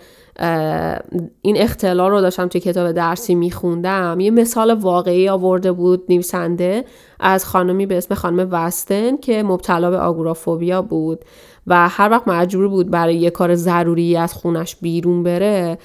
این 1.42 1.58
اختلال 1.58 2.12
رو 2.12 2.22
داشتم 2.22 2.48
توی 2.48 2.62
کتاب 2.62 2.92
درسی 2.92 3.36
میخوندم. 3.36 4.20
یه 4.20 4.32
مثال 4.32 4.74
واقعی 4.74 5.30
آورده 5.30 5.72
بود 5.72 6.04
نویسنده 6.10 6.86
از 7.20 7.46
خانمی 7.46 7.86
به 7.86 7.98
اسم 7.98 8.16
خانم 8.16 8.48
وستن 8.52 9.18
که 9.18 9.44
مبتلا 9.44 9.90
به 9.90 9.98
آگورافوبیا 9.98 10.82
بود 10.82 11.26
و 11.68 11.90
هر 11.90 12.10
وقت 12.12 12.28
مجبور 12.28 12.68
بود 12.68 12.92
برای 12.92 13.16
یه 13.16 13.30
کار 13.30 13.56
ضروری 13.56 14.18
از 14.18 14.34
خونش 14.34 14.76
بیرون 14.76 15.24
بره 15.24 15.78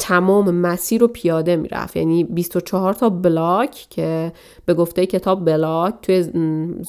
تمام 0.00 0.50
مسیر 0.50 1.00
رو 1.00 1.08
پیاده 1.08 1.56
می‌رفت. 1.56 1.96
یعنی 1.96 2.24
24 2.24 2.92
تا 2.92 3.10
بلاک 3.10 3.86
که 3.90 4.32
به 4.66 4.74
گفته 4.74 5.06
کتاب 5.06 5.44
بلاک 5.44 5.94
توی 6.02 6.22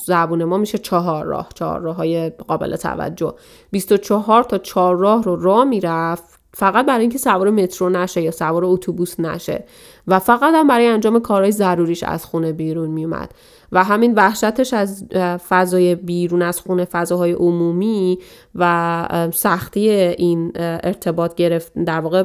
زبون 0.08 0.44
ما 0.44 0.58
میشه 0.58 0.78
چهار 0.78 1.26
راه 1.26 1.50
چهار 1.56 1.80
راه 1.80 1.96
های 1.96 2.30
قابل 2.30 2.76
توجه. 2.76 3.34
24 3.72 4.44
تا 4.44 4.58
چهار 4.58 4.96
راه 4.98 5.24
رو 5.24 5.36
راه 5.36 5.64
می‌رفت 5.64 6.43
فقط 6.56 6.86
برای 6.86 7.02
اینکه 7.02 7.18
سوار 7.18 7.50
مترو 7.50 7.90
نشه 7.90 8.22
یا 8.22 8.32
سوار 8.32 8.66
اتوبوس 8.66 9.20
نشه. 9.20 9.64
و 10.08 10.20
فقط 10.20 10.54
هم 10.56 10.68
برای 10.68 10.88
انجام 10.88 11.20
کارهای 11.20 11.52
ضروریش 11.52 12.04
از 12.04 12.26
خونه 12.26 12.52
بیرون 12.52 12.90
میومد. 12.90 13.32
و 13.72 13.84
همین 13.84 14.14
وحشتش 14.14 14.74
از 14.74 15.06
فضای 15.50 15.96
بیرون 15.96 16.42
از 16.42 16.60
خونه 16.60 16.86
فضاهای 16.86 17.32
عمومی 17.32 18.20
و 18.56 19.30
سختی 19.34 19.90
این 19.90 20.52
ارتباط 20.56 21.36
گرفت. 21.36 21.74
در 21.86 22.00
واقع 22.00 22.24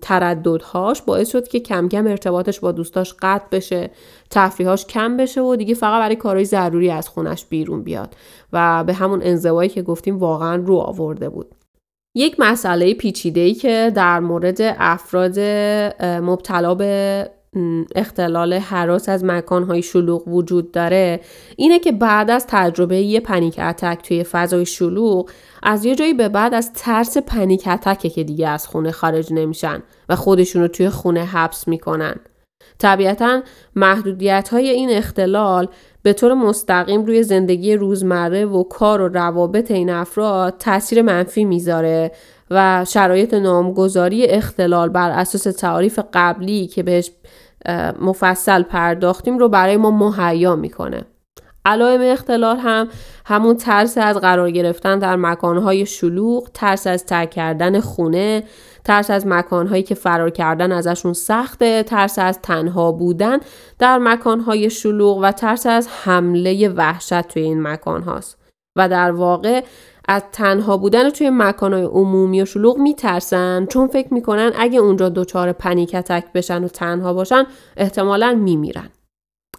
ترددهاش 0.00 1.02
باعث 1.02 1.30
شد 1.30 1.48
که 1.48 1.60
کم 1.60 1.88
کم 1.88 2.06
ارتباطش 2.06 2.60
با 2.60 2.72
دوستاش 2.72 3.14
قطع 3.22 3.46
بشه 3.52 3.90
تفریحاش 4.30 4.86
کم 4.86 5.16
بشه 5.16 5.40
و 5.40 5.56
دیگه 5.56 5.74
فقط 5.74 6.00
برای 6.00 6.16
کارهای 6.16 6.44
ضروری 6.44 6.90
از 6.90 7.08
خونش 7.08 7.44
بیرون 7.44 7.82
بیاد. 7.82 8.16
و 8.52 8.84
به 8.84 8.92
همون 8.92 9.20
انزوایی 9.22 9.68
که 9.68 9.82
گفتیم 9.82 10.18
واقعا 10.18 10.56
رو 10.56 10.76
آورده 10.76 11.28
بود. 11.28 11.61
یک 12.14 12.36
مسئله 12.38 12.94
پیچیده 12.94 13.54
که 13.54 13.92
در 13.94 14.20
مورد 14.20 14.58
افراد 14.60 15.40
مبتلا 16.04 16.74
به 16.74 17.30
اختلال 17.94 18.52
حراس 18.52 19.08
از 19.08 19.24
مکانهای 19.24 19.82
شلوغ 19.82 20.28
وجود 20.28 20.72
داره 20.72 21.20
اینه 21.56 21.78
که 21.78 21.92
بعد 21.92 22.30
از 22.30 22.46
تجربه 22.48 22.96
یه 22.96 23.20
پنیک 23.20 23.58
اتک 23.58 23.98
توی 24.02 24.24
فضای 24.24 24.66
شلوغ 24.66 25.30
از 25.62 25.84
یه 25.84 25.94
جایی 25.94 26.14
به 26.14 26.28
بعد 26.28 26.54
از 26.54 26.72
ترس 26.72 27.18
پنیک 27.18 27.68
اتکه 27.68 28.10
که 28.10 28.24
دیگه 28.24 28.48
از 28.48 28.66
خونه 28.66 28.90
خارج 28.90 29.32
نمیشن 29.32 29.82
و 30.08 30.16
خودشون 30.16 30.62
رو 30.62 30.68
توی 30.68 30.88
خونه 30.88 31.24
حبس 31.24 31.68
می‌کنن. 31.68 32.14
طبیعتا 32.78 33.42
محدودیت 33.76 34.48
های 34.48 34.68
این 34.68 34.90
اختلال 34.90 35.68
به 36.02 36.12
طور 36.12 36.34
مستقیم 36.34 37.04
روی 37.04 37.22
زندگی 37.22 37.76
روزمره 37.76 38.44
و 38.46 38.62
کار 38.62 39.00
و 39.00 39.08
روابط 39.08 39.70
این 39.70 39.90
افراد 39.90 40.54
تاثیر 40.58 41.02
منفی 41.02 41.44
می‌ذاره 41.44 42.12
و 42.50 42.84
شرایط 42.88 43.34
نامگذاری 43.34 44.26
اختلال 44.26 44.88
بر 44.88 45.10
اساس 45.10 45.42
تعاریف 45.42 46.00
قبلی 46.12 46.66
که 46.66 46.82
بهش 46.82 47.10
مفصل 48.00 48.62
پرداختیم 48.62 49.38
رو 49.38 49.48
برای 49.48 49.76
ما 49.76 49.90
مهیا 49.90 50.56
می‌کنه. 50.56 51.04
علائم 51.64 52.00
اختلال 52.00 52.56
هم 52.56 52.88
همون 53.24 53.56
ترس 53.56 53.98
از 53.98 54.16
قرار 54.16 54.50
گرفتن 54.50 54.98
در 54.98 55.16
مکانهای 55.16 55.86
شلوغ، 55.86 56.48
ترس 56.54 56.86
از 56.86 57.06
ترک 57.06 57.30
کردن 57.30 57.80
خونه، 57.80 58.42
ترس 58.84 59.10
از 59.10 59.26
مکانهایی 59.26 59.82
که 59.82 59.94
فرار 59.94 60.30
کردن 60.30 60.72
ازشون 60.72 61.12
سخته، 61.12 61.82
ترس 61.82 62.18
از 62.18 62.38
تنها 62.42 62.92
بودن 62.92 63.38
در 63.78 63.98
مکانهای 63.98 64.70
شلوغ 64.70 65.18
و 65.22 65.32
ترس 65.32 65.66
از 65.66 65.88
حمله 65.88 66.68
وحشت 66.68 67.28
توی 67.28 67.42
این 67.42 67.62
مکان 67.62 68.02
هاست. 68.02 68.38
و 68.76 68.88
در 68.88 69.10
واقع 69.10 69.64
از 70.08 70.22
تنها 70.32 70.76
بودن 70.76 71.10
توی 71.10 71.30
مکانهای 71.30 71.82
عمومی 71.82 72.42
و 72.42 72.44
شلوغ 72.44 72.78
میترسن 72.78 73.66
چون 73.66 73.86
فکر 73.86 74.14
می‌کنن 74.14 74.52
اگه 74.56 74.78
اونجا 74.78 75.08
دچار 75.08 75.52
پنیک 75.52 75.94
اتک 75.94 76.24
بشن 76.34 76.64
و 76.64 76.68
تنها 76.68 77.14
باشن 77.14 77.44
احتمالا 77.76 78.34
میمیرن. 78.34 78.88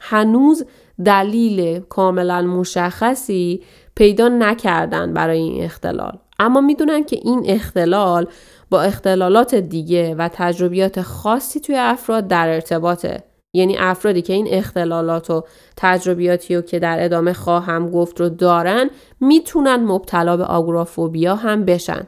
هنوز 0.01 0.65
دلیل 1.05 1.79
کاملا 1.79 2.41
مشخصی 2.41 3.63
پیدا 3.95 4.27
نکردن 4.27 5.13
برای 5.13 5.37
این 5.37 5.63
اختلال 5.63 6.19
اما 6.39 6.61
می‌دونن 6.61 7.03
که 7.03 7.19
این 7.23 7.43
اختلال 7.47 8.27
با 8.73 8.81
اختلالات 8.81 9.55
دیگه 9.55 10.15
و 10.15 10.29
تجربیات 10.33 11.01
خاصی 11.01 11.59
توی 11.59 11.75
افراد 11.77 12.27
در 12.27 12.47
ارتباطه. 12.49 13.23
یعنی 13.55 13.77
افرادی 13.77 14.21
که 14.21 14.33
این 14.33 14.47
اختلالات 14.49 15.29
و 15.29 15.43
تجربیاتی 15.77 16.55
رو 16.55 16.61
که 16.61 16.79
در 16.79 17.05
ادامه 17.05 17.33
خواهم 17.33 17.91
گفت 17.91 18.19
رو 18.19 18.29
دارن 18.29 18.89
می‌تونن 19.19 19.75
مبتلا 19.75 20.37
به 20.37 20.43
آگورافوبیا 20.43 21.35
هم 21.35 21.65
بشن. 21.65 22.07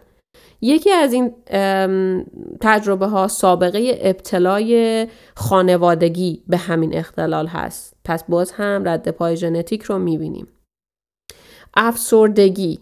یکی 0.62 0.92
از 0.92 1.14
این 1.14 1.34
تجربه 2.62 3.08
ها 3.08 3.28
سابقه 3.28 4.00
ابتلای 4.02 5.08
خانوادگی 5.36 6.44
به 6.48 6.58
همین 6.58 6.98
اختلال 6.98 7.48
هست. 7.48 7.96
پس 8.06 8.24
باز 8.30 8.52
هم 8.52 8.88
رد 8.88 9.12
پای 9.12 9.38
ژنتیک 9.38 9.84
رو 9.84 9.98
می‌بینیم. 9.98 10.48
افسردگی. 11.78 12.80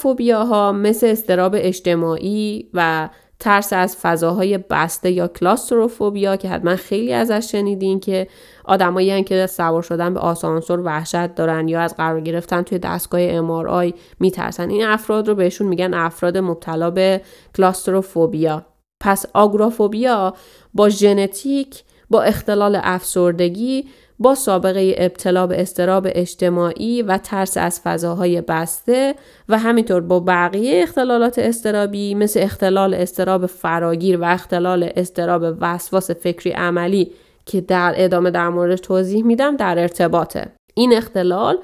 فوبیاها 0.00 0.72
مثل 0.72 1.06
استراب 1.06 1.54
اجتماعی 1.56 2.70
و 2.74 3.08
ترس 3.40 3.72
از 3.72 3.96
فضاهای 3.96 4.58
بسته 4.58 5.10
یا 5.10 5.28
کلاستروفوبیا 5.28 6.36
که 6.36 6.48
حتما 6.48 6.76
خیلی 6.76 7.12
ازش 7.12 7.52
شنیدین 7.52 8.00
که 8.00 8.26
آدمایی 8.64 9.24
که 9.24 9.46
سوار 9.46 9.82
شدن 9.82 10.14
به 10.14 10.20
آسانسور 10.20 10.80
وحشت 10.80 11.34
دارن 11.34 11.68
یا 11.68 11.80
از 11.80 11.96
قرار 11.96 12.20
گرفتن 12.20 12.62
توی 12.62 12.78
دستگاه 12.78 13.20
ام 13.20 13.92
میترسن. 14.20 14.70
این 14.70 14.84
افراد 14.84 15.28
رو 15.28 15.34
بهشون 15.34 15.66
میگن 15.66 15.94
افراد 15.94 16.38
مبتلا 16.38 16.90
به 16.90 17.20
کلاستروفوبیا. 17.56 18.66
پس 19.00 19.26
آگرافوبیا 19.34 20.34
با 20.74 20.88
ژنتیک 20.88 21.84
با 22.10 22.22
اختلال 22.22 22.78
افسردگی 22.82 23.84
با 24.20 24.34
سابقه 24.34 24.94
ابتلا 24.98 25.46
به 25.46 25.60
استراب 25.60 26.06
اجتماعی 26.08 27.02
و 27.02 27.18
ترس 27.18 27.56
از 27.56 27.80
فضاهای 27.80 28.40
بسته 28.40 29.14
و 29.48 29.58
همینطور 29.58 30.00
با 30.00 30.20
بقیه 30.20 30.82
اختلالات 30.82 31.38
استرابی 31.38 32.14
مثل 32.14 32.40
اختلال 32.42 32.94
استراب 32.94 33.46
فراگیر 33.46 34.20
و 34.20 34.24
اختلال 34.24 34.90
استراب 34.96 35.56
وسواس 35.60 36.10
فکری 36.10 36.50
عملی 36.50 37.10
که 37.46 37.60
در 37.60 37.94
ادامه 37.96 38.30
در 38.30 38.48
موردش 38.48 38.80
توضیح 38.80 39.24
میدم 39.24 39.56
در 39.56 39.78
ارتباطه. 39.78 40.46
این 40.74 40.92
اختلال 40.96 41.58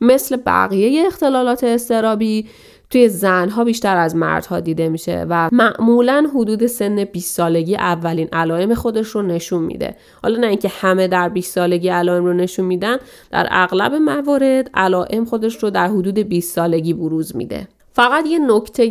مثل 0.00 0.36
بقیه 0.36 1.06
اختلالات 1.06 1.64
استرابی 1.64 2.48
توی 2.90 3.08
زنها 3.08 3.64
بیشتر 3.64 3.96
از 3.96 4.16
مردها 4.16 4.60
دیده 4.60 4.88
میشه 4.88 5.26
و 5.28 5.48
معمولا 5.52 6.26
حدود 6.34 6.66
سن 6.66 7.04
20 7.04 7.36
سالگی 7.36 7.76
اولین 7.76 8.28
علائم 8.32 8.74
خودش 8.74 9.06
رو 9.06 9.22
نشون 9.22 9.62
میده. 9.62 9.96
حالا 10.22 10.40
نه 10.40 10.46
اینکه 10.46 10.68
همه 10.68 11.08
در 11.08 11.28
20 11.28 11.54
سالگی 11.54 11.88
علائم 11.88 12.24
رو 12.24 12.32
نشون 12.32 12.64
میدن 12.64 12.96
در 13.30 13.48
اغلب 13.50 13.94
موارد 13.94 14.70
علائم 14.74 15.24
خودش 15.24 15.56
رو 15.56 15.70
در 15.70 15.88
حدود 15.88 16.18
20 16.18 16.54
سالگی 16.54 16.94
بروز 16.94 17.36
میده. 17.36 17.68
فقط 17.92 18.26
یه 18.26 18.38
نکته 18.38 18.86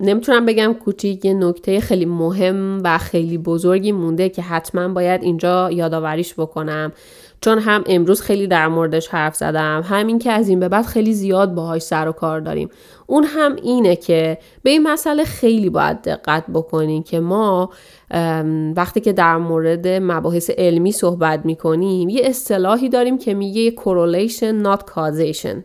نمی‌تونم 0.00 0.46
بگم 0.46 0.74
کوچیک 0.84 1.24
یه 1.24 1.34
نکته 1.34 1.80
خیلی 1.80 2.04
مهم 2.04 2.80
و 2.84 2.98
خیلی 2.98 3.38
بزرگی 3.38 3.92
مونده 3.92 4.28
که 4.28 4.42
حتما 4.42 4.88
باید 4.88 5.22
اینجا 5.22 5.70
یادآوریش 5.70 6.34
بکنم. 6.34 6.92
چون 7.40 7.58
هم 7.58 7.84
امروز 7.86 8.20
خیلی 8.20 8.46
در 8.46 8.68
موردش 8.68 9.08
حرف 9.08 9.36
زدم 9.36 9.84
همین 9.84 10.18
که 10.18 10.32
از 10.32 10.48
این 10.48 10.60
به 10.60 10.68
بعد 10.68 10.86
خیلی 10.86 11.12
زیاد 11.12 11.54
باهاش 11.54 11.82
سر 11.82 12.08
و 12.08 12.12
کار 12.12 12.40
داریم. 12.40 12.68
اون 13.06 13.24
هم 13.24 13.56
اینه 13.62 13.96
که 13.96 14.38
به 14.62 14.70
این 14.70 14.82
مسئله 14.82 15.24
خیلی 15.24 15.70
باید 15.70 16.02
دقت 16.02 16.44
بکنیم 16.54 17.02
که 17.02 17.20
ما 17.20 17.70
وقتی 18.76 19.00
که 19.00 19.12
در 19.12 19.36
مورد 19.36 19.88
مباحث 19.88 20.50
علمی 20.50 20.92
صحبت 20.92 21.46
می‌کنیم 21.46 22.08
یه 22.08 22.20
اصطلاحی 22.24 22.88
داریم 22.88 23.18
که 23.18 23.34
میگه 23.34 23.70
correlation 23.70 24.64
not 24.64 24.80
causation. 24.94 25.56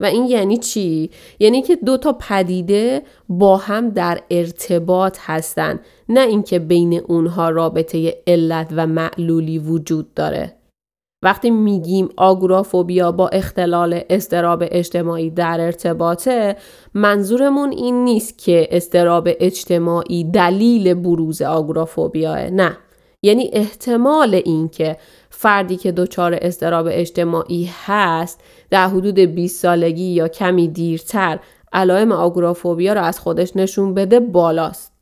و 0.00 0.04
این 0.04 0.26
یعنی 0.26 0.56
چی؟ 0.56 1.10
یعنی 1.38 1.62
که 1.62 1.76
دو 1.76 1.96
تا 1.96 2.12
پدیده 2.12 3.02
با 3.28 3.56
هم 3.56 3.90
در 3.90 4.20
ارتباط 4.30 5.18
هستن 5.20 5.80
نه 6.08 6.20
اینکه 6.20 6.58
بین 6.58 7.00
اونها 7.08 7.50
رابطه 7.50 8.14
علت 8.26 8.68
و 8.76 8.86
معلولی 8.86 9.58
وجود 9.58 10.14
داره. 10.14 10.59
وقتی 11.22 11.50
میگیم 11.50 12.08
آگورافوبیا 12.16 13.12
با 13.12 13.28
اختلال 13.28 14.00
استراب 14.10 14.64
اجتماعی 14.70 15.30
در 15.30 15.60
ارتباطه 15.60 16.56
منظورمون 16.94 17.72
این 17.72 18.04
نیست 18.04 18.38
که 18.38 18.68
استراب 18.70 19.28
اجتماعی 19.40 20.24
دلیل 20.24 20.94
بروز 20.94 21.42
آگورافوبیاه 21.42 22.50
نه. 22.50 22.76
یعنی 23.22 23.50
احتمال 23.52 24.34
اینکه 24.34 24.96
فردی 25.30 25.76
که 25.76 25.92
دچار 25.92 26.38
استراب 26.42 26.86
اجتماعی 26.90 27.70
هست 27.84 28.40
در 28.70 28.88
حدود 28.88 29.18
20 29.18 29.62
سالگی 29.62 30.04
یا 30.04 30.28
کمی 30.28 30.68
دیرتر 30.68 31.38
علائم 31.72 32.12
آگورافوبیا 32.12 32.92
را 32.92 33.02
از 33.02 33.20
خودش 33.20 33.56
نشون 33.56 33.94
بده 33.94 34.20
بالاست. 34.20 34.99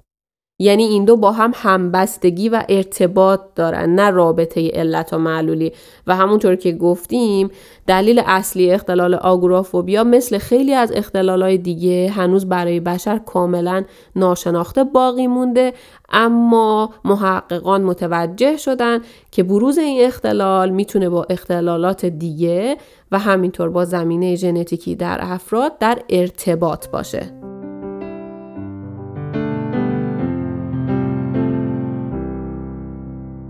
یعنی 0.60 0.84
این 0.84 1.04
دو 1.04 1.16
با 1.16 1.32
هم 1.32 1.52
همبستگی 1.54 2.48
و 2.48 2.64
ارتباط 2.68 3.40
دارن 3.54 3.94
نه 3.94 4.10
رابطه 4.10 4.68
علت 4.68 5.12
و 5.12 5.18
معلولی. 5.18 5.72
و 6.06 6.16
همونطور 6.16 6.56
که 6.56 6.72
گفتیم 6.72 7.50
دلیل 7.86 8.22
اصلی 8.26 8.70
اختلال 8.70 9.14
آگورافوبیا 9.14 10.04
مثل 10.04 10.38
خیلی 10.38 10.74
از 10.74 10.92
اختلالهای 10.92 11.58
دیگه 11.58 12.10
هنوز 12.10 12.46
برای 12.48 12.80
بشر 12.80 13.18
کاملا 13.18 13.84
ناشناخته 14.16 14.84
باقی 14.84 15.26
مونده 15.26 15.72
اما 16.08 16.90
محققان 17.04 17.82
متوجه 17.82 18.56
شدن 18.56 19.00
که 19.32 19.42
بروز 19.42 19.78
این 19.78 20.06
اختلال 20.06 20.70
می‌تونه 20.70 21.08
با 21.08 21.26
اختلالات 21.30 22.06
دیگه 22.06 22.76
و 23.12 23.18
همینطور 23.18 23.70
با 23.70 23.84
زمینه 23.84 24.36
ژنتیکی 24.36 24.94
در 24.94 25.18
افراد 25.20 25.78
در 25.78 25.98
ارتباط 26.08 26.88
باشه. 26.88 27.57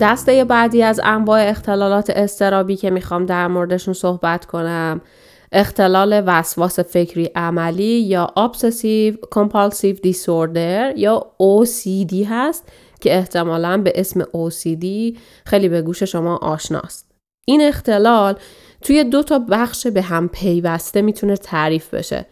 دسته 0.01 0.45
بعدی 0.45 0.83
از 0.83 1.01
انواع 1.05 1.49
اختلالات 1.49 2.11
استرابی 2.11 2.77
که 2.77 2.91
می‌خوام 2.91 3.27
در 3.27 3.49
موردشون 3.49 3.95
صحبت 3.95 4.45
کنم 4.45 5.01
اختلال 5.53 6.23
وسواس 6.27 6.81
فکری 6.81 7.31
عملی 7.35 8.01
یا 8.01 8.33
Obsessive 8.39 9.17
Compulsive 9.35 9.97
Disorder 10.07 10.97
یا 10.97 11.27
OCD 11.43 12.27
هست 12.29 12.69
که 13.01 13.17
احتمالا 13.17 13.77
به 13.77 13.93
اسم 13.95 14.23
OCD 14.23 15.17
خیلی 15.47 15.69
به 15.69 15.83
گوش 15.83 16.03
شما 16.03 16.37
آشناست. 16.37 17.11
این 17.47 17.63
اختلال 17.63 18.35
توی 18.83 19.05
دو 19.05 19.23
تا 19.23 19.39
بخش 19.39 19.87
به 19.87 20.03
هم 20.03 20.29
پیوسته 20.29 21.03
می‌تونه 21.03 21.37
تعریف 21.37 21.95
بشه. 21.95 22.27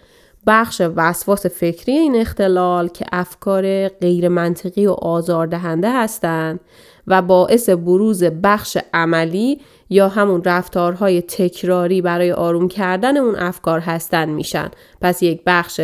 بخش 0.47 0.83
وسواس 0.97 1.47
فکری 1.47 1.93
این 1.93 2.17
اختلال 2.17 2.89
که 2.89 3.07
افکار 3.13 3.89
غیر 3.89 4.29
منطقی 4.29 4.87
و 4.87 4.93
آزاردهنده 4.93 6.03
هستند 6.03 6.61
و 7.07 7.23
باعث 7.23 7.69
بروز 7.69 8.25
بخش 8.25 8.79
عملی 8.95 9.61
یا 9.91 10.09
همون 10.09 10.45
رفتارهای 10.45 11.23
تکراری 11.23 12.03
برای 12.03 12.33
آروم 12.33 12.69
کردن 12.69 13.17
اون 13.17 13.37
افکار 13.37 13.81
هستن 13.81 14.29
میشن. 14.29 14.71
پس 15.01 15.23
یک 15.23 15.43
بخش 15.47 15.81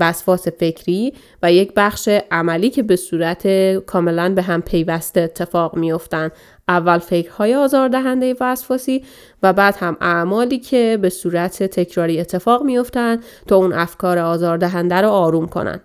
وسواس, 0.00 0.48
فکری 0.48 1.12
و 1.42 1.52
یک 1.52 1.72
بخش 1.76 2.08
عملی 2.30 2.70
که 2.70 2.82
به 2.82 2.96
صورت 2.96 3.46
کاملا 3.78 4.34
به 4.34 4.42
هم 4.42 4.62
پیوسته 4.62 5.20
اتفاق 5.20 5.76
میافتند 5.76 6.32
اول 6.68 6.98
فکرهای 6.98 7.54
آزاردهنده 7.54 8.34
وسواسی 8.40 9.04
و 9.42 9.52
بعد 9.52 9.76
هم 9.80 9.96
اعمالی 10.00 10.58
که 10.58 10.98
به 11.02 11.08
صورت 11.08 11.62
تکراری 11.62 12.20
اتفاق 12.20 12.62
میافتند 12.62 13.24
تا 13.46 13.56
اون 13.56 13.72
افکار 13.72 14.18
آزاردهنده 14.18 14.94
رو 14.94 15.08
آروم 15.08 15.46
کنن. 15.46 15.80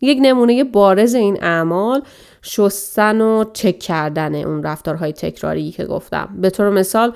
یک 0.00 0.18
نمونه 0.22 0.64
بارز 0.64 1.14
این 1.14 1.44
اعمال 1.44 2.02
شستن 2.42 3.20
و 3.20 3.44
چک 3.52 3.78
کردن 3.78 4.34
اون 4.34 4.62
رفتارهای 4.62 5.12
تکراری 5.12 5.70
که 5.70 5.84
گفتم. 5.84 6.28
به 6.40 6.50
طور 6.50 6.70
مثال 6.70 7.12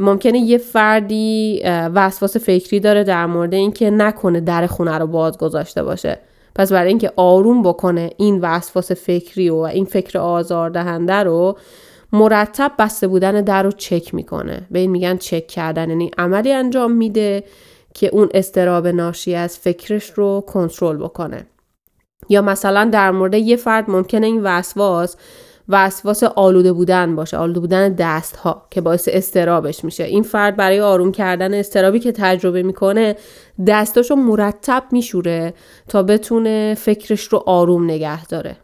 ممکنه 0.00 0.38
یه 0.38 0.58
فردی 0.58 1.62
وسواس 1.94 2.36
فکری 2.36 2.80
داره 2.80 3.04
در 3.04 3.26
مورد 3.26 3.54
اینکه 3.54 3.90
نکنه 3.90 4.40
در 4.40 4.66
خونه 4.66 4.98
رو 4.98 5.06
باز 5.06 5.38
گذاشته 5.38 5.82
باشه. 5.82 6.18
پس 6.54 6.72
برای 6.72 6.88
اینکه 6.88 7.12
آروم 7.16 7.62
بکنه 7.62 8.10
این 8.16 8.40
وسواس 8.40 8.92
فکری 8.92 9.50
و 9.50 9.56
این 9.56 9.84
فکر 9.84 10.18
آزاردهنده 10.18 11.14
رو 11.14 11.58
مرتب 12.12 12.72
بسته 12.78 13.08
بودن 13.08 13.40
در 13.40 13.62
رو 13.62 13.72
چک 13.72 14.14
می‌کنه. 14.14 14.66
به 14.70 14.78
این 14.78 14.90
میگن 14.90 15.16
چک 15.16 15.46
کردن. 15.46 15.88
یعنی 15.88 16.10
عملی 16.18 16.52
انجام 16.52 16.92
میده 16.92 17.44
که 17.94 18.08
اون 18.08 18.28
استراب 18.34 18.86
ناشی 18.86 19.34
از 19.34 19.58
فکرش 19.58 20.10
رو 20.10 20.44
کنترل 20.46 20.96
بکنه. 20.96 21.46
یا 22.28 22.42
مثلا 22.42 22.84
در 22.84 23.10
مورد 23.10 23.34
یه 23.34 23.56
فرد 23.56 23.90
ممکنه 23.90 24.26
این 24.26 24.42
وسواس 24.42 25.16
وسواس 25.68 26.22
آلوده 26.22 26.72
بودن 26.72 27.16
باشه 27.16 27.36
آلوده 27.36 27.60
بودن 27.60 27.88
دست 27.88 28.36
ها 28.36 28.66
که 28.70 28.80
باعث 28.80 29.08
استرابش 29.12 29.84
میشه. 29.84 30.04
این 30.04 30.22
فرد 30.22 30.56
برای 30.56 30.80
آروم 30.80 31.12
کردن 31.12 31.54
استرابی 31.54 31.98
که 31.98 32.12
تجربه 32.12 32.62
می‌کنه 32.62 33.16
دستاشو 33.66 34.14
مرتب 34.14 34.82
میشوره 34.90 35.54
تا 35.88 36.02
بتونه 36.02 36.74
فکرش 36.74 37.24
رو 37.24 37.42
آروم 37.46 37.84
نگه 37.84 38.26
داره. 38.26 38.56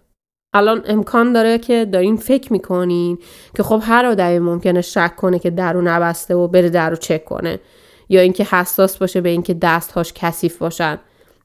الان 0.54 0.82
امکان 0.86 1.32
داره 1.32 1.58
که 1.58 1.84
دارین 1.84 2.16
فکر 2.16 2.52
می‌کنین 2.52 3.18
که 3.56 3.62
خب 3.62 3.80
هر 3.84 4.06
آدمی 4.06 4.38
ممکنه 4.38 4.80
شک 4.80 5.16
کنه 5.16 5.38
که 5.38 5.50
درو 5.50 5.82
نبسته 5.82 6.34
و 6.34 6.48
بره 6.48 6.68
درو 6.68 6.96
چک 6.96 7.24
کنه 7.24 7.60
یا 8.08 8.20
اینکه 8.20 8.44
حساس 8.44 8.98
باشه 8.98 9.20
به 9.20 9.28
اینکه 9.28 9.54
دستهاش 9.54 10.12
کثیف 10.12 10.58
باشن. 10.58 10.98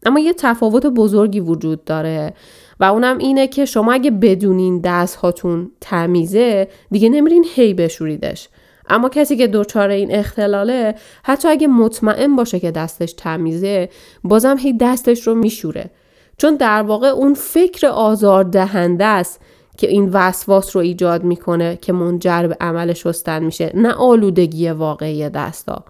اما 0.03 0.19
یه 0.19 0.33
تفاوت 0.33 0.85
بزرگی 0.85 1.39
وجود 1.39 1.83
داره 1.83 2.33
و 2.79 2.83
اونم 2.83 3.17
اینه 3.17 3.47
که 3.47 3.65
شما 3.65 3.93
اگه 3.93 4.11
بدونین 4.11 4.79
دست 4.79 5.15
هاتون 5.15 5.71
تمیزه 5.81 6.67
دیگه 6.91 7.09
نمیرین 7.09 7.45
هی 7.55 7.73
بشوریدش. 7.73 8.49
اما 8.89 9.09
کسی 9.09 9.37
که 9.37 9.47
دچار 9.47 9.89
این 9.89 10.15
اختلاله 10.15 10.95
حتی 11.23 11.47
اگه 11.47 11.67
مطمئن 11.67 12.35
باشه 12.35 12.59
که 12.59 12.71
دستش 12.71 13.13
تمیزه 13.13 13.89
بازم 14.23 14.57
هی 14.59 14.77
دستش 14.77 15.27
رو 15.27 15.35
میشوره. 15.35 15.89
چون 16.37 16.55
در 16.55 16.81
واقع 16.81 17.07
اون 17.07 17.33
فکر 17.33 17.87
آزار 17.87 18.43
دهنده 18.43 19.05
است 19.05 19.41
که 19.77 19.87
این 19.89 20.09
وسواس 20.13 20.75
رو 20.75 20.81
ایجاد 20.81 21.23
می‌کنه 21.23 21.77
که 21.81 21.93
منجر 21.93 22.47
به 22.47 22.57
عمل 22.61 22.93
شستن 22.93 23.43
میشه 23.43 23.71
نه 23.73 23.91
آلودگی 23.91 24.69
واقعی 24.69 25.29
دستا. 25.29 25.85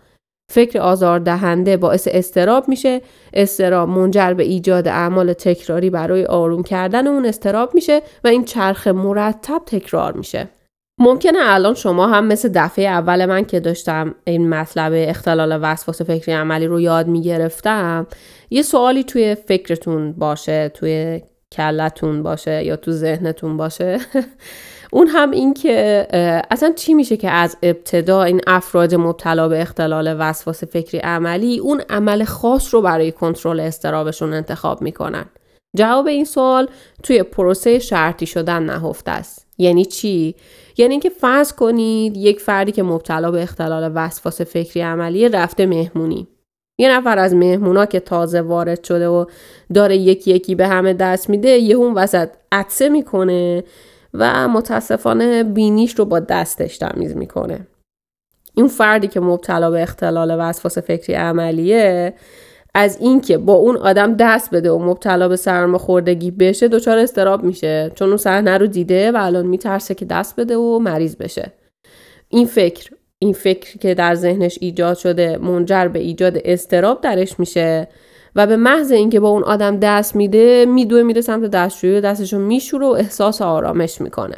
فکر 0.55 0.79
آزاردهنده 0.79 1.77
باعث 1.77 2.07
استراب 2.11 2.69
میشه. 2.69 3.01
استراب 3.33 3.89
منجر 3.89 4.33
به 4.33 4.43
ایجاد 4.43 4.87
اعمال 4.87 5.33
تکراری 5.33 5.89
برای 5.89 6.25
آروم 6.25 6.63
کردن 6.63 7.07
اون 7.07 7.25
استراب 7.25 7.75
میشه 7.75 8.01
و 8.23 8.27
این 8.27 8.45
چرخ 8.45 8.87
مرتب 8.87 9.61
تکرار 9.65 10.13
میشه. 10.13 10.49
ممکنه 10.99 11.37
الان 11.41 11.73
شما 11.73 12.07
هم 12.07 12.25
مثل 12.25 12.49
دفعه 12.55 12.85
اول 12.85 13.25
من 13.25 13.45
که 13.45 13.59
داشتم 13.59 14.15
این 14.23 14.49
مطلب 14.49 14.93
اختلال 14.95 15.59
وسواس 15.61 16.01
فکری 16.01 16.33
عملی 16.33 16.67
رو 16.67 16.81
یاد 16.81 17.07
می‌گرفتم 17.07 18.07
یه 18.49 18.61
سوالی 18.61 19.03
توی 19.03 19.35
فکرتون 19.35 20.11
باشه 20.11 20.69
توی 20.69 21.21
کلتون 21.51 22.23
باشه 22.23 22.63
یا 22.63 22.75
تو 22.75 22.91
ذهنتون 22.91 23.57
باشه. 23.57 23.99
اون 24.95 25.07
هم 25.07 25.31
این 25.31 25.53
که 25.53 26.07
اصلا 26.51 26.71
چی 26.75 26.93
میشه 26.93 27.17
که 27.17 27.29
از 27.29 27.57
ابتدا 27.63 28.23
این 28.23 28.41
افراد 28.47 28.95
مبتلا 28.95 29.47
به 29.47 29.61
اختلال 29.61 30.15
وسواس 30.19 30.63
فکری 30.63 30.97
عملی 30.97 31.59
اون 31.59 31.81
عمل 31.89 32.23
خاص 32.23 32.73
رو 32.73 32.81
برای 32.81 33.11
کنترل 33.11 33.59
استرابشون 33.59 34.33
انتخاب 34.33 34.81
می‌کنن؟ 34.81 35.25
جواب 35.77 36.07
این 36.07 36.25
سوال 36.25 36.67
توی 37.03 37.23
پروسه 37.23 37.79
شرطی 37.79 38.25
شدن 38.25 38.63
نهفته 38.63 39.11
است. 39.11 39.47
یعنی 39.57 39.85
چی؟ 39.85 40.35
یعنی 40.77 40.93
اینکه 40.93 41.09
فرض 41.09 41.53
کنید 41.53 42.17
یک 42.17 42.39
فردی 42.39 42.71
که 42.71 42.83
مبتلا 42.83 43.31
به 43.31 43.43
اختلال 43.43 43.91
وسواس 43.95 44.41
فکری 44.41 44.81
عملی 44.81 45.29
رفته 45.29 45.65
مهمونی. 45.65 46.27
یه 46.79 46.97
نفر 46.97 47.19
از 47.19 47.33
مهمونا 47.33 47.85
که 47.85 47.99
تازه 47.99 48.41
وارد 48.41 48.83
شده 48.83 49.07
و 49.07 49.25
داره 49.73 49.97
یکی 49.97 50.31
یکی 50.31 50.55
به 50.55 50.67
همه 50.67 50.93
دست 50.93 51.29
میده 51.29 51.49
یه 51.49 51.75
اون 51.75 51.93
وسط 51.93 52.29
عطسه 52.51 52.89
می‌کنه. 52.89 53.63
و 54.20 54.47
متاسفانه 54.47 55.43
بینیش 55.43 55.95
رو 55.99 56.05
با 56.05 56.20
دستش 56.20 56.78
تمیز 56.78 57.16
می‌کنه. 57.18 57.68
این 58.53 58.68
فردی 58.68 59.07
که 59.07 59.20
مبتلا 59.20 59.72
به 59.72 59.82
اختلال 59.82 60.36
وسواس 60.39 60.78
فکری 60.78 61.13
عملیه 61.13 62.13
از 62.74 62.97
اینکه 63.01 63.38
با 63.38 63.53
اون 63.53 63.78
آدم 63.78 64.16
دست 64.16 64.55
بده 64.55 64.72
و 64.72 64.80
مبتلا 64.80 65.28
به 65.28 65.36
سرماخوردگی 65.36 66.32
بشه 66.32 66.68
دچار 66.68 66.97
استراب 66.97 67.43
میشه. 67.43 67.91
چون 67.95 68.07
اون 68.07 68.18
صحنه 68.18 68.57
رو 68.57 68.68
دیده 68.68 69.11
و 69.11 69.18
الان 69.20 69.45
میترسه 69.47 69.95
که 69.95 70.05
دست 70.05 70.39
بده 70.39 70.57
و 70.57 70.80
مریض 70.80 71.16
بشه. 71.16 71.51
این 72.30 72.45
فکر 72.45 72.91
این 73.20 73.34
فکر 73.34 73.78
که 73.78 73.93
در 73.93 74.16
ذهنش 74.16 74.57
ایجاد 74.61 74.97
شده 74.97 75.38
منجر 75.38 75.88
به 75.88 75.99
ایجاد 75.99 76.38
استراب 76.45 77.01
درش 77.01 77.39
میشه. 77.39 77.88
و 78.36 78.47
به 78.47 78.55
محض 78.55 78.91
اینکه 78.91 79.19
با 79.19 79.29
اون 79.29 79.43
آدم 79.43 79.77
دست 79.79 80.15
میده 80.15 80.65
میدوه 80.65 81.03
میره 81.03 81.21
سمت 81.21 81.51
دستشویی 81.51 82.01
دستشو 82.01 82.39
میشوره 82.39 82.88
و 82.88 82.89
احساس 82.89 83.41
آرامش 83.41 84.01
می‌کنه. 84.01 84.36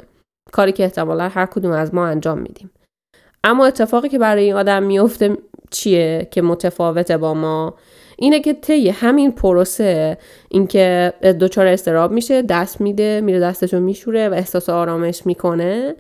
کاری 0.51 0.71
که 0.71 0.83
احتمالا 0.83 1.29
هر 1.29 1.45
کدوم 1.45 1.71
از 1.71 1.93
ما 1.93 2.05
انجام 2.05 2.39
میدیم. 2.39 2.71
اما 3.43 3.65
اتفاقی 3.65 4.09
که 4.09 4.19
برای 4.19 4.43
این 4.43 4.53
آدم 4.53 4.83
میفته 4.83 5.37
چیه 5.71 6.27
که 6.31 6.41
متفاوته 6.41 7.17
با 7.17 7.33
ما؟ 7.33 7.75
اینه 8.17 8.39
که 8.39 8.53
طی 8.53 8.89
همین 8.89 9.31
پروسه 9.31 10.17
اینکه 10.49 11.13
دچار 11.41 11.67
استراب 11.67 12.11
میشه 12.11 12.41
دست 12.41 12.81
میده 12.81 13.21
میره 13.21 13.39
دستشو 13.39 13.79
میشوره 13.79 14.29
و 14.29 14.33
احساس 14.33 14.69
آرامش 14.69 15.25
می‌کنه 15.25 15.95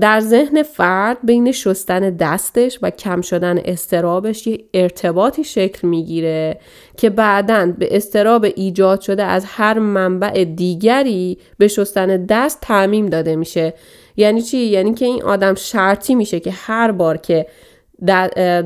در 0.00 0.20
ذهن 0.20 0.62
فرد 0.62 1.18
بین 1.22 1.52
شستن 1.52 2.10
دستش 2.10 2.78
و 2.82 2.90
کم 2.90 3.20
شدن 3.20 3.58
استرابش 3.58 4.46
یه 4.46 4.64
ارتباطی 4.74 5.44
شکل 5.44 5.88
می‌گیره 5.88 6.58
که 6.96 7.10
بعدا 7.10 7.72
به 7.78 7.96
استراب 7.96 8.44
ایجاد 8.56 9.00
شده 9.00 9.22
از 9.22 9.44
هر 9.48 9.78
منبع 9.78 10.44
دیگری 10.44 11.38
به 11.58 11.68
شستن 11.68 12.26
دست 12.26 12.60
تعمیم 12.60 13.06
داده 13.06 13.36
میشه 13.36 13.74
یعنی 14.16 14.42
چی؟ 14.42 14.58
یعنی 14.58 14.94
که 14.94 15.04
این 15.04 15.22
آدم 15.22 15.54
شرطی 15.54 16.14
میشه 16.14 16.40
که 16.40 16.50
هر 16.50 16.92
بار 16.92 17.16
که 17.16 17.46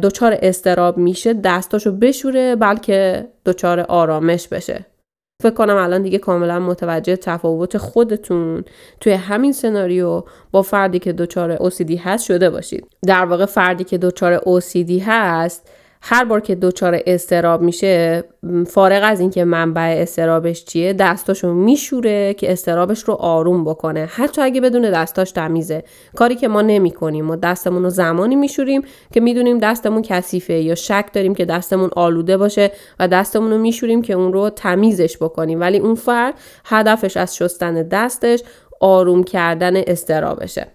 دچار 0.03 0.39
استراب 0.43 0.99
میشه 0.99 1.35
دستاشو 1.35 1.93
بشوره 1.93 2.57
بلکه 2.57 3.29
دچار 3.47 3.81
آرامش 3.81 4.49
بشه 4.49 4.87
فکر 5.43 5.55
کنم 5.55 5.77
الان 5.77 6.03
دیگه 6.03 6.19
کاملا 6.19 6.61
متوجه 6.61 7.17
تفاوت 7.17 7.77
خودتون 7.77 8.65
توی 9.01 9.13
همین 9.13 9.53
سناریو 9.53 10.23
با 10.51 10.63
فردی 10.63 10.99
که 10.99 11.13
دچار 11.13 11.57
OCD 11.57 11.99
هست 11.99 12.25
شده 12.25 12.51
باشید. 12.51 12.87
در 13.07 13.25
واقع 13.25 13.47
فردی 13.47 13.85
که 13.85 13.99
دچار 13.99 14.39
OCD 14.39 14.91
هست 15.07 15.71
هر 16.01 16.25
بار 16.25 16.41
که 16.41 16.55
دچار 16.55 17.01
استراب 17.07 17.63
میشه 17.63 18.25
فارغ 18.67 19.01
از 19.05 19.21
اینکه 19.21 19.45
منبع 19.45 19.99
استرابش 19.99 20.65
چیه 20.65 20.93
دستاشو 20.93 21.53
میشوره 21.53 22.35
که 22.35 22.53
استرابش 22.53 23.03
رو 23.03 23.15
آروم 23.15 23.65
بکنه. 23.65 24.09
حتی 24.13 24.43
اگه 24.43 24.61
بدون 24.61 24.91
دستاش 24.91 25.33
تمیزه. 25.33 25.85
کاری 26.17 26.35
که 26.35 26.49
ما 26.49 26.63
نمی 26.63 26.91
کنیم 26.91 27.25
ما 27.25 27.37
دستمون 27.37 27.83
رو 27.83 27.91
زمانی 27.91 28.37
میشوریم 28.37 28.83
که 29.13 29.21
می‌دونیم 29.21 29.59
دستمون 29.59 30.03
کثیفه 30.03 30.55
یا 30.55 30.75
شک 30.75 31.07
داریم 31.13 31.35
که 31.35 31.45
دستمون 31.45 31.91
آلوده 31.97 32.37
باشه 32.37 32.73
و 32.99 33.09
دستمون 33.09 33.51
رو 33.51 33.59
میشوریم 33.59 34.03
که 34.03 34.13
اون 34.13 34.33
رو 34.33 34.51
تمیزش 34.51 35.17
بکنیم. 35.17 35.61
ولی 35.61 35.79
اون 35.79 35.95
فرد 35.95 36.35
هدفش 36.65 37.17
از 37.17 37.37
شستن 37.37 37.83
دستش 37.83 38.43
آروم 38.81 39.23
کردن 39.23 39.77
استرابشه 39.77 40.67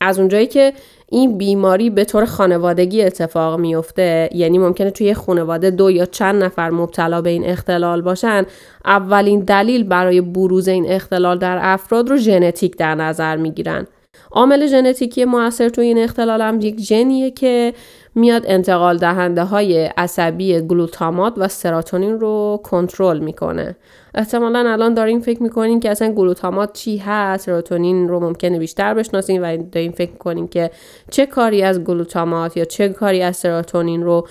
از 0.00 0.18
اونجایی 0.18 0.46
که 0.46 0.72
این 1.14 1.38
بیماری 1.38 1.90
به 1.90 2.04
طور 2.04 2.24
خانوادگی 2.24 3.02
اتفاق 3.02 3.60
میفته 3.60 4.28
یعنی 4.32 4.58
ممکنه 4.58 4.90
توی 4.90 5.14
خانواده 5.14 5.70
دو 5.70 5.90
یا 5.90 6.06
چند 6.06 6.44
نفر 6.44 6.70
مبتلا 6.70 7.20
به 7.22 7.30
این 7.30 7.44
اختلال 7.44 8.02
باشن. 8.02 8.46
اولین 8.84 9.40
دلیل 9.40 9.84
برای 9.84 10.20
بروز 10.20 10.68
این 10.68 10.92
اختلال 10.92 11.38
در 11.38 11.58
افراد 11.62 12.10
رو 12.10 12.16
ژنتیک 12.16 12.76
در 12.76 12.94
نظر 12.94 13.36
می‌گیرن. 13.36 13.86
عامل 14.30 14.66
ژنتیکی 14.66 15.24
موثر 15.24 15.68
تو 15.68 15.80
این 15.80 15.98
اختلال 15.98 16.40
هم 16.40 16.60
یک 16.60 16.80
ژنیه 16.80 17.30
که 17.30 17.72
میاد 18.14 18.42
انتقال 18.46 18.98
دهنده 18.98 19.42
های 19.42 19.84
عصبی 19.84 20.60
گلوتامات 20.60 21.34
و 21.36 21.48
سراتونین 21.48 22.20
رو 22.20 22.60
کنترل 22.64 23.18
می‌کنه. 23.18 23.76
احتمالا 24.14 24.70
الان 24.72 24.94
داریم 24.94 25.20
فکر 25.20 25.42
می‌کنین 25.42 25.80
که 25.80 25.90
اصلا 25.90 26.12
گلوتامات 26.12 26.72
چی 26.72 26.96
هست 26.96 27.46
سراتونین 27.46 28.08
رو 28.08 28.20
ممکنه 28.20 28.58
بیشتر 28.58 28.94
بشناسین 28.94 29.42
و 29.42 29.56
داریم 29.72 29.92
فکر 29.92 30.10
می‌کنین 30.10 30.48
که 30.48 30.70
چه 31.10 31.26
کاری 31.26 31.62
از 31.62 31.84
گلوتامات 31.84 32.56
یا 32.56 32.64
چه 32.64 32.88
کاری 32.88 33.22
از 33.22 33.36
سراتونین 33.36 34.02
رو 34.02 34.26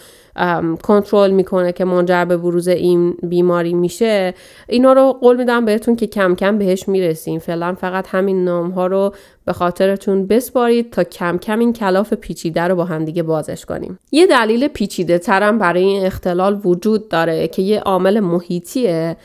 کنترل 0.84 1.32
می‌کنه 1.32 1.72
که 1.72 1.86
منجر 1.86 2.26
به 2.26 2.38
بروز 2.38 2.68
این 2.68 3.18
بیماری 3.24 3.74
میشه. 3.74 4.34
اینا 4.68 4.94
رو 4.94 5.14
قول 5.22 5.38
میدم 5.38 5.66
بهتون 5.66 5.96
که 5.96 6.08
کم 6.08 6.36
کم 6.36 6.58
بهش 6.58 6.88
می‌رسیم. 6.88 7.40
فعلا 7.40 7.74
فقط 7.74 8.08
همین 8.08 8.44
نام 8.44 8.70
ها 8.70 8.88
رو 8.88 9.14
به 9.46 9.54
خاطرتون 9.54 10.28
بسپارید 10.28 10.92
تا 10.92 11.04
کم 11.04 11.38
کم 11.38 11.60
این 11.60 11.74
کلاف 11.74 12.14
پیچیده 12.14 12.62
رو 12.62 12.76
با 12.76 12.86
هم 12.86 13.06
دیگه 13.06 13.24
بازش 13.24 13.66
کنیم. 13.66 14.00
یه 14.12 14.28
دلیل 14.28 14.68
پیچیده 14.68 15.18
ترم 15.18 15.58
برای 15.58 15.84
این 15.84 16.06
اختلال 16.06 16.62
وجود 16.66 17.10
داره 17.10 17.48
که 17.48 17.62
یه 17.62 17.80
عامل 17.80 18.20
محیطیه. 18.20 19.16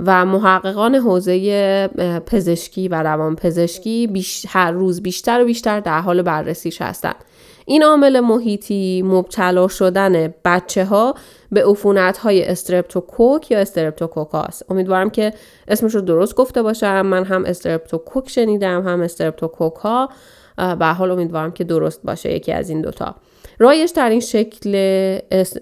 و 0.00 0.24
محققان 0.24 0.94
حوزه 0.94 1.88
پزشکی 2.26 2.88
و 2.88 3.02
روان 3.02 3.36
پزشکی 3.36 4.24
هر 4.48 4.70
روز 4.70 5.02
بیشتر 5.02 5.42
و 5.42 5.44
بیشتر 5.44 5.80
در 5.80 6.00
حال 6.00 6.22
بررسیش 6.22 6.82
هستند. 6.82 7.24
این 7.66 7.82
عامل 7.82 8.20
محیطی 8.20 9.02
مبتلا 9.02 9.68
شدن 9.68 10.34
بچه 10.44 10.84
ها 10.84 11.14
به 11.52 11.66
عفونت 11.66 12.18
های 12.18 12.44
استرپتوکوک 12.44 13.50
یا 13.50 13.58
streptococcus. 13.58 14.62
امیدوارم 14.68 15.10
که 15.10 15.32
اسمش 15.68 15.94
رو 15.94 16.00
درست 16.00 16.34
گفته 16.34 16.62
باشم 16.62 17.06
من 17.06 17.24
هم 17.24 17.44
استرپتوکوک 17.44 18.30
شنیدم 18.30 18.88
هم 18.88 19.00
streptococcus 19.00 20.08
به 20.56 20.71
هر 20.71 20.86
حال 20.86 21.10
امیدوارم 21.10 21.52
که 21.52 21.64
درست 21.64 22.02
باشه 22.02 22.32
یکی 22.32 22.52
از 22.52 22.70
این 22.70 22.80
دوتا. 22.80 23.14
رایج 23.58 23.90
ترین 23.90 24.20
شکل 24.20 24.74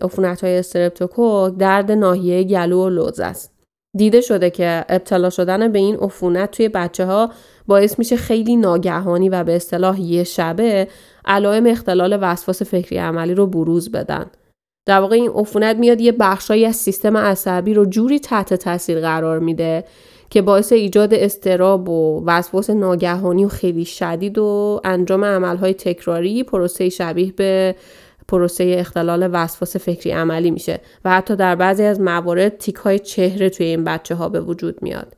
عفونت 0.03 0.45
های 0.45 0.59
استرپتوکوک 0.59 1.55
درد 1.59 1.93
ناحیه 1.93 2.45
گلو 2.45 2.87
و 2.87 2.89
لوزه 2.88 3.20
است. 3.20 3.53
دیده 3.97 4.20
شده 4.20 4.51
که 4.51 4.84
ابتلا 4.88 5.30
شدن 5.30 5.72
به 5.72 5.78
این 5.78 5.97
عفونت 5.97 6.51
توی 6.51 6.68
بچه 6.68 7.07
ها 7.07 7.30
باعث 7.66 7.99
میشه 7.99 8.16
خیلی 8.16 8.57
ناگهانی 8.57 9.28
و 9.28 9.45
به 9.45 9.57
اصطلاح 9.57 10.01
یه 10.01 10.24
شبه 10.24 10.88
علائم 11.24 11.66
اختلال 11.66 12.18
وسواس 12.20 12.62
فکری 12.62 12.99
عملی 12.99 13.34
رو 13.34 13.47
بروز 13.47 13.90
بدن. 13.90 14.26
در 14.86 15.01
واقع 15.01 15.16
این 15.16 15.30
عفونت 15.34 15.76
میاد 15.76 16.01
یه 16.01 16.12
بخشایی 16.12 16.66
از 16.66 16.76
سیستم 16.76 17.16
عصبی 17.16 17.74
رو 17.74 17.86
جوری 17.86 18.18
تحت 18.18 18.55
تاثیر 18.55 19.01
قرار 19.01 19.38
میده 19.38 19.84
که 20.30 20.42
باعث 20.42 20.72
ایجاد 20.72 21.14
استراب 21.14 21.88
و 21.88 22.22
وسواس 22.26 22.70
ناگهانی 22.70 23.45
و 23.45 23.49
خیلی 23.49 23.84
شدید 23.84 24.38
و 24.38 24.80
انجام 24.84 25.24
عملهای 25.24 25.74
تکراری 25.74 26.42
پروسه 26.42 26.88
شبیه 26.88 27.32
به 27.32 27.74
پروسه 28.28 28.76
اختلال 28.78 29.30
وسواس 29.32 29.76
فکری 29.76 30.10
عملی 30.12 30.50
میشه 30.50 30.80
و 31.04 31.10
حتی 31.10 31.36
در 31.36 31.54
بعضی 31.54 31.82
از 31.82 32.00
موارد 32.00 32.58
تیک 32.58 32.74
های 32.74 32.98
چهره 32.98 33.50
توی 33.50 33.66
این 33.66 33.84
بچه 33.84 34.14
ها 34.14 34.28
به 34.28 34.40
وجود 34.40 34.82
میاد. 34.82 35.16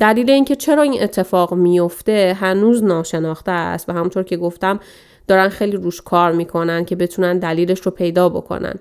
دلیل 0.00 0.30
اینکه 0.30 0.56
چرا 0.56 0.82
این 0.82 1.02
اتفاق 1.02 1.54
میفته 1.54 2.36
هنوز 2.40 2.84
ناشناخته 2.84 3.52
است 3.52 3.88
و 3.88 3.92
همونطور 3.92 4.22
که 4.22 4.36
گفتم 4.36 4.80
دارن 5.28 5.48
خیلی 5.48 5.76
روش 5.76 6.02
کار 6.02 6.32
می‌کنن 6.32 6.84
که 6.84 6.96
بتونن 6.96 7.38
دلیلش 7.38 7.80
رو 7.80 7.90
پیدا 7.90 8.28
بکنن 8.28 8.74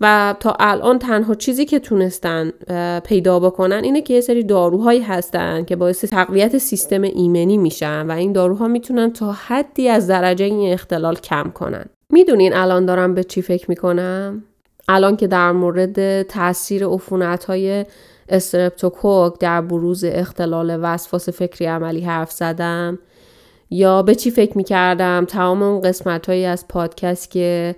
و 0.00 0.34
تا 0.40 0.56
الان 0.60 0.98
تنها 0.98 1.34
چیزی 1.34 1.64
که 1.64 1.78
تونستن 1.78 2.50
پیدا 3.00 3.40
بکنن 3.40 3.84
اینه 3.84 4.02
که 4.02 4.14
یه 4.14 4.20
سری 4.20 4.44
داروهایی 4.44 5.00
هستن 5.00 5.64
که 5.64 5.76
باعث 5.76 6.04
تقویت 6.04 6.58
سیستم 6.58 7.02
ایمنی 7.02 7.58
میشن 7.58 8.06
و 8.06 8.10
این 8.10 8.32
داروها 8.32 8.68
می‌تونن 8.68 9.12
تا 9.12 9.32
حدی 9.32 9.88
از 9.88 10.06
درجه 10.06 10.44
این 10.44 10.72
اختلال 10.72 11.16
کم 11.16 11.50
کنن 11.54 11.84
می‌دونین 12.14 12.54
الان 12.54 12.86
دارم 12.86 13.14
به 13.14 13.24
چی 13.24 13.42
فکر 13.42 13.66
می‌کنم؟ 13.68 14.44
الان 14.88 15.16
که 15.16 15.26
در 15.26 15.52
مورد 15.52 16.22
تاثیر 16.22 16.86
عفونت 16.86 17.44
های 17.44 17.84
استرپتوکوک 18.28 19.38
در 19.40 19.60
بروز 19.60 20.04
اختلال 20.04 20.78
وسواس 20.82 21.28
فکری 21.28 21.66
عملی 21.66 22.00
حرف 22.00 22.32
زدم 22.32 22.98
یا 23.70 24.02
به 24.02 24.14
چی 24.14 24.30
فکر 24.30 24.56
می‌کردم؟ 24.56 25.24
تمام 25.24 25.62
اون 25.62 25.80
قسمت 25.80 26.26
هایی 26.26 26.44
از 26.44 26.68
پادکست 26.68 27.30
که 27.30 27.76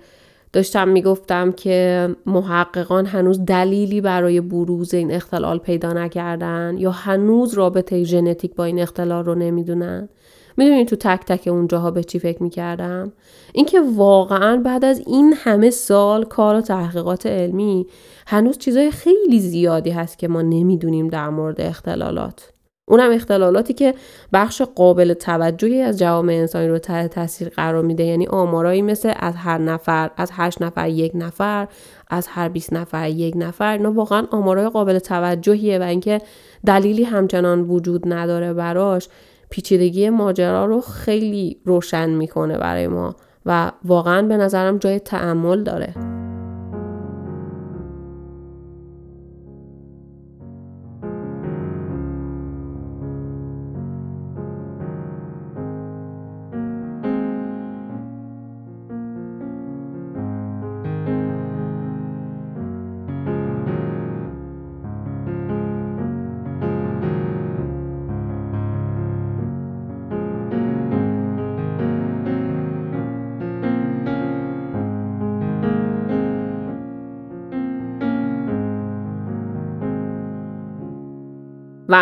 داشتم 0.53 0.87
می‌گفتم 0.87 1.51
که 1.51 2.09
محققان 2.25 3.05
هنوز 3.05 3.45
دلیلی 3.45 4.01
برای 4.01 4.41
بروز 4.41 4.93
این 4.93 5.11
اختلال 5.11 5.59
پیدا 5.59 5.93
نکردن 5.93 6.75
یا 6.77 6.91
هنوز 6.91 7.53
رابطه 7.53 8.03
ژنتیک 8.03 8.55
با 8.55 8.63
این 8.63 8.79
اختلال 8.79 9.25
رو 9.25 9.35
نمی‌دونن. 9.35 10.09
می‌دونین 10.57 10.85
تو 10.85 10.95
تک 10.95 11.25
تک 11.25 11.47
اونجاها 11.47 11.91
به 11.91 12.03
چی 12.03 12.19
فکر 12.19 12.43
می‌کردم؟ 12.43 13.11
اینکه 13.53 13.81
واقعا 13.95 14.61
بعد 14.65 14.85
از 14.85 15.01
این 15.07 15.33
همه 15.37 15.69
سال 15.69 16.23
کار 16.23 16.55
و 16.55 16.61
تحقیقات 16.61 17.25
علمی 17.25 17.87
هنوز 18.27 18.57
چیزای 18.57 18.91
خیلی 18.91 19.39
زیادی 19.39 19.89
هست 19.89 20.19
که 20.19 20.27
ما 20.27 20.41
نمی‌دونیم 20.41 21.07
در 21.07 21.29
مورد 21.29 21.61
اختلالات. 21.61 22.51
اونم 22.89 23.11
اختلالاتی 23.11 23.73
که 23.73 23.93
بخش 24.33 24.61
قابل 24.61 25.13
توجهی 25.13 25.81
از 25.81 25.99
جوامع 25.99 26.33
انسانی 26.33 26.67
رو 26.67 26.79
تحت 26.79 27.13
تاثیر 27.13 27.49
قرار 27.49 27.83
میده. 27.83 28.03
یعنی 28.03 28.27
آمارایی 28.27 28.81
مثل 28.81 29.13
از 29.15 29.35
هر 29.35 29.57
نفر 29.57 30.11
از 30.17 30.29
هشت 30.33 30.61
نفر 30.61 30.89
یک 30.89 31.11
نفر 31.15 31.67
از 32.09 32.27
هر 32.27 32.49
20 32.49 32.73
نفر 32.73 33.09
یک 33.09 33.33
نفر 33.37 33.71
اینا 33.71 33.91
واقعا 33.91 34.27
آمارای 34.31 34.69
قابل 34.69 34.99
توجهیه 34.99 35.79
و 35.79 35.81
اینکه 35.81 36.21
دلیلی 36.65 37.03
همچنان 37.03 37.61
وجود 37.61 38.13
نداره 38.13 38.53
براش. 38.53 39.07
پیچیدگی 39.49 40.09
ماجرا 40.09 40.65
رو 40.65 40.81
خیلی 40.81 41.57
روشن 41.65 42.09
می‌کنه 42.09 42.57
برای 42.57 42.87
ما 42.87 43.15
و 43.45 43.71
واقعا 43.85 44.21
به 44.21 44.37
نظرم 44.37 44.77
جای 44.77 44.99
تعمل 44.99 45.63
داره. 45.63 46.16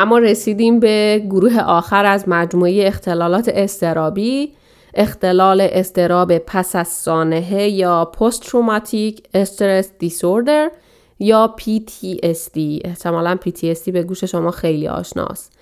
اما 0.06 0.18
رسیدیم 0.18 0.80
به 0.80 1.24
گروه 1.30 1.60
آخر 1.60 2.06
از 2.06 2.24
مجموعه 2.28 2.88
اختلالات 2.88 3.50
استرابی 3.54 4.54
اختلال 4.94 5.62
استراب 5.62 6.38
پس 6.38 6.76
از 6.76 6.88
سانحه 6.88 7.70
یا 7.70 8.06
پست 8.06 8.42
تروماتیک 8.42 9.24
استرس 9.34 9.92
دیسوردر 10.00 10.72
یا 11.20 11.56
PTSD 11.60 12.60
احتمالا 12.84 13.38
PTSD 13.46 13.92
به 13.92 14.04
گوش 14.04 14.24
شما 14.24 14.52
خیلی 14.52 14.88
آشناست. 14.88 15.54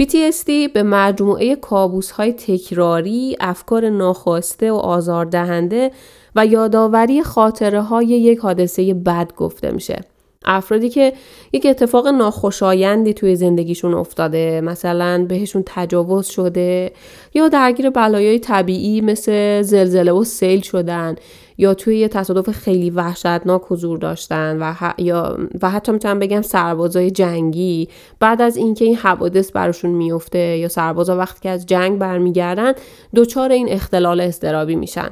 PTSD 0.00 0.72
به 0.74 0.82
مجموعه 0.82 1.56
کابوس 1.56 2.10
های 2.10 2.32
تکراری، 2.32 3.36
افکار 3.40 3.88
ناخواسته 3.88 4.72
و 4.72 4.76
آزاردهنده 4.76 5.90
و 6.36 6.46
یادآوری 6.46 7.22
خاطره 7.22 7.82
های 7.82 8.06
یک 8.06 8.38
حادثه 8.38 8.94
بد 8.94 9.32
گفته 9.36 9.70
میشه. 9.70 10.00
افرادی 10.46 10.88
که 10.88 11.12
یک 11.52 11.66
اتفاق 11.66 12.08
ناخوشایندی 12.08 13.14
توی 13.14 13.36
زندگیشون 13.36 13.94
افتاده 13.94 14.60
مثلا 14.60 15.26
بهشون 15.28 15.62
تجاوز 15.66 16.26
شده 16.26 16.92
یا 17.34 17.48
درگیر 17.48 17.90
بلایای 17.90 18.38
طبیعی 18.38 19.00
مثل 19.00 19.62
زلزله 19.62 20.12
و 20.12 20.24
سیل 20.24 20.60
شدن 20.60 21.16
یا 21.58 21.74
توی 21.74 21.98
یه 21.98 22.08
تصادف 22.08 22.50
خیلی 22.50 22.90
وحشتناک 22.90 23.62
حضور 23.68 23.98
داشتن 23.98 24.58
و, 24.60 24.74
یا 24.98 25.38
و 25.62 25.70
حتی 25.70 25.92
می‌تونم 25.92 26.18
بگم 26.18 26.42
سربازای 26.42 27.10
جنگی. 27.10 27.88
بعد 28.20 28.42
از 28.42 28.56
اینکه 28.56 28.84
این 28.84 28.96
حوادث 28.96 29.52
براشون 29.52 29.90
میفته 29.90 30.38
یا 30.38 30.68
سربازا 30.68 31.16
وقتی 31.16 31.40
که 31.40 31.50
از 31.50 31.66
جنگ 31.66 31.98
برمیگردن 31.98 32.72
دچار 33.16 33.52
این 33.52 33.68
اختلال 33.68 34.20
استرابی 34.20 34.76
میشن. 34.76 35.10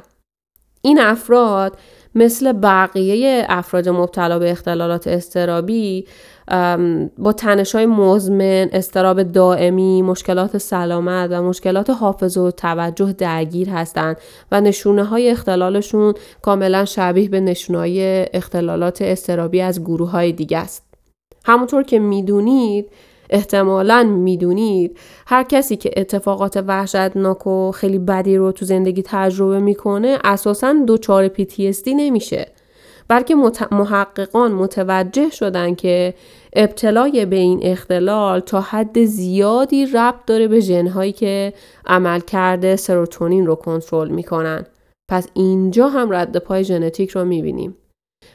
این 0.82 1.00
افراد 1.00 1.76
مثل 2.14 2.52
بقیه 2.52 3.46
افراد 3.48 3.88
مبتلا 3.88 4.38
به 4.38 4.50
اختلالات 4.50 5.06
استرابی 5.06 6.06
با 7.18 7.32
تنش 7.36 7.74
های 7.74 7.86
مزمن، 7.86 8.68
استراب 8.72 9.22
دائمی، 9.22 10.02
مشکلات 10.02 10.58
سلامت 10.58 11.28
و 11.32 11.42
مشکلات 11.42 11.90
حافظه 11.90 12.40
و 12.40 12.50
توجه 12.50 13.12
درگیر 13.12 13.70
هستند 13.70 14.16
و 14.52 14.60
نشونه 14.60 15.04
های 15.04 15.30
اختلالشون 15.30 16.14
کاملا 16.42 16.84
شبیه 16.84 17.28
به 17.28 17.40
نشونه 17.40 17.78
های 17.78 18.26
اختلالات 18.32 19.02
استرابی 19.02 19.60
از 19.60 19.80
گروه 19.80 20.10
های 20.10 20.32
دیگه 20.32 20.58
است. 20.58 20.82
همونطور 21.44 21.82
که 21.82 21.98
می‌دونید 21.98 22.90
احتمالا 23.34 24.02
می‌دونید. 24.02 24.98
هر 25.26 25.42
کسی 25.42 25.76
که 25.76 25.90
اتفاقات 25.96 26.56
وحشتناک 26.66 27.46
و 27.46 27.72
خیلی 27.72 27.98
بدی 27.98 28.36
رو 28.36 28.52
تو 28.52 28.64
زندگی 28.64 29.02
تجربه 29.06 29.58
می‌کنه 29.58 30.18
اساسا 30.24 30.74
دچار 30.88 31.28
PTSD 31.28 31.86
نمیشه. 31.86 32.46
بلکه 33.08 33.34
محققان 33.72 34.52
متوجه 34.52 35.30
شدن 35.30 35.74
که 35.74 36.14
ابتلای 36.52 37.26
به 37.26 37.36
این 37.36 37.60
اختلال 37.62 38.40
تا 38.40 38.60
حد 38.60 39.04
زیادی 39.04 39.86
ربط 39.86 40.24
داره 40.26 40.48
به 40.48 40.60
ژنهایی 40.60 41.12
که 41.12 41.52
عمل 41.86 42.20
کرده 42.20 42.76
سروتونین 42.76 43.46
رو 43.46 43.54
کنترل 43.54 44.08
می‌کنن. 44.08 44.66
پس 45.08 45.28
اینجا 45.34 45.88
هم 45.88 46.12
رد 46.12 46.36
پای 46.36 46.64
ژنتیک 46.64 47.10
رو 47.10 47.24
می‌بینیم. 47.24 47.76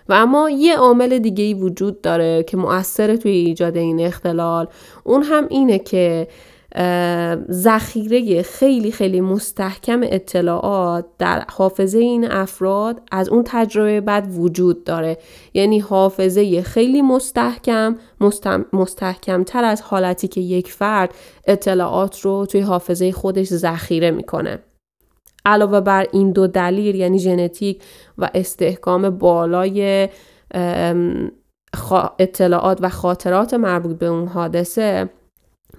و 0.10 0.14
اما 0.14 0.50
یه 0.50 0.78
عامل 0.78 1.20
دیگه 1.20 1.44
ای 1.44 1.54
وجود 1.54 2.02
داره 2.02 2.44
که 2.44 2.58
مؤثر 2.58 3.16
توی 3.16 3.32
ایجاد 3.32 3.78
این 3.78 4.00
اختلال. 4.00 4.68
اون 5.04 5.24
هم 5.24 5.46
اینه 5.50 5.80
که 5.80 6.28
ذخیره 7.52 8.42
خیلی 8.42 8.92
خیلی 8.92 9.22
مستحکم 9.22 10.02
اطلاعات 10.04 11.06
در 11.18 11.46
حافظه 11.50 12.00
این 12.00 12.32
افراد 12.32 13.02
از 13.12 13.30
اون 13.30 13.44
تجربه 13.46 14.02
بعد 14.02 14.38
وجود 14.38 14.84
داره. 14.84 15.18
یعنی 15.54 15.80
حافظه 15.80 16.62
خیلی 16.62 17.02
مستحکم 17.02 17.96
مستحکم 18.74 19.44
تر 19.44 19.64
از 19.64 19.82
حالتی 19.82 20.28
که 20.28 20.42
یک 20.42 20.72
فرد 20.72 21.14
اطلاعات 21.48 22.20
رو 22.20 22.46
توی 22.46 22.62
حافظه 22.62 23.12
خودش 23.12 23.48
ذخیره 23.48 24.12
می‌کنه. 24.12 24.60
علاوه 25.46 25.82
بر 25.82 26.08
این 26.12 26.32
دو 26.32 26.48
دلیل 26.48 26.96
یعنی 26.96 27.20
ژنتیک 27.20 27.82
و 28.18 28.30
استحکام 28.34 29.10
بالای 29.10 30.10
اطلاعات 32.20 32.78
و 32.82 32.90
خاطرات 32.90 33.54
مربوط 33.54 33.98
به 33.98 34.06
اون 34.06 34.28
حادثه 34.28 35.10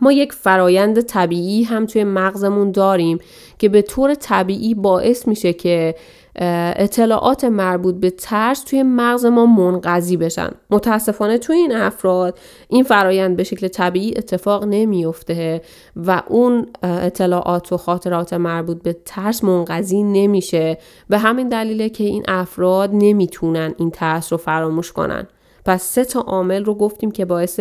ما 0.01 0.13
یک 0.13 0.33
فرایند 0.33 1.01
طبیعی 1.01 1.63
هم 1.63 1.87
توی 1.87 2.05
مغزمون 2.05 2.71
داریم 2.71 3.19
که 3.59 3.69
به 3.69 3.83
طور 3.83 4.15
طبیعی 4.15 4.75
باعث 4.75 5.29
میشه 5.29 5.53
که 5.53 5.95
اطلاعات 6.43 7.45
مربوط 7.45 7.95
به 7.95 8.11
ترس 8.11 8.65
توی 8.65 8.83
مغز 8.83 9.25
ما 9.25 9.47
منقضی 9.47 10.17
بشن. 10.17 10.51
متاسفانه 10.71 11.39
توی 11.39 11.57
این 11.57 11.73
افراد 11.73 12.39
این 12.69 12.85
فرایند 12.85 13.37
به 13.37 13.45
شکل 13.45 13.69
طبیعی 13.69 14.15
اتفاق 14.17 14.65
نمیفته 14.65 15.63
و 15.97 16.23
اون 16.29 16.67
اطلاعات 16.83 17.73
و 17.73 17.77
خاطرات 17.77 18.33
مربوط 18.33 18.83
به 18.83 18.97
ترس 19.05 19.45
منقضی 19.45 20.03
نمیشه. 20.03 20.79
به 21.09 21.19
همین 21.19 21.49
دلیله 21.49 21.89
که 21.89 22.05
این 22.05 22.25
افراد 22.29 22.91
نمی‌تونن 22.93 23.75
این 23.79 23.91
ترس 23.91 24.33
رو 24.33 24.39
فراموش 24.39 24.93
کنن. 24.93 25.27
پس 25.65 25.83
سه 25.83 26.05
تا 26.05 26.21
عامل 26.21 26.65
رو 26.65 26.75
گفتیم 26.75 27.11
که 27.11 27.25
باعث 27.25 27.61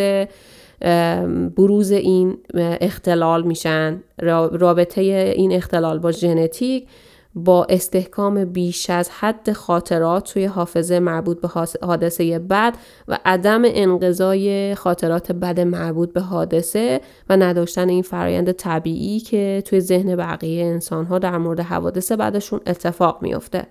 بروز 1.57 1.91
این 1.91 2.37
اختلال 2.55 3.43
میشن. 3.43 4.03
رابطه 4.51 5.01
این 5.35 5.51
اختلال 5.51 5.99
با 5.99 6.11
ژنتیک 6.11 6.87
با 7.35 7.65
استحکام 7.69 8.45
بیش 8.45 8.89
از 8.89 9.09
حد 9.09 9.51
خاطرات 9.51 10.33
توی 10.33 10.45
حافظه 10.45 10.99
مربوط 10.99 11.41
به 11.41 11.47
حادثه 11.81 12.39
بد 12.39 12.77
و 13.07 13.19
عدم 13.25 13.61
انقضای 13.65 14.75
خاطرات 14.75 15.31
بد 15.31 15.59
مربوط 15.59 16.13
به 16.13 16.21
حادثه 16.21 17.01
و 17.29 17.37
نداشتن 17.37 17.89
این 17.89 18.01
فرایند 18.01 18.51
طبیعی 18.51 19.19
که 19.19 19.63
توی 19.65 19.79
ذهن 19.79 20.15
بقیه 20.15 20.65
انسان 20.65 21.05
ها 21.05 21.19
در 21.19 21.37
مورد 21.37 21.59
حوادث 21.59 22.11
بعدشون 22.11 22.59
اتفاق 22.67 23.21
میافته. 23.21 23.67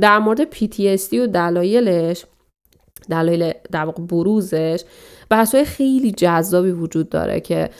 در 0.00 0.18
مورد 0.18 0.54
PTSD 0.54 1.14
و 1.14 1.26
دلایلش 1.26 2.24
دلایل 3.10 3.52
در 3.72 3.86
بروزش 3.86 4.84
بحث‌های 5.30 5.64
خیلی 5.64 6.12
جذابی 6.12 6.70
وجود 6.70 7.08
داره 7.08 7.40
که 7.40 7.70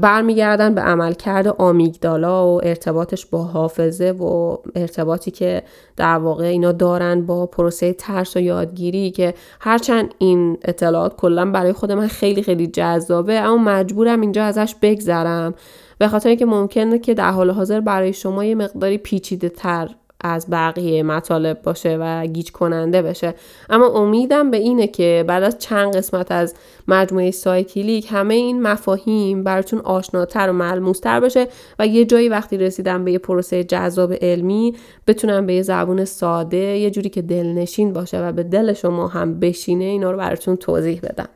برمیگردن 0.00 0.74
به 0.74 0.80
عملکرد 0.80 1.48
آمیگدالا 1.48 2.48
و 2.48 2.60
ارتباطش 2.64 3.26
با 3.26 3.42
حافظه 3.42 4.10
و 4.10 4.56
ارتباطی 4.74 5.30
که 5.30 5.62
در 5.96 6.18
واقع 6.18 6.44
اینا 6.44 6.72
دارن 6.72 7.26
با 7.26 7.46
پروسه 7.46 7.92
ترس 7.92 8.36
و 8.36 8.40
یادگیری 8.40 9.10
که 9.10 9.34
هرچند 9.60 10.14
این 10.18 10.58
اطلاعات 10.64 11.16
کلا 11.16 11.50
برای 11.50 11.72
خود 11.72 11.92
من 11.92 12.06
خیلی 12.06 12.42
خیلی 12.42 12.66
جذابه 12.66 13.40
اما 13.40 13.56
مجبورم 13.56 14.20
اینجا 14.20 14.44
ازش 14.44 14.74
بگذرم. 14.82 15.54
به 15.98 16.08
خاطر 16.08 16.28
اینکه 16.28 16.46
ممکنه 16.46 16.98
که 16.98 17.14
در 17.14 17.30
حال 17.30 17.50
حاضر 17.50 17.80
برای 17.80 18.12
شما 18.12 18.44
یه 18.44 18.54
مقداری 18.54 18.98
پیچیده 18.98 19.48
تر 19.48 19.88
از 20.26 20.46
بقیه 20.50 21.02
مطالب 21.02 21.62
باشه 21.62 21.96
و 22.00 22.26
گیج 22.26 22.52
کننده 22.52 23.02
بشه. 23.02 23.34
اما 23.70 23.86
امیدم 23.86 24.50
به 24.50 24.56
اینه 24.56 24.86
که 24.86 25.24
بعد 25.28 25.42
از 25.42 25.58
چند 25.58 25.96
قسمت 25.96 26.32
از 26.32 26.54
مجموعه 26.88 27.30
سایکلیک 27.30 28.08
همه 28.10 28.34
این 28.34 28.62
مفاهیم 28.62 29.44
براتون 29.44 29.80
آشناتر 29.80 30.50
و 30.50 30.52
ملموستر 30.52 31.20
بشه 31.20 31.48
و 31.78 31.86
یه 31.86 32.04
جایی 32.04 32.28
وقتی 32.28 32.56
رسیدم 32.56 33.04
به 33.04 33.12
یه 33.12 33.18
پروسه 33.18 33.64
جذاب 33.64 34.12
علمی 34.12 34.74
بتونم 35.06 35.46
به 35.46 35.54
یه 35.54 35.62
زبون 35.62 36.04
ساده 36.04 36.56
یه 36.56 36.90
جوری 36.90 37.08
که 37.08 37.22
دلنشین 37.22 37.92
باشه 37.92 38.28
و 38.28 38.32
به 38.32 38.42
دل 38.42 38.72
شما 38.72 39.08
هم 39.08 39.40
بشینه 39.40 39.84
اینا 39.84 40.10
رو 40.10 40.18
براتون 40.18 40.56
توضیح 40.56 41.00
بدم. 41.02 41.28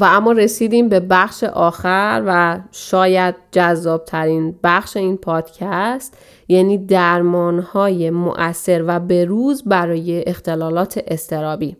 و 0.00 0.04
اما 0.04 0.32
رسیدیم 0.32 0.88
به 0.88 1.00
بخش 1.00 1.44
آخر 1.44 2.22
و 2.26 2.60
شاید 2.72 3.34
جذاب 3.52 4.04
ترین 4.04 4.54
بخش 4.64 4.96
این 4.96 5.16
پادکست 5.16 6.18
یعنی 6.48 6.78
درمان 6.78 7.58
های 7.58 8.10
مؤثر 8.10 8.84
و 8.86 9.00
بروز 9.00 9.62
برای 9.64 10.24
اختلالات 10.26 11.00
استرابی 11.06 11.76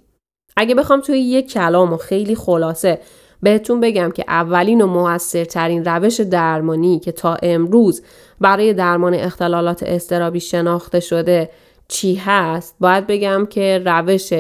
اگه 0.57 0.75
بخوام 0.75 1.01
توی 1.01 1.19
یک 1.19 1.53
کلام 1.53 1.93
و 1.93 1.97
خیلی 1.97 2.35
خلاصه 2.35 2.99
بهتون 3.43 3.81
بگم 3.81 4.11
که 4.11 4.25
اولین 4.29 4.81
و 4.81 4.87
موثرترین 4.87 5.85
روش 5.85 6.21
درمانی 6.21 6.99
که 6.99 7.13
تا 7.13 7.37
امروز 7.43 8.03
برای 8.41 8.75
درمان 8.75 9.15
اختلالات 9.15 9.83
استرابی 9.83 10.41
شناخته 10.41 11.01
شده 11.01 11.51
چی 11.89 12.15
هست 12.15 12.77
باید 12.81 13.07
بگم 13.07 13.47
که 13.47 13.83
روش 13.85 14.33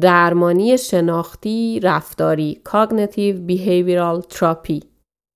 درمانی 0.00 0.78
شناختی 0.78 1.80
رفتاری 1.80 2.60
Cognitive 2.68 3.50
Behavioral 3.50 4.34
Therapy 4.34 4.80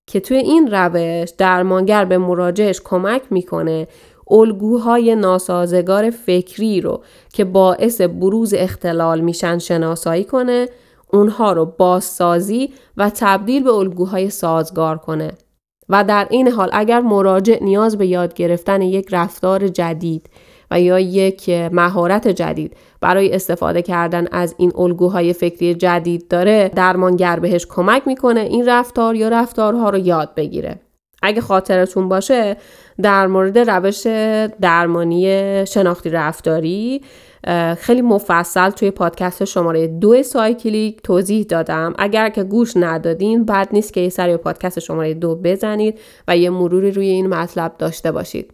که 0.07 0.19
توی 0.19 0.37
این 0.37 0.71
روش 0.71 1.29
درمانگر 1.37 2.05
به 2.05 2.17
مراجعش 2.17 2.81
کمک 2.83 3.21
می‌کنه 3.29 3.87
الگوهای 4.31 5.15
ناسازگار 5.15 6.09
فکری 6.09 6.81
رو 6.81 7.03
که 7.33 7.45
باعث 7.45 8.01
بروز 8.01 8.53
اختلال 8.57 9.19
میشن 9.21 9.57
شناسایی 9.57 10.23
کنه 10.23 10.69
اونها 11.13 11.53
رو 11.53 11.65
بازسازی 11.65 12.73
و 12.97 13.11
تبدیل 13.15 13.63
به 13.63 13.73
الگوهای 13.73 14.29
سازگار 14.29 14.97
کنه. 14.97 15.31
و 15.89 16.03
در 16.03 16.27
این 16.29 16.47
حال 16.47 16.69
اگر 16.73 17.01
مراجع 17.01 17.63
نیاز 17.63 17.97
به 17.97 18.07
یاد 18.07 18.33
گرفتن 18.33 18.81
یک 18.81 19.07
رفتار 19.11 19.67
جدید 19.67 20.29
و 20.71 20.81
یا 20.81 20.99
یک 20.99 21.49
مهارت 21.49 22.27
جدید 22.27 22.77
برای 23.01 23.33
استفاده 23.33 23.81
کردن 23.81 24.27
از 24.31 24.55
این 24.57 24.71
الگوهای 24.75 25.33
فکری 25.33 25.75
جدید 25.75 26.27
داره 26.27 26.71
درمانگر 26.75 27.39
بهش 27.39 27.65
کمک 27.69 28.01
می‌کنه 28.07 28.39
این 28.39 28.69
رفتار 28.69 29.15
یا 29.15 29.29
رفتارها 29.29 29.89
رو 29.89 29.97
یاد 29.97 30.35
بگیره. 30.35 30.79
اگه 31.23 31.41
خاطرتون 31.41 32.09
باشه 32.09 32.57
در 33.01 33.27
مورد 33.27 33.57
روش 33.57 34.07
درمانی 34.61 35.25
شناختی 35.65 36.09
رفتاری 36.09 37.01
خیلی 37.77 38.01
مفصل 38.01 38.69
توی 38.69 38.91
پادکست 38.91 39.45
شماره 39.45 39.87
دو 39.87 40.23
سایکلیک 40.23 41.01
توضیح 41.01 41.43
دادم. 41.43 41.93
اگر 41.97 42.29
که 42.29 42.43
گوش 42.43 42.77
ندادین 42.77 43.45
بد 43.45 43.67
نیست 43.71 43.93
که 43.93 44.01
یه 44.01 44.09
سری 44.09 44.37
پادکست 44.37 44.79
شماره 44.79 45.13
دو 45.13 45.35
بزنید 45.35 45.99
و 46.27 46.37
یه 46.37 46.49
مروری 46.49 46.91
روی 46.91 47.07
این 47.07 47.27
مطلب 47.27 47.75
داشته 47.77 48.11
باشید. 48.11 48.53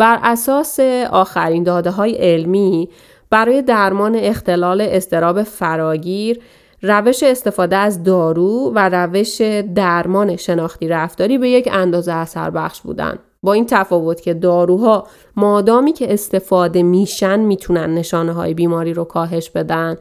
بر 0.00 0.18
اساس 0.22 0.80
آخرین 1.10 1.62
داده 1.62 1.90
های 1.90 2.12
علمی 2.12 2.88
برای 3.30 3.62
درمان 3.62 4.14
اختلال 4.14 4.80
استراب 4.80 5.42
فراگیر 5.42 6.40
روش 6.82 7.22
استفاده 7.22 7.76
از 7.76 8.02
دارو 8.02 8.72
و 8.74 8.88
روش 8.88 9.40
درمان 9.74 10.36
شناختی 10.36 10.88
رفتاری 10.88 11.38
به 11.38 11.50
یک 11.50 11.68
اندازه 11.72 12.12
اثر 12.12 12.50
بخش 12.50 12.80
بودن. 12.80 13.18
با 13.42 13.52
این 13.52 13.66
تفاوت 13.66 14.20
که 14.20 14.34
داروها 14.34 15.06
مادامی 15.36 15.92
که 15.92 16.12
استفاده 16.12 16.82
میشن 16.82 17.40
می‌تونن 17.40 17.94
نشانه 17.94 18.32
های 18.32 18.54
بیماری 18.54 18.94
رو 18.94 19.04
کاهش 19.04 19.50
بدن 19.50 19.96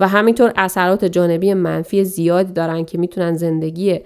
و 0.00 0.08
همینطور 0.08 0.52
اثرات 0.56 1.04
جانبی 1.04 1.54
منفی 1.54 2.04
زیادی 2.04 2.52
دارن 2.52 2.84
که 2.84 2.98
می‌تونن 2.98 3.34
زندگی 3.34 4.00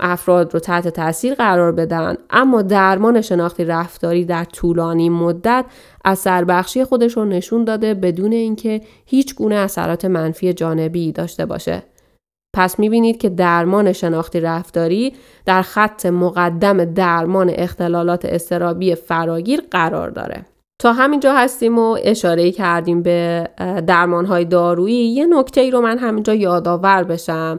افراد 0.00 0.54
رو 0.54 0.60
تحت 0.60 0.88
تاثیر 0.88 1.34
قرار 1.34 1.72
بدن. 1.72 2.16
اما 2.30 2.62
درمان 2.62 3.20
شناختی 3.20 3.64
رفتاری 3.64 4.24
در 4.24 4.44
طولانی 4.44 5.08
مدت 5.08 5.64
اثر 6.04 6.44
بخشی 6.44 6.84
خودش 6.84 7.16
رو 7.16 7.24
نشون 7.24 7.64
داده 7.64 7.94
بدون 7.94 8.32
اینکه 8.32 8.80
هیچ 9.06 9.34
گونه 9.34 9.54
اثرات 9.54 10.04
منفی 10.04 10.52
جانبی 10.52 11.12
داشته 11.12 11.46
باشه. 11.46 11.82
پس 12.56 12.78
می‌بینید 12.78 13.18
که 13.18 13.28
درمان 13.28 13.92
شناختی 13.92 14.40
رفتاری 14.40 15.12
در 15.46 15.62
خط 15.62 16.06
مقدم 16.06 16.84
درمان 16.84 17.50
اختلالات 17.54 18.24
استرابی 18.24 18.94
فراگیر 18.94 19.62
قرار 19.70 20.10
داره. 20.10 20.46
تا 20.82 20.92
همینجا 20.92 21.34
هستیم 21.34 21.78
و 21.78 21.98
اشاره 22.04 22.50
کردیم 22.50 23.02
به 23.02 23.48
درمانهای 23.86 24.44
دارویی. 24.44 25.06
یه 25.06 25.26
نکته 25.26 25.60
ای 25.60 25.70
رو 25.70 25.80
من 25.80 25.98
همینجا 25.98 26.34
یادآور 26.34 27.04
بشم. 27.04 27.58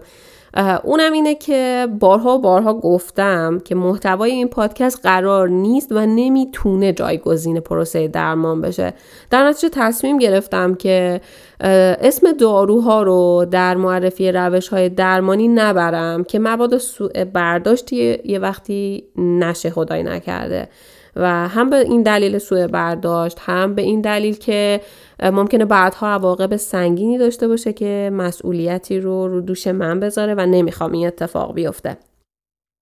اونم 0.83 1.13
اینه 1.13 1.35
که 1.35 1.87
بارها 1.99 2.37
بارها 2.37 2.73
گفتم 2.73 3.61
که 3.65 3.75
محتوای 3.75 4.31
این 4.31 4.47
پادکست 4.47 4.99
قرار 5.03 5.49
نیست 5.49 5.91
و 5.91 6.05
نمی‌تونه 6.05 6.93
جایگزین 6.93 7.59
پروسه 7.59 8.07
درمان 8.07 8.61
بشه. 8.61 8.93
در 9.29 9.47
نتیجه 9.47 9.69
تصمیم 9.69 10.17
گرفتم 10.17 10.75
که 10.75 11.21
اسم 11.59 12.31
داروها 12.31 13.03
رو 13.03 13.45
در 13.51 13.75
معرفی 13.75 14.31
روش 14.31 14.67
های 14.67 14.89
درمانی 14.89 15.47
نبرم 15.47 16.23
که 16.23 16.39
مبادا 16.39 16.77
سوء 16.77 17.25
برداشتی 17.33 18.17
یه 18.25 18.39
وقتی 18.39 19.03
نشه 19.17 19.69
خدای 19.69 20.03
نکرده. 20.03 20.69
و 21.15 21.47
هم 21.47 21.69
به 21.69 21.75
این 21.75 22.03
دلیل 22.03 22.37
سوء 22.37 22.67
برداشت 22.67 23.37
هم 23.41 23.75
به 23.75 23.81
این 23.81 24.01
دلیل 24.01 24.35
که 24.35 24.81
ممکنه 25.23 25.65
بعدها 25.65 26.07
عواقب 26.07 26.55
سنگینی 26.55 27.17
داشته 27.17 27.47
باشه 27.47 27.73
که 27.73 28.09
مسئولیتی 28.13 28.99
رو 28.99 29.27
رو 29.27 29.41
دوش 29.41 29.67
من 29.67 29.99
بذاره 29.99 30.35
و 30.35 30.45
نمی‌خوام 30.45 30.91
این 30.91 31.07
اتفاق 31.07 31.53
بیفته 31.53 31.97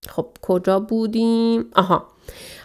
خب 0.08 0.26
کجا 0.42 0.80
بودیم؟ 0.80 1.64
آها 1.76 2.11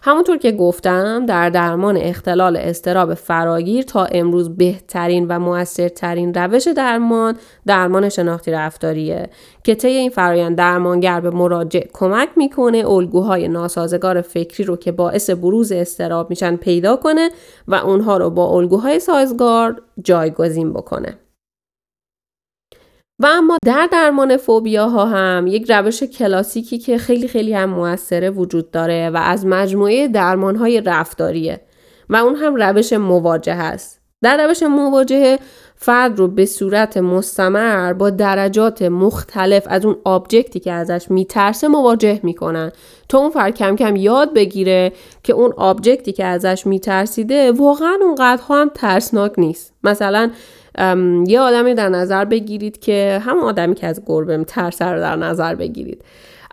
همونطور 0.02 0.38
که 0.38 0.52
گفتم 0.52 1.26
در 1.26 1.50
درمان 1.50 1.98
اختلال 1.98 2.58
استراب 2.58 3.14
فراگیر 3.14 3.84
تا 3.84 4.06
امروز 4.06 4.58
بهترین 4.58 5.28
و 5.28 5.40
موثرترین 5.40 6.34
روش 6.34 6.68
درمان 6.68 7.36
درمان 7.66 8.10
شناختی 8.10 8.52
رفتاریه 8.52 9.30
که 9.64 9.76
طی 9.76 9.88
این 9.88 10.10
فرایند 10.10 10.58
درمانگر 10.58 11.20
به 11.20 11.30
مراجع 11.30 11.84
کمک 11.94 12.30
می‌کنه 12.36 12.90
الگوهای 12.90 13.48
ناسازگار 13.48 14.22
فکری 14.22 14.64
رو 14.64 14.76
که 14.76 14.92
باعث 14.92 15.30
بروز 15.30 15.72
استراب 15.72 16.30
میشن 16.30 16.56
پیدا 16.56 16.96
کنه 16.96 17.30
و 17.68 17.76
اونها 17.76 18.18
رو 18.18 18.30
با 18.30 18.48
الگوهای 18.48 19.00
سازگار 19.00 19.82
جایگزین 20.04 20.74
بکنه. 20.74 21.27
و 23.20 23.28
اما 23.30 23.58
در 23.66 23.90
درمان 23.92 24.38
فوبیا 24.38 24.88
ها 24.88 25.06
هم 25.06 25.48
یک 25.48 25.72
روش 25.72 26.04
کلاسیکی 26.04 26.78
که 26.78 26.98
خیلی 26.98 27.28
خیلی 27.28 27.54
هم 27.54 27.70
موثره 27.70 28.30
وجود 28.30 28.72
داره 28.72 29.10
و 29.10 29.18
از 29.18 29.46
مجموعه 29.46 30.08
درمان 30.08 30.56
های 30.56 30.82
رفتاریه 30.82 31.62
و 32.10 32.16
اون 32.16 32.36
هم 32.36 32.56
روش 32.56 32.94
مواجهه 32.94 33.64
است. 33.64 34.02
در 34.22 34.48
روش 34.48 34.64
مواجهه 34.64 35.40
فرد 35.76 36.20
رو 36.20 36.28
به 36.28 36.46
صورت 36.46 36.98
مستمر 36.98 37.94
با 37.94 38.10
درجات 38.10 38.82
مختلف 38.82 39.64
از 39.70 39.86
اون 39.86 39.98
object 40.04 40.52
ی 40.52 40.60
که 40.60 40.72
ازش 40.72 41.06
میترسه 41.12 41.68
مواجه 41.68 42.20
می‌کنن 42.24 42.72
تا 43.10 43.18
اون 43.18 43.30
فرد 43.30 43.56
کم 43.56 43.76
کم 43.76 43.96
یاد 43.96 44.34
بگیره 44.34 44.92
که 45.24 45.34
اون 45.34 45.54
object 45.58 46.04
ی 46.04 46.12
که 46.12 46.26
ازش 46.26 46.68
میترسیده 46.68 47.52
واقعا 47.52 47.98
اونقدرها 48.02 48.62
هم 48.62 48.72
ترسناک 48.74 49.34
نیست 49.38 49.74
مثلا 49.84 50.32
یه 51.28 51.40
آدمی 51.40 51.74
در 51.74 51.90
نظر 51.90 52.26
بگیرید 52.26 52.80
که 52.80 53.22
هم 53.26 53.40
آدمی 53.40 53.76
که 53.76 53.88
از 53.88 54.02
گربه 54.06 54.44
ترسه 54.44 54.86
رو 54.86 55.00
در 55.00 55.16
نظر 55.16 55.56
بگیرید. 55.56 56.02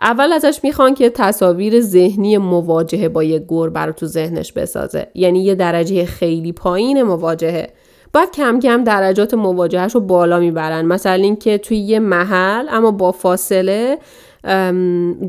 اول 0.01 0.33
ازش 0.33 0.59
می‌خوان 0.63 0.93
که 0.93 1.09
تصاویر 1.09 1.81
ذهنی 1.81 2.37
مواجهه 2.37 3.09
با 3.09 3.23
یه 3.23 3.45
گربه 3.47 3.79
رو 3.79 3.91
تو 3.91 4.05
ذهنش 4.05 4.51
بسازه. 4.51 5.07
یعنی 5.15 5.43
یه 5.43 5.55
درجه 5.55 6.05
خیلی 6.05 6.51
پایین 6.51 7.03
مواجهه. 7.03 7.69
بعد 8.13 8.31
کم 8.31 8.59
کم 8.59 8.83
درجات 8.83 9.33
مواجهش 9.33 9.95
رو 9.95 10.01
بالا 10.01 10.39
می‌برن. 10.39 10.85
مثلا 10.85 11.13
اینکه 11.13 11.57
توی 11.57 11.77
یه 11.77 11.99
محل 11.99 12.65
اما 12.69 12.91
با 12.91 13.11
فاصله 13.11 13.97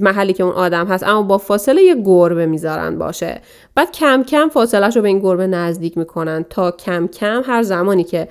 محلی 0.01 0.33
که 0.33 0.43
اون 0.43 0.53
آدم 0.53 0.87
هست 0.87 1.05
اما 1.05 1.23
با 1.23 1.39
فاصله 1.39 1.83
یه 1.83 1.95
گربه 2.05 2.47
می‌ذارن 2.47 2.99
باشه. 2.99 3.41
بعد 3.75 3.93
کم 3.93 4.23
کم 4.23 4.49
فاصلهش 4.49 4.97
رو 4.97 5.03
به 5.03 5.09
این 5.09 5.19
گربه 5.19 5.47
نزدیک 5.47 5.99
می‌کنن 5.99 6.45
تا 6.51 6.71
کم 6.71 7.07
کم 7.07 7.43
هر 7.47 7.63
زمانی 7.63 8.05
که 8.05 8.29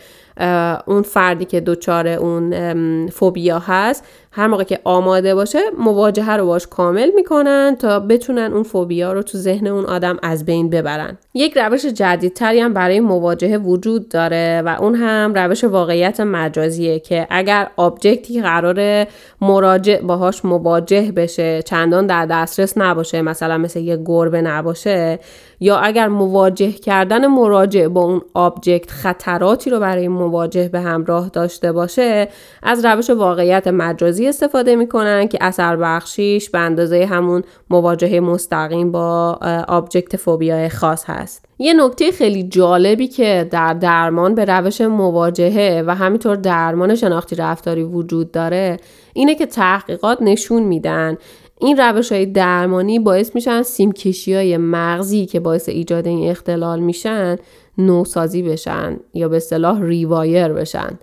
اون 0.87 1.01
فردی 1.01 1.45
که 1.45 1.59
دچار 1.59 2.07
اون 2.07 3.09
فوبیا 3.09 3.59
هست 3.59 4.03
هر 4.31 4.47
موقع 4.47 4.63
که 4.63 4.79
آماده 4.83 5.35
باشه 5.35 5.59
مواجهه 5.79 6.31
رو 6.31 6.45
باش 6.45 6.67
کامل 6.67 7.11
می‌کنن 7.15 7.75
تا 7.79 7.99
بتونن 7.99 8.53
اون 8.53 8.63
فوبیا 8.63 9.13
رو 9.13 9.23
تو 9.23 9.37
ذهن 9.37 9.67
اون 9.67 9.85
آدم 9.85 10.17
از 10.23 10.45
بین 10.45 10.69
ببرن. 10.69 11.17
یک 11.33 11.57
روش 11.57 11.85
جدیدتری 11.85 12.59
هم 12.59 12.73
برای 12.73 12.99
مواجهه 12.99 13.57
وجود 13.57 14.09
داره 14.09 14.61
و 14.65 14.77
اون 14.79 14.95
هم 14.95 15.33
روش 15.35 15.63
واقعیت 15.63 16.19
مجازیه 16.19 16.99
که 16.99 17.27
اگر 17.29 17.67
object 17.77 18.41
ی 18.41 18.55
قراره 18.55 19.07
مراجع 19.41 20.01
باهاش 20.01 20.45
مواجه 20.45 21.11
بشه 21.11 21.61
چندان 21.61 22.07
در 22.07 22.25
دسترس 22.25 22.77
نباشه 22.77 23.21
مثلا 23.21 23.57
مثل 23.57 23.79
یه 23.79 24.01
گربه 24.05 24.41
نباشه 24.41 25.19
یا 25.59 25.77
اگر 25.77 26.07
مواجه 26.07 26.71
کردن 26.71 27.27
مراجع 27.27 27.87
با 27.87 28.01
اون 28.01 28.21
object 28.33 28.91
خطراتی 28.91 29.69
رو 29.69 29.79
برای 29.79 30.07
مواجه 30.07 30.69
به 30.69 30.79
همراه 30.79 31.29
داشته 31.29 31.71
باشه 31.71 32.27
از 32.63 32.85
روش 32.85 33.09
واقعیت 33.09 33.67
مجازی 33.67 34.27
استفاده 34.27 34.75
می‌کنن 34.75 35.27
که 35.27 35.37
اثر 35.41 35.75
بخشیش 35.75 36.49
به 36.49 36.59
اندازه 36.59 37.05
همون 37.05 37.43
مواجهه 37.69 38.19
مستقیم 38.19 38.91
با 38.91 39.39
آبجکت 39.67 40.17
فوبیای 40.17 40.69
خاص 40.69 41.05
هست. 41.07 41.45
یه 41.59 41.73
نکته 41.73 42.11
خیلی 42.11 42.43
جالبی 42.43 43.07
که 43.07 43.47
در 43.51 43.73
درمان 43.73 44.35
به 44.35 44.45
روش 44.45 44.81
مواجهه 44.81 45.83
و 45.87 45.95
همینطور 45.95 46.35
درمان 46.35 46.95
شناختی 46.95 47.35
رفتاری 47.35 47.83
وجود 47.83 48.31
داره 48.31 48.77
اینه 49.13 49.35
که 49.35 49.45
تحقیقات 49.45 50.21
نشون 50.21 50.63
میدن 50.63 51.17
این 51.59 51.77
روش 51.77 52.11
های 52.11 52.25
درمانی 52.25 52.99
باعث 52.99 53.35
میشن 53.35 53.61
سیمکشی 53.61 54.33
های 54.33 54.57
مغزی 54.57 55.25
که 55.25 55.39
باعث 55.39 55.69
ایجاد 55.69 56.07
این 56.07 56.29
اختلال 56.29 56.79
میشن 56.79 57.37
نوسازی 57.77 58.41
بشن 58.41 58.99
یا 59.13 59.29
به 59.29 59.39
صلاح 59.39 59.81
ریوایر 59.81 60.47
بشن. 60.47 60.99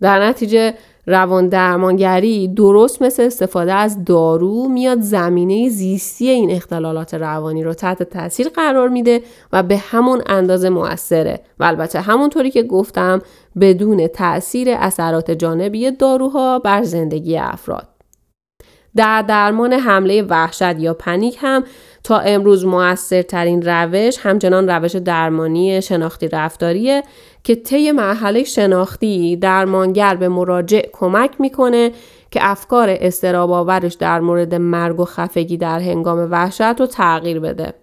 در 0.00 0.26
نتیجه 0.26 0.74
روان 1.06 1.48
درمانگری 1.48 2.48
درست 2.48 3.02
مثل 3.02 3.22
استفاده 3.22 3.72
از 3.72 4.04
دارو 4.04 4.68
میاد 4.68 5.00
زمینه 5.00 5.68
زیستی 5.68 6.28
این 6.28 6.50
اختلالات 6.50 7.14
روانی 7.14 7.62
رو 7.62 7.74
تحت 7.74 8.02
تاثیر 8.02 8.48
قرار 8.48 8.88
میده 8.88 9.22
و 9.52 9.62
به 9.62 9.76
همون 9.76 10.22
اندازه 10.26 10.68
موثره 10.68 11.40
و 11.58 11.64
البته 11.64 12.00
همونطوری 12.00 12.50
که 12.50 12.62
گفتم 12.62 13.22
بدون 13.60 14.06
تاثیر 14.06 14.68
اثرات 14.70 15.30
جانبی 15.30 15.90
داروها 15.90 16.58
بر 16.58 16.82
زندگی 16.82 17.36
افراد. 17.36 17.93
در 18.96 19.22
درمان 19.22 19.72
حمله 19.72 20.22
وحشت 20.22 20.78
یا 20.78 20.94
پنیک 20.94 21.36
هم 21.40 21.64
تا 22.04 22.18
امروز 22.18 22.66
موثرترین 22.66 23.62
روش 23.62 24.18
همچنان 24.18 24.68
روش 24.68 24.96
درمانی 24.96 25.82
شناختی 25.82 26.28
رفتاریه 26.28 27.02
که 27.44 27.54
طی 27.54 27.92
مرحله 27.92 28.44
شناختی 28.44 29.36
درمانگر 29.36 30.14
به 30.14 30.28
مراجع 30.28 30.82
کمک 30.92 31.40
می‌کنه 31.40 31.90
که 32.30 32.40
افکار 32.42 32.88
استراباورش 33.00 33.94
در 33.94 34.20
مورد 34.20 34.54
مرگ 34.54 35.00
و 35.00 35.04
خفگی 35.04 35.56
در 35.56 35.80
هنگام 35.80 36.30
وحشت 36.30 36.80
رو 36.80 36.86
تغییر 36.86 37.40
بده. 37.40 37.74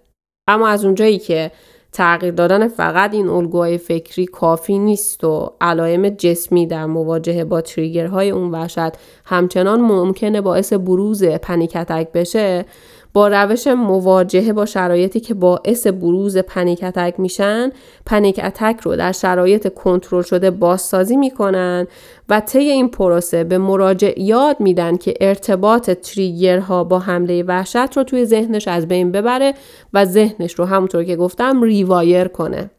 اما 0.48 0.68
از 0.68 0.84
اونجایی 0.84 1.18
که 1.18 1.50
تغییر 1.92 2.34
دادن 2.34 2.68
فقط 2.68 3.14
این 3.14 3.28
الگوهای 3.28 3.78
فکری 3.78 4.26
کافی 4.26 4.78
نیست 4.78 5.24
و 5.24 5.52
علائم 5.60 6.08
جسمی 6.08 6.66
در 6.66 6.86
مواجهه 6.86 7.44
با 7.44 7.60
تریگرهای 7.60 8.30
اون 8.30 8.50
وحشت 8.50 8.92
همچنان 9.24 9.80
ممکنه 9.80 10.40
باعث 10.40 10.72
بروز 10.72 11.24
panic 11.24 11.64
attack 11.64 12.12
بشه. 12.14 12.64
با 13.12 13.28
روش 13.28 13.66
مواجهه 13.66 14.52
با 14.52 14.66
شرایطی 14.66 15.20
که 15.20 15.34
باعث 15.34 15.86
بروز 15.86 16.38
panic 16.38 16.84
attack 16.84 17.14
میشن 17.18 17.70
panic 18.06 18.40
attack 18.44 18.80
رو 18.82 18.96
در 18.96 19.12
شرایط 19.12 19.74
کنترل 19.74 20.22
شده 20.22 20.50
بازسازی 20.50 21.16
می‌کنن 21.16 21.86
و 22.28 22.40
طی 22.40 22.58
این 22.58 22.88
پروسه 22.88 23.44
به 23.44 23.58
مراجع 23.58 24.20
یاد 24.20 24.60
میدن 24.60 24.96
که 24.96 25.14
ارتباط 25.20 25.90
trigger 25.90 26.72
ها 26.72 26.84
با 26.84 26.98
حمله 26.98 27.42
وحشت 27.42 27.96
رو 27.96 28.04
توی 28.04 28.24
ذهنش 28.24 28.68
از 28.68 28.88
بین 28.88 29.12
ببره 29.12 29.54
و 29.92 30.04
ذهنش 30.04 30.54
رو 30.54 30.64
همونطور 30.64 31.04
که 31.04 31.16
گفتم 31.16 31.62
rewire 31.62 32.28
کنه. 32.28 32.70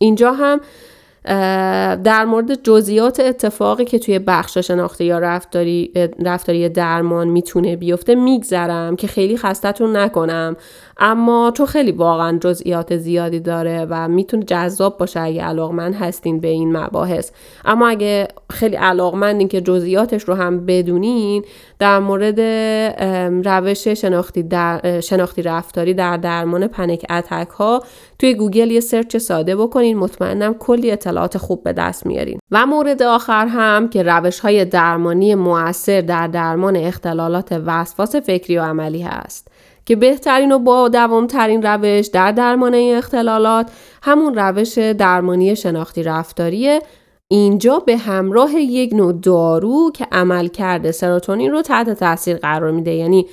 اینجا 0.00 0.32
هم 0.32 0.60
در 2.04 2.24
مورد 2.24 2.62
جزئیات 2.62 3.20
اتفاقی 3.20 3.84
که 3.84 3.98
توی 3.98 4.18
بخش 4.18 4.58
شناخته 4.58 5.04
یا 5.04 5.18
رفتاری, 5.18 5.92
رفتاری 6.24 6.68
درمان 6.68 7.28
می‌تونه 7.28 7.76
بیفته 7.76 8.14
میگذرم 8.14 8.96
که 8.96 9.06
خیلی 9.06 9.36
خستتون 9.36 9.96
نکنم. 9.96 10.56
اما 10.98 11.50
تو 11.50 11.66
خیلی 11.66 11.92
واقعا 11.92 12.38
جزئیات 12.38 12.96
زیادی 12.96 13.40
داره 13.40 13.86
و 13.90 14.08
می‌تونه 14.08 14.44
جذاب 14.44 14.98
باشه 14.98 15.20
اگه 15.20 15.42
علاقمند 15.42 15.94
هستین 15.94 16.40
به 16.40 16.48
این 16.48 16.76
مباحث. 16.76 17.30
اما 17.64 17.88
اگه 17.88 18.28
خیلی 18.50 18.76
علاقمندین 18.76 19.48
که 19.48 19.60
جزئیاتش 19.60 20.22
رو 20.22 20.34
هم 20.34 20.66
بدونین 20.66 21.44
در 21.78 21.98
مورد 21.98 22.40
روش 23.46 23.88
شناختی, 23.88 24.42
در، 24.42 25.00
شناختی 25.00 25.42
رفتاری 25.42 25.94
در 25.94 26.16
درمان 26.16 26.66
پنیک 26.66 27.06
اتک 27.10 27.48
ها 27.48 27.82
توی 28.18 28.34
گوگل 28.34 28.70
یه 28.70 28.80
سرچ 28.80 29.16
ساده 29.16 29.56
بکنین. 29.56 29.96
مطمئنم 29.96 30.54
کلی 30.54 30.90
اطلاعات 30.90 31.38
خوب 31.38 31.62
به 31.62 31.72
دست 31.72 32.06
میارین. 32.06 32.38
و 32.50 32.66
مورد 32.66 33.02
آخر 33.02 33.46
هم 33.46 33.88
که 33.88 34.02
روش 34.02 34.40
های 34.40 34.64
درمانی 34.64 35.34
موثر 35.34 36.00
در 36.00 36.26
درمان 36.26 36.76
اختلالات 36.76 37.62
وسواس 37.66 38.16
فکری 38.16 38.58
و 38.58 38.62
عملی 38.62 39.02
هست 39.02 39.48
که 39.86 39.96
بهترین 39.96 40.52
و 40.52 40.58
با 40.58 40.88
دوامترین 40.88 41.62
روش 41.62 42.06
در 42.06 42.32
درمان 42.32 42.74
این 42.74 42.96
اختلالات 42.96 43.70
همون 44.02 44.34
روش 44.34 44.78
درمانی 44.78 45.56
شناختی 45.56 46.02
رفتاریه. 46.02 46.80
اینجا 47.28 47.78
به 47.78 47.96
همراه 47.96 48.54
یک 48.54 48.94
نوع 48.94 49.12
دارو 49.12 49.90
که 49.94 50.06
عمل 50.12 50.48
کرده 50.48 50.92
سروتونین 50.92 51.50
رو 51.50 51.62
تحت 51.62 51.90
تاثیر 51.90 52.36
قرار 52.36 52.70
میده. 52.70 52.94
یعنی 52.94 53.26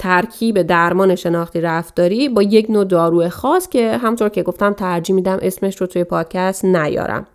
ترکیب 0.00 0.62
درمان 0.62 1.14
شناختی 1.14 1.60
رفتاری 1.60 2.28
با 2.28 2.42
یک 2.42 2.70
نوع 2.70 2.84
دارو 2.84 3.28
خاص 3.28 3.68
که 3.68 3.96
همطور 3.96 4.28
که 4.28 4.42
گفتم 4.42 4.72
ترجیح 4.72 5.16
میدم 5.16 5.38
اسمش 5.42 5.76
رو 5.76 5.86
توی 5.86 6.04
پادکست 6.04 6.64
نیارم. 6.64 7.26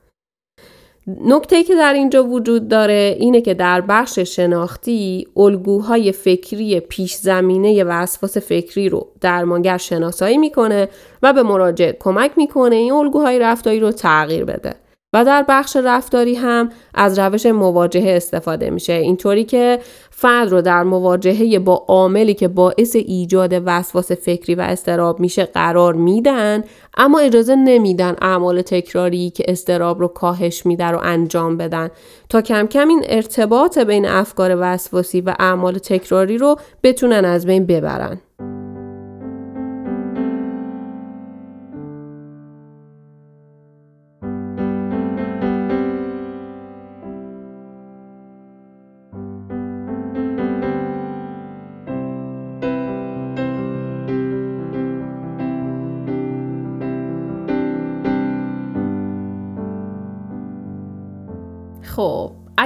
نکته 1.26 1.64
که 1.64 1.76
در 1.76 1.94
اینجا 1.94 2.24
وجود 2.24 2.68
داره 2.68 3.16
اینه 3.20 3.42
که 3.42 3.54
در 3.54 3.82
بخش 3.82 4.20
شناختی 4.20 5.28
الگوهای 5.38 6.12
فکری 6.12 6.80
پیش 6.80 7.16
زمینه 7.16 7.84
وسواس 7.84 8.38
فکری 8.38 8.90
رو 8.90 9.08
درمانگر 9.22 9.78
شناسایی 9.78 10.38
می‌کنه 10.38 10.90
و 11.24 11.34
به 11.34 11.44
مراجع 11.44 11.92
کمک 12.00 12.32
می‌کنه 12.38 12.76
این 12.76 12.92
الگوهای 12.92 13.40
رفتاری 13.40 13.80
رو 13.80 13.92
تغییر 13.92 14.46
بده. 14.46 14.76
و 15.16 15.26
در 15.26 15.46
بخش 15.48 15.78
رفتاری 15.84 16.36
هم 16.36 16.70
از 16.94 17.20
روش 17.20 17.46
مواجهه 17.46 18.16
استفاده 18.16 18.70
میشه. 18.70 18.94
اینطوری 18.94 19.44
که 19.44 19.80
فرد 20.10 20.50
رو 20.50 20.62
در 20.62 20.84
مواجهه 20.84 21.60
با 21.60 21.86
عاملی 21.88 22.34
که 22.34 22.48
باعث 22.48 22.96
ایجاد 22.96 23.62
وسواس 23.66 24.12
فکری 24.12 24.56
و 24.56 24.62
استراب 24.62 25.20
میشه 25.20 25.46
قرار 25.46 25.94
میدن 25.94 26.64
اما 26.98 27.20
اجازه 27.20 27.56
نمیدن 27.56 28.16
اعمال 28.22 28.62
تکراری 28.62 29.30
که 29.30 29.44
استراب 29.48 30.00
رو 30.00 30.08
کاهش 30.08 30.66
میده 30.66 30.86
رو 30.86 31.00
انجام 31.04 31.58
بدن. 31.58 31.90
تا 32.30 32.42
کم 32.42 32.68
کم 32.68 32.88
این 32.88 33.04
ارتباط 33.10 33.78
بین 33.78 34.06
افکار 34.06 34.58
وسواسی 34.60 35.22
و 35.22 35.36
اعمال 35.40 35.78
تکراری 35.78 36.38
رو 36.38 36.56
بتونن 36.84 37.26
از 37.26 37.46
بین 37.46 37.66
ببرن. 37.66 38.20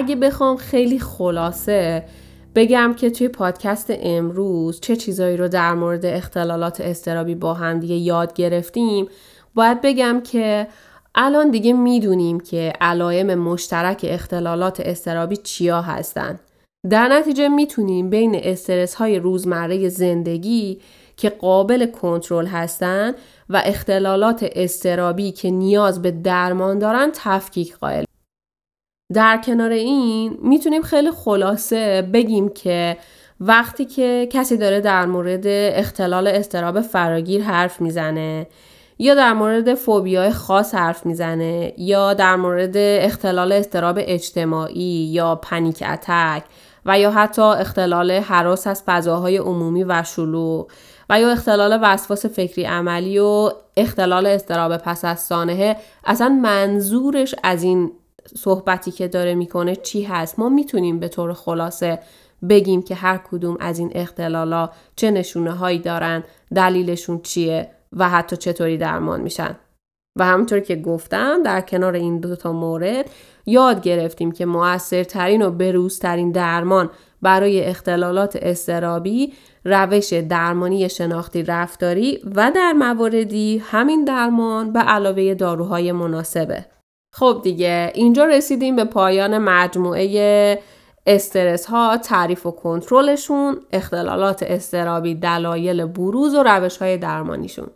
اگه 0.10 0.16
بخوام 0.16 0.58
خیلی 0.58 1.00
خلاصه 1.00 2.06
بگم 2.56 2.94
که 2.98 3.10
توی 3.10 3.28
پادکست 3.28 3.88
امروز 3.90 4.80
چه 4.80 4.96
چیزایی 4.96 5.38
رو 5.38 5.48
در 5.48 5.74
مورد 5.74 6.06
اختلالات 6.06 6.82
استرابی 6.82 7.36
با 7.36 7.54
هم 7.54 7.80
دیگه 7.80 7.96
یاد 7.96 8.34
گرفتیم 8.34 9.08
باید 9.56 9.82
بگم 9.82 10.22
که 10.24 10.68
الان 11.16 11.52
دیگه 11.52 11.74
می‌دونیم 11.74 12.40
که 12.40 12.74
علائم 12.82 13.36
مشترک 13.36 14.06
اختلالات 14.10 14.80
استرابی 14.80 15.38
چیا 15.38 15.82
هستن. 15.82 16.40
در 16.90 17.08
نتیجه 17.08 17.48
می‌تونیم 17.48 18.10
بین 18.10 18.36
استرس 18.36 18.96
های 18.96 19.20
روزمره 19.20 19.90
زندگی 19.90 20.80
که 21.18 21.30
قابل 21.30 21.86
کنترل 21.86 22.46
هستند 22.46 23.16
و 23.50 23.62
اختلالات 23.66 24.46
استرابی 24.56 25.32
که 25.32 25.52
نیاز 25.52 26.02
به 26.02 26.12
درمان 26.12 26.80
دارن 26.80 27.12
تفکیک 27.14 27.78
قائل. 27.78 28.09
در 29.14 29.42
کنار 29.46 29.72
این 29.72 30.38
می‌تونیم 30.42 30.82
خیلی 30.82 31.12
خلاصه 31.12 32.02
بگیم 32.14 32.50
که 32.50 32.98
وقتی 33.40 33.86
که 33.86 34.28
کسی 34.32 34.58
داره 34.58 34.82
در 34.82 35.06
مورد 35.06 35.44
اختلال 35.48 36.28
استراب 36.28 36.82
فراگیر 36.82 37.44
حرف 37.44 37.82
می‌زنه 37.82 38.48
یا 39.00 39.16
در 39.16 39.34
مورد 39.34 39.74
فوبیای 39.74 40.30
خاص 40.30 40.76
حرف 40.76 41.06
می‌زنه 41.06 41.74
یا 41.78 42.14
در 42.14 42.36
مورد 42.36 42.74
اختلال 42.78 43.52
استراب 43.52 43.98
اجتماعی 44.02 45.10
یا 45.12 45.36
پنیک 45.36 45.84
اتک 45.88 46.44
و 46.86 47.00
یا 47.00 47.12
حتی 47.12 47.42
اختلال 47.42 48.12
حراس 48.12 48.68
از 48.68 48.84
فضاهای 48.86 49.38
عمومی 49.38 49.84
و 49.84 50.04
شلوغ 50.04 50.72
و 51.10 51.20
یا 51.20 51.32
اختلال 51.32 51.80
وسواس 51.82 52.26
فکری 52.26 52.64
عملی 52.64 53.20
و 53.20 53.52
اختلال 53.78 54.26
استراب 54.26 54.78
پس 54.78 55.06
از 55.06 55.20
سانحه 55.20 55.76
اصلا 56.06 56.30
منظورش 56.30 57.36
از 57.44 57.64
این 57.64 57.92
صحبتی 58.38 58.92
که 58.92 59.08
داره 59.08 59.36
می‌کنه 59.36 59.76
چی 59.76 60.04
هست 60.04 60.40
ما 60.40 60.50
می‌تونیم 60.50 61.00
به 61.00 61.08
طور 61.08 61.34
خلاصه 61.34 62.00
بگیم 62.50 62.82
که 62.82 62.96
هر 62.96 63.18
کدوم 63.18 63.58
از 63.60 63.80
این 63.80 63.92
اختلالا 63.96 64.70
چه 64.96 65.12
نشونه 65.12 65.52
هایی 65.52 65.80
دارن 65.80 66.24
دلیلشون 66.56 67.22
چیه 67.22 67.72
و 67.94 68.10
حتی 68.10 68.38
چطوری 68.38 68.78
درمان 68.78 69.22
میشن 69.22 69.56
و 70.20 70.26
همونطور 70.26 70.60
که 70.60 70.76
گفتم 70.76 71.44
در 71.44 71.62
کنار 71.62 71.94
این 71.94 72.20
دو 72.20 72.36
تا 72.36 72.52
مورد 72.52 73.10
یاد 73.46 73.82
گرفتیم 73.82 74.32
که 74.32 74.46
موثرترین 74.46 75.42
و 75.42 75.52
بروزترین 75.52 76.32
درمان 76.32 76.90
برای 77.22 77.64
اختلالات 77.64 78.36
استرابی 78.42 79.34
روش 79.66 80.14
درمانی 80.14 80.90
شناختی 80.90 81.44
رفتاری 81.44 82.20
و 82.36 82.52
در 82.56 82.74
مواردی 82.74 83.64
همین 83.66 84.06
درمان 84.06 84.74
به 84.74 84.80
علاوه 84.80 85.34
داروهای 85.34 85.92
مناسبه. 85.92 86.66
خب 87.12 87.40
دیگه 87.44 87.92
اینجا 87.96 88.26
رسیدیم 88.26 88.76
به 88.76 88.84
پایان 88.84 89.38
مجموعه 89.38 90.60
استرس 91.08 91.66
ها 91.66 91.98
تعریف 91.98 92.46
و 92.46 92.52
کنترلشون 92.52 93.62
اختلالات 93.74 94.44
استرابی 94.44 95.16
دلایل 95.16 95.86
بروز 95.86 96.36
و 96.36 96.44
روش 96.44 96.78
های 96.78 96.98
درمانیشون 96.98 97.68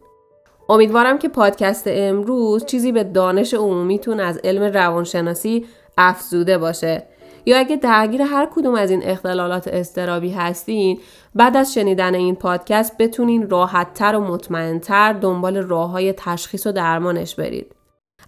امیدوارم 0.70 1.18
که 1.18 1.30
پادکست 1.30 1.84
امروز 1.88 2.66
چیزی 2.66 2.92
به 2.92 3.04
دانش 3.04 3.54
عمومیتون 3.54 4.20
از 4.20 4.38
علم 4.44 4.64
روانشناسی 4.64 5.66
افزوده 5.98 6.58
باشه 6.58 7.04
یا 7.46 7.60
اگه 7.60 7.76
درگیر 7.76 8.22
هر 8.22 8.50
کدوم 8.56 8.76
از 8.76 8.92
این 8.92 9.04
اختلالات 9.04 9.68
استرابی 9.68 10.30
هستین 10.30 11.00
بعد 11.36 11.58
از 11.58 11.74
شنیدن 11.74 12.16
این 12.16 12.36
پادکست 12.36 12.98
بتونین 12.98 13.50
راحتتر 13.50 14.16
و 14.16 14.20
مطمئنتر 14.20 15.14
دنبال 15.14 15.58
راه 15.58 15.90
های 15.90 16.14
تشخیص 16.14 16.68
و 16.68 16.72
درمانش 16.72 17.36
برید. 17.36 17.76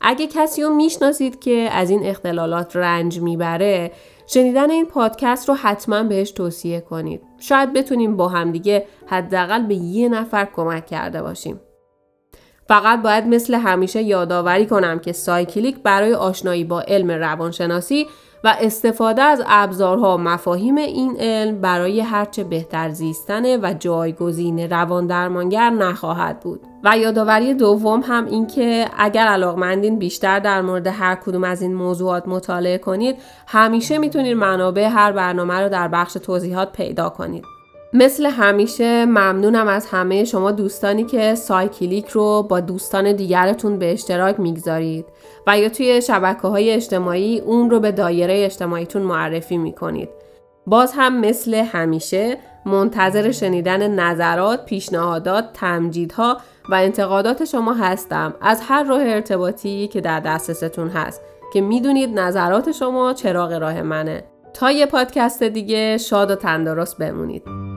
اگه 0.07 0.27
کسی 0.27 0.63
رو 0.63 0.69
می‌شناسید 0.69 1.39
که 1.39 1.69
از 1.71 1.89
این 1.89 2.05
اختلالات 2.05 2.75
رنج 2.75 3.19
می‌بره 3.19 3.91
شنیدن 4.27 4.71
این 4.71 4.85
پادکست 4.85 5.49
رو 5.49 5.55
حتما 5.55 6.03
بهش 6.03 6.31
توصیه 6.31 6.81
کنید. 6.81 7.21
شاید 7.39 7.73
بتونیم 7.73 8.17
با 8.17 8.27
همدیگه 8.27 8.85
حداقل 9.07 9.63
به 9.63 9.75
یه 9.75 10.09
نفر 10.09 10.47
کمک 10.55 10.85
کرده 10.85 11.21
باشیم. 11.21 11.59
فقط 12.67 13.01
باید 13.01 13.25
مثل 13.25 13.53
همیشه 13.53 14.01
یادآوری 14.01 14.65
کنم 14.65 14.99
که 14.99 15.11
سایکلیک 15.11 15.77
برای 15.83 16.13
آشنایی 16.13 16.63
با 16.63 16.81
علم 16.81 17.11
روانشناسی 17.11 18.07
و 18.43 18.55
استفاده 18.59 19.21
از 19.21 19.43
ابزارها 19.47 20.15
و 20.15 20.17
مفاهیم 20.17 20.75
این 20.75 21.17
علم 21.19 21.61
برای 21.61 21.99
هرچه 21.99 22.43
بهتر 22.43 22.89
زیستن 22.89 23.65
و 23.65 23.73
جایگزین 23.73 24.59
روان 24.59 25.07
درمانگر 25.07 25.69
نخواهد 25.69 26.39
بود. 26.39 26.61
و 26.85 26.97
یادآوری 26.97 27.53
دوم 27.53 28.01
هم 28.07 28.25
این 28.25 28.47
که 28.47 28.85
اگر 28.97 29.25
علاقمندین 29.27 29.99
بیشتر 29.99 30.39
در 30.39 30.61
مورد 30.61 30.87
هر 30.87 31.15
کدوم 31.15 31.43
از 31.43 31.61
این 31.61 31.73
موضوعات 31.73 32.27
مطالعه 32.27 32.77
کنید 32.77 33.15
همیشه 33.47 33.97
می‌تونید 33.97 34.37
منابع 34.37 34.87
هر 34.87 35.11
برنامه 35.11 35.53
رو 35.53 35.69
در 35.69 35.87
بخش 35.87 36.13
توضیحات 36.13 36.71
پیدا 36.71 37.09
کنید. 37.09 37.45
مثل 37.93 38.25
همیشه 38.25 39.05
ممنونم 39.05 39.67
از 39.67 39.85
همه 39.85 40.23
شما 40.23 40.51
دوستانی 40.51 41.03
که 41.03 41.35
سایکلیک 41.35 42.07
رو 42.07 42.43
با 42.43 42.59
دوستان 42.59 43.11
دیگرتون 43.11 43.79
به 43.79 43.93
اشتراک 43.93 44.39
می‌گذارید 44.39 45.05
و 45.47 45.59
یا 45.59 45.69
توی 45.69 46.01
شبکه 46.01 46.47
های 46.47 46.71
اجتماعی 46.71 47.39
اون 47.39 47.69
رو 47.69 47.79
به 47.79 47.91
دایره 47.91 48.45
اجتماعیتون 48.45 49.01
معرفی 49.01 49.57
می‌کنید. 49.57 50.09
باز 50.67 50.93
هم 50.95 51.19
مثل 51.19 51.53
همیشه 51.53 52.37
منتظر 52.65 53.31
شنیدن 53.31 53.91
نظرات، 53.91 54.65
پیشنهادات، 54.65 55.45
تمجیدها 55.53 56.37
و 56.69 56.75
انتقادات 56.75 57.45
شما 57.45 57.73
هستم 57.73 58.33
از 58.41 58.61
هر 58.61 58.83
راه 58.83 59.01
ارتباطی 59.01 59.87
که 59.87 60.01
در 60.01 60.19
دسترستون 60.19 60.89
هست 60.89 61.21
که 61.53 61.61
می‌دونید 61.61 62.19
نظرات 62.19 62.71
شما 62.71 63.13
چراغ 63.13 63.51
راه 63.51 63.81
منه. 63.81 64.23
تا 64.53 64.71
یه 64.71 64.85
پادکست 64.85 65.43
دیگه 65.43 65.97
شاد 65.97 66.31
و 66.31 66.35
تندرست 66.35 66.97
بمونید. 66.97 67.74